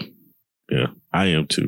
[0.71, 0.87] Yeah.
[1.11, 1.67] I am too.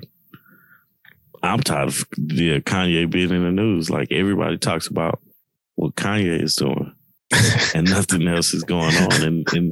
[1.41, 3.89] I'm tired of yeah, Kanye being in the news.
[3.89, 5.19] Like everybody talks about
[5.76, 6.93] what Kanye is doing.
[7.76, 9.71] and nothing else is going on in, in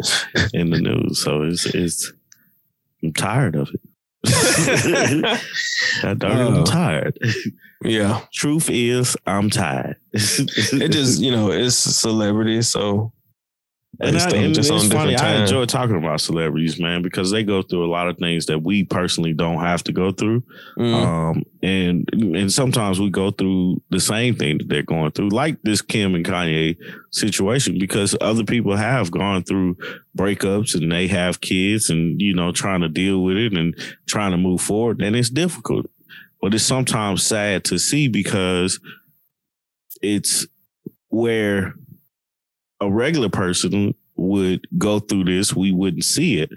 [0.54, 1.24] in the news.
[1.24, 2.14] So it's it's
[3.04, 3.82] I'm tired of it.
[4.26, 6.56] I darn Oh.
[6.60, 7.18] I'm tired.
[7.84, 9.98] yeah, Truth is I'm tired.
[10.14, 13.12] it just you know it's a celebrity, so
[14.00, 15.16] And, It's I, and just it's on funny.
[15.16, 18.60] I enjoy talking about celebrities, man, because they go through a lot of things that
[18.60, 20.44] we personally don't have to go through.
[20.78, 25.30] mm, Um, and and sometimes we go through the same thing that they're going through,
[25.30, 26.78] like this Kim and Kanye
[27.12, 29.78] situation, because other people have gone through
[30.16, 33.76] breakups and they have kids, and you know, trying to deal with it and
[34.06, 35.90] trying to move forward, and it's difficult.
[36.40, 38.80] But it's sometimes sad to see because
[40.04, 40.46] it's
[41.10, 41.74] where
[42.80, 46.50] a regular person would go through this, we wouldn't see it.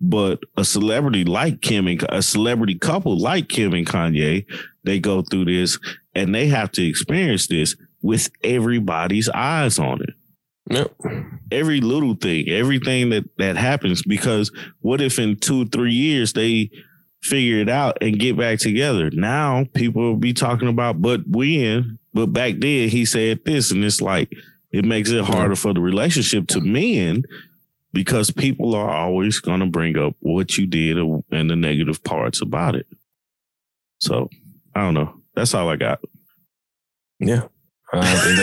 [0.00, 4.46] But a celebrity like Kim and a celebrity couple like Kim and Kanye,
[4.84, 5.78] they go through this
[6.14, 10.14] and they have to experience this with everybody's eyes on it.
[10.70, 10.94] yep.
[11.50, 14.02] Every little thing, everything that that happens.
[14.02, 16.70] Because what if in two, three years they
[17.22, 19.10] figure it out and get back together?
[19.10, 23.84] Now people will be talking about, but when, but back then he said this, and
[23.84, 24.32] it's like
[24.72, 27.26] it makes it harder for the relationship to mend
[27.92, 32.42] because people are always going to bring up what you did and the negative parts
[32.42, 32.86] about it.
[33.98, 34.28] So
[34.74, 35.14] I don't know.
[35.34, 36.00] That's all I got.
[37.20, 37.44] Yeah,
[37.92, 38.36] I think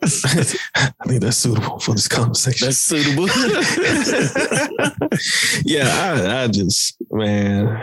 [0.00, 2.66] that's I think that's suitable for this conversation.
[2.66, 3.26] That's suitable.
[5.64, 7.82] yeah, I, I just man,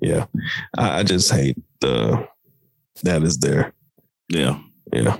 [0.00, 0.26] yeah,
[0.76, 2.28] I, I just hate the
[3.02, 3.72] that is there.
[4.28, 4.58] yeah.
[4.92, 5.16] Yeah,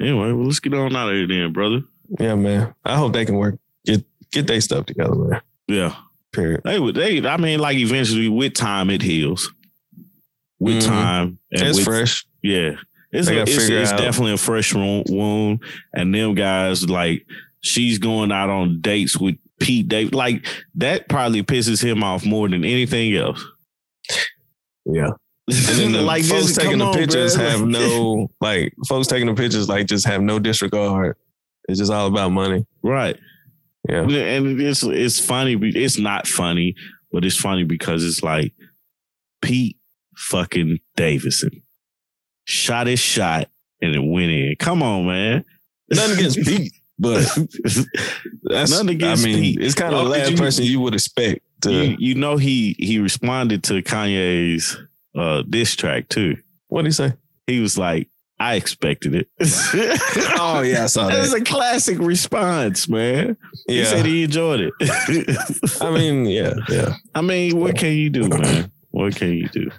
[0.00, 1.82] Anyway, well, let's get on out of here then, brother.
[2.18, 2.74] yeah, man.
[2.84, 5.40] I hope they can work get get their stuff together, man.
[5.66, 5.94] Yeah.
[6.32, 6.60] Period.
[6.64, 9.52] They would, they, I mean, like eventually with time, it heals.
[10.60, 10.86] With Mhm.
[10.86, 11.38] time.
[11.52, 12.26] and It's with- fresh.
[12.42, 12.72] Yeah.
[13.10, 15.62] It's, a, it's, it's definitely a fresh wound.
[15.94, 17.24] And them guys, like,
[17.62, 20.18] she's going out on dates with Pete Davidson.
[20.18, 23.42] Like that probably pisses him off more than anything else.
[24.84, 25.10] Yeah.
[25.48, 27.50] And then the like folks just, taking the on, pictures bruh.
[27.50, 31.16] have no like folks taking the pictures like just have no disregard.
[31.68, 32.66] It's just all about money.
[32.82, 33.16] right.
[33.88, 34.02] Yeah.
[34.02, 35.56] And it's it's funny.
[35.62, 36.74] It's not funny,
[37.10, 38.52] but it's funny because it's like
[39.40, 39.78] Pete
[40.16, 41.62] fucking Davidson
[42.44, 43.48] shot his shot
[43.80, 44.56] and it went in.
[44.58, 45.44] Come on, man.
[45.90, 47.24] Nothing against Pete, but
[48.42, 49.60] that's Nothing against I mean, Pete.
[49.62, 51.72] it's kind of the last you- person you would expect to.
[51.72, 54.76] you, you know he he responded to Kanye's
[55.18, 56.36] uh diss track too.
[56.68, 57.12] what did he say?
[57.46, 58.08] He was like,
[58.40, 59.28] I expected it.
[60.40, 63.36] Oh yeah, I saw That was a classic response, man.
[63.66, 63.78] Yeah.
[63.80, 64.72] He said he enjoyed it.
[65.82, 66.94] I mean, yeah, yeah.
[67.14, 68.70] I mean, what can you do, man?
[68.90, 69.70] What can you do?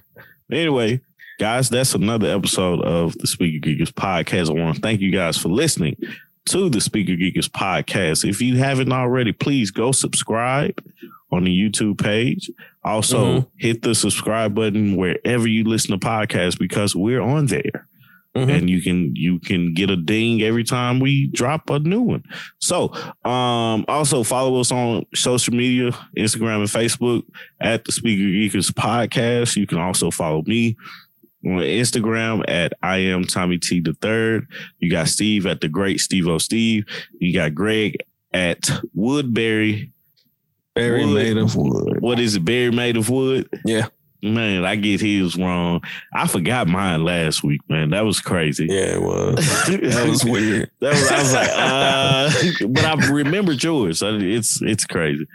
[0.51, 0.99] Anyway,
[1.39, 4.49] guys, that's another episode of the Speaker Geekers podcast.
[4.49, 5.95] I want to thank you guys for listening
[6.49, 8.27] to the Speaker Geekers podcast.
[8.27, 10.84] If you haven't already, please go subscribe
[11.31, 12.49] on the YouTube page.
[12.84, 13.47] Also, Mhm.
[13.57, 17.88] hit the subscribe button wherever you listen to podcasts because we're on there
[18.35, 18.49] Mhm.
[18.49, 22.23] and you can you can get a ding every time we drop a new one.
[22.59, 22.93] So,
[23.26, 27.23] um, also follow us on social media, Instagram and Facebook
[27.61, 29.55] at the Speaker Geekers Podcast.
[29.55, 30.77] You can also follow me
[31.45, 34.47] on Instagram at I am Tommy T the third.
[34.79, 36.85] You got Steve at the Great Steve O Steve.
[37.19, 37.97] You got Greg
[38.33, 39.91] at Woodbury.
[40.75, 41.15] Very Wood.
[41.15, 42.01] made of wood.
[42.01, 42.45] What is it?
[42.45, 43.49] Berry made of wood.
[43.65, 43.87] Yeah.
[44.21, 45.81] Man, I get his wrong.
[46.13, 47.91] I forgot mine last week, man.
[47.91, 48.67] That was crazy.
[48.69, 49.35] Yeah, it was.
[49.67, 50.69] That was weird.
[50.81, 54.01] That was, I was like, uh, but I remembered yours.
[54.03, 55.25] It's it's crazy.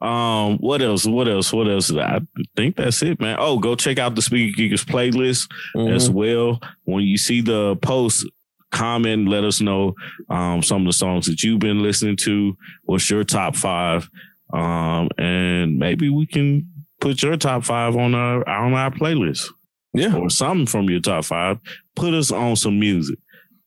[0.00, 1.04] Um, what else?
[1.06, 1.52] What else?
[1.52, 1.92] What else?
[1.92, 2.20] I
[2.56, 3.36] think that's it, man.
[3.38, 5.50] Oh, go check out the Speaker Geekers playlist
[5.94, 6.12] as Mhm.
[6.14, 6.60] well.
[6.84, 8.26] When you see the post,
[8.72, 9.94] comment, let us know
[10.30, 12.56] um, some of the songs that you've been listening to.
[12.84, 14.08] What's your top five?
[14.52, 16.68] Um, and maybe we can
[17.00, 19.46] put your top five on our on our playlist
[19.92, 21.58] Yeah, or something from your top five.
[21.94, 23.18] Put us on some music.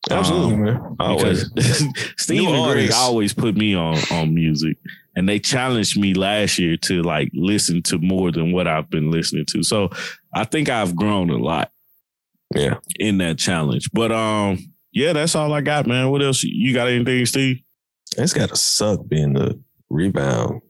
[0.09, 0.95] absolutely, Um, man.
[0.99, 1.45] Always.
[2.17, 4.77] Steve and Greg always put me on on music,
[5.15, 9.11] and they challenged me last year to like listen to more than what I've been
[9.11, 9.63] listening to.
[9.63, 9.89] So
[10.33, 11.71] I think I've grown a lot
[12.55, 12.77] Yeah.
[12.99, 13.89] in that challenge.
[13.93, 14.57] But um,
[14.91, 16.09] yeah, that's all I got, man.
[16.09, 16.43] What else?
[16.43, 17.61] You got anything, Steve?
[18.17, 19.59] It's got to suck being the
[19.89, 20.61] rebound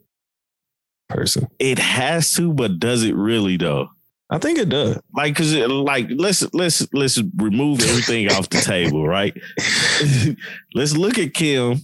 [1.10, 1.48] person.
[1.60, 3.90] It has to, but does it really though?
[4.30, 5.00] I think it does.
[5.14, 9.34] Like, cause it, like let's let's let's remove everything off the table, right?
[10.74, 11.82] let's look at Kim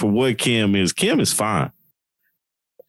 [0.00, 0.92] for what Kim is.
[0.92, 1.70] Kim is fine.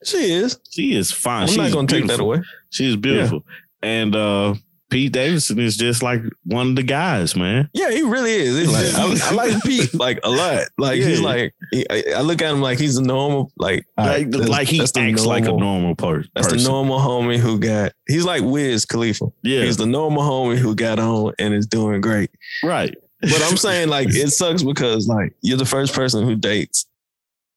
[0.03, 0.59] She is.
[0.69, 1.43] She is fine.
[1.43, 2.41] I'm She's not gonna take that away.
[2.71, 3.45] She is beautiful.
[3.83, 4.55] And uh
[4.89, 7.69] Pete Davidson is just like one of the guys, man.
[7.73, 8.57] Yeah, he really is.
[8.57, 8.93] He's like,
[9.23, 10.67] I, I like Pete like a lot.
[10.77, 14.29] Like he's like, he, I, I look at him like he's a normal, like, Like,
[14.31, 16.57] that's- like he that's acts the like a normal- normal per- That's person.
[16.57, 17.93] the normal homie who got.
[18.07, 19.27] He's like Wiz Khalifa.
[19.43, 22.31] yeah, He's the normal homie who got on and is doing great.
[22.63, 22.93] right.
[23.21, 26.85] But I'm saying like it sucks because like you're the first person who dates.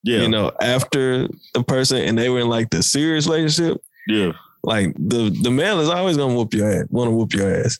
[0.05, 3.81] Yeah, You know, after the person and they were in like the serious relationship.
[4.07, 4.31] yeah,
[4.63, 6.85] Like the the man is always gonna whoop your ass.
[6.89, 7.77] Want to whoop your ass.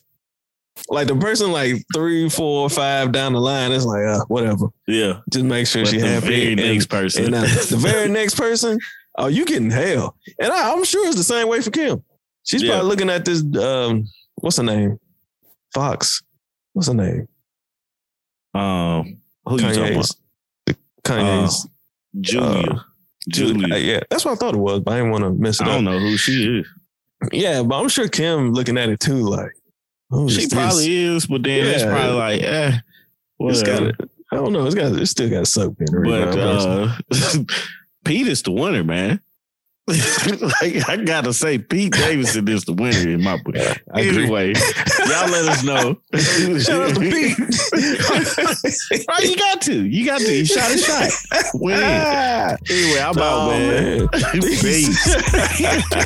[0.90, 4.66] Like the person like three, four, five down the line, it's like uh, whatever.
[4.86, 5.20] yeah.
[5.30, 6.26] Just make sure But she the happy.
[6.26, 7.24] very and- next person.
[7.26, 7.40] And uh,
[7.70, 8.78] the very next person,
[9.16, 10.16] oh, you getting hell.
[10.38, 12.02] And I, I'm sure it's the same way for Kim.
[12.44, 12.72] She's Yeah.
[12.72, 13.42] probably looking at this.
[13.56, 14.98] Um, what's her name?
[15.72, 16.22] Fox.
[16.74, 17.26] What's her name?
[18.54, 20.10] um, who you talking about?
[20.10, 20.76] Kanye's.
[21.04, 21.66] Kanye's.
[22.20, 22.70] Julia.
[22.70, 22.78] uh,
[23.28, 23.74] Julia.
[23.74, 25.66] Uh, yeah, that's what I thought it was, but I didn't want to mess it
[25.66, 25.74] I up.
[25.76, 26.66] don't know who she is.
[27.32, 29.52] Yeah, but I'm sure Kim looking at it too, like,
[30.12, 31.24] oh, She probably this?
[31.24, 32.78] is, but then it's probably like, eh,
[33.40, 33.92] It's whatever.
[33.92, 34.66] got I don't know.
[34.66, 34.92] It's got.
[34.92, 36.96] It still got to in a But uh,
[38.04, 39.20] Pete is the winner, man.
[39.88, 43.54] like I gotta say, Pete Davidson is the winner in my book.
[43.94, 44.48] Anyway,
[45.06, 45.96] y'all let us know.
[46.58, 47.38] Shout out to Pete.
[49.08, 49.84] right, you got to.
[49.86, 50.34] You got to.
[50.34, 51.10] You shot a shot.
[51.54, 51.78] Win.
[51.80, 52.56] Ah.
[52.68, 53.98] Anyway, I'm out, Oh, man.
[53.98, 54.40] man.
[54.42, 55.04] Peace.
[55.62, 56.02] Peace.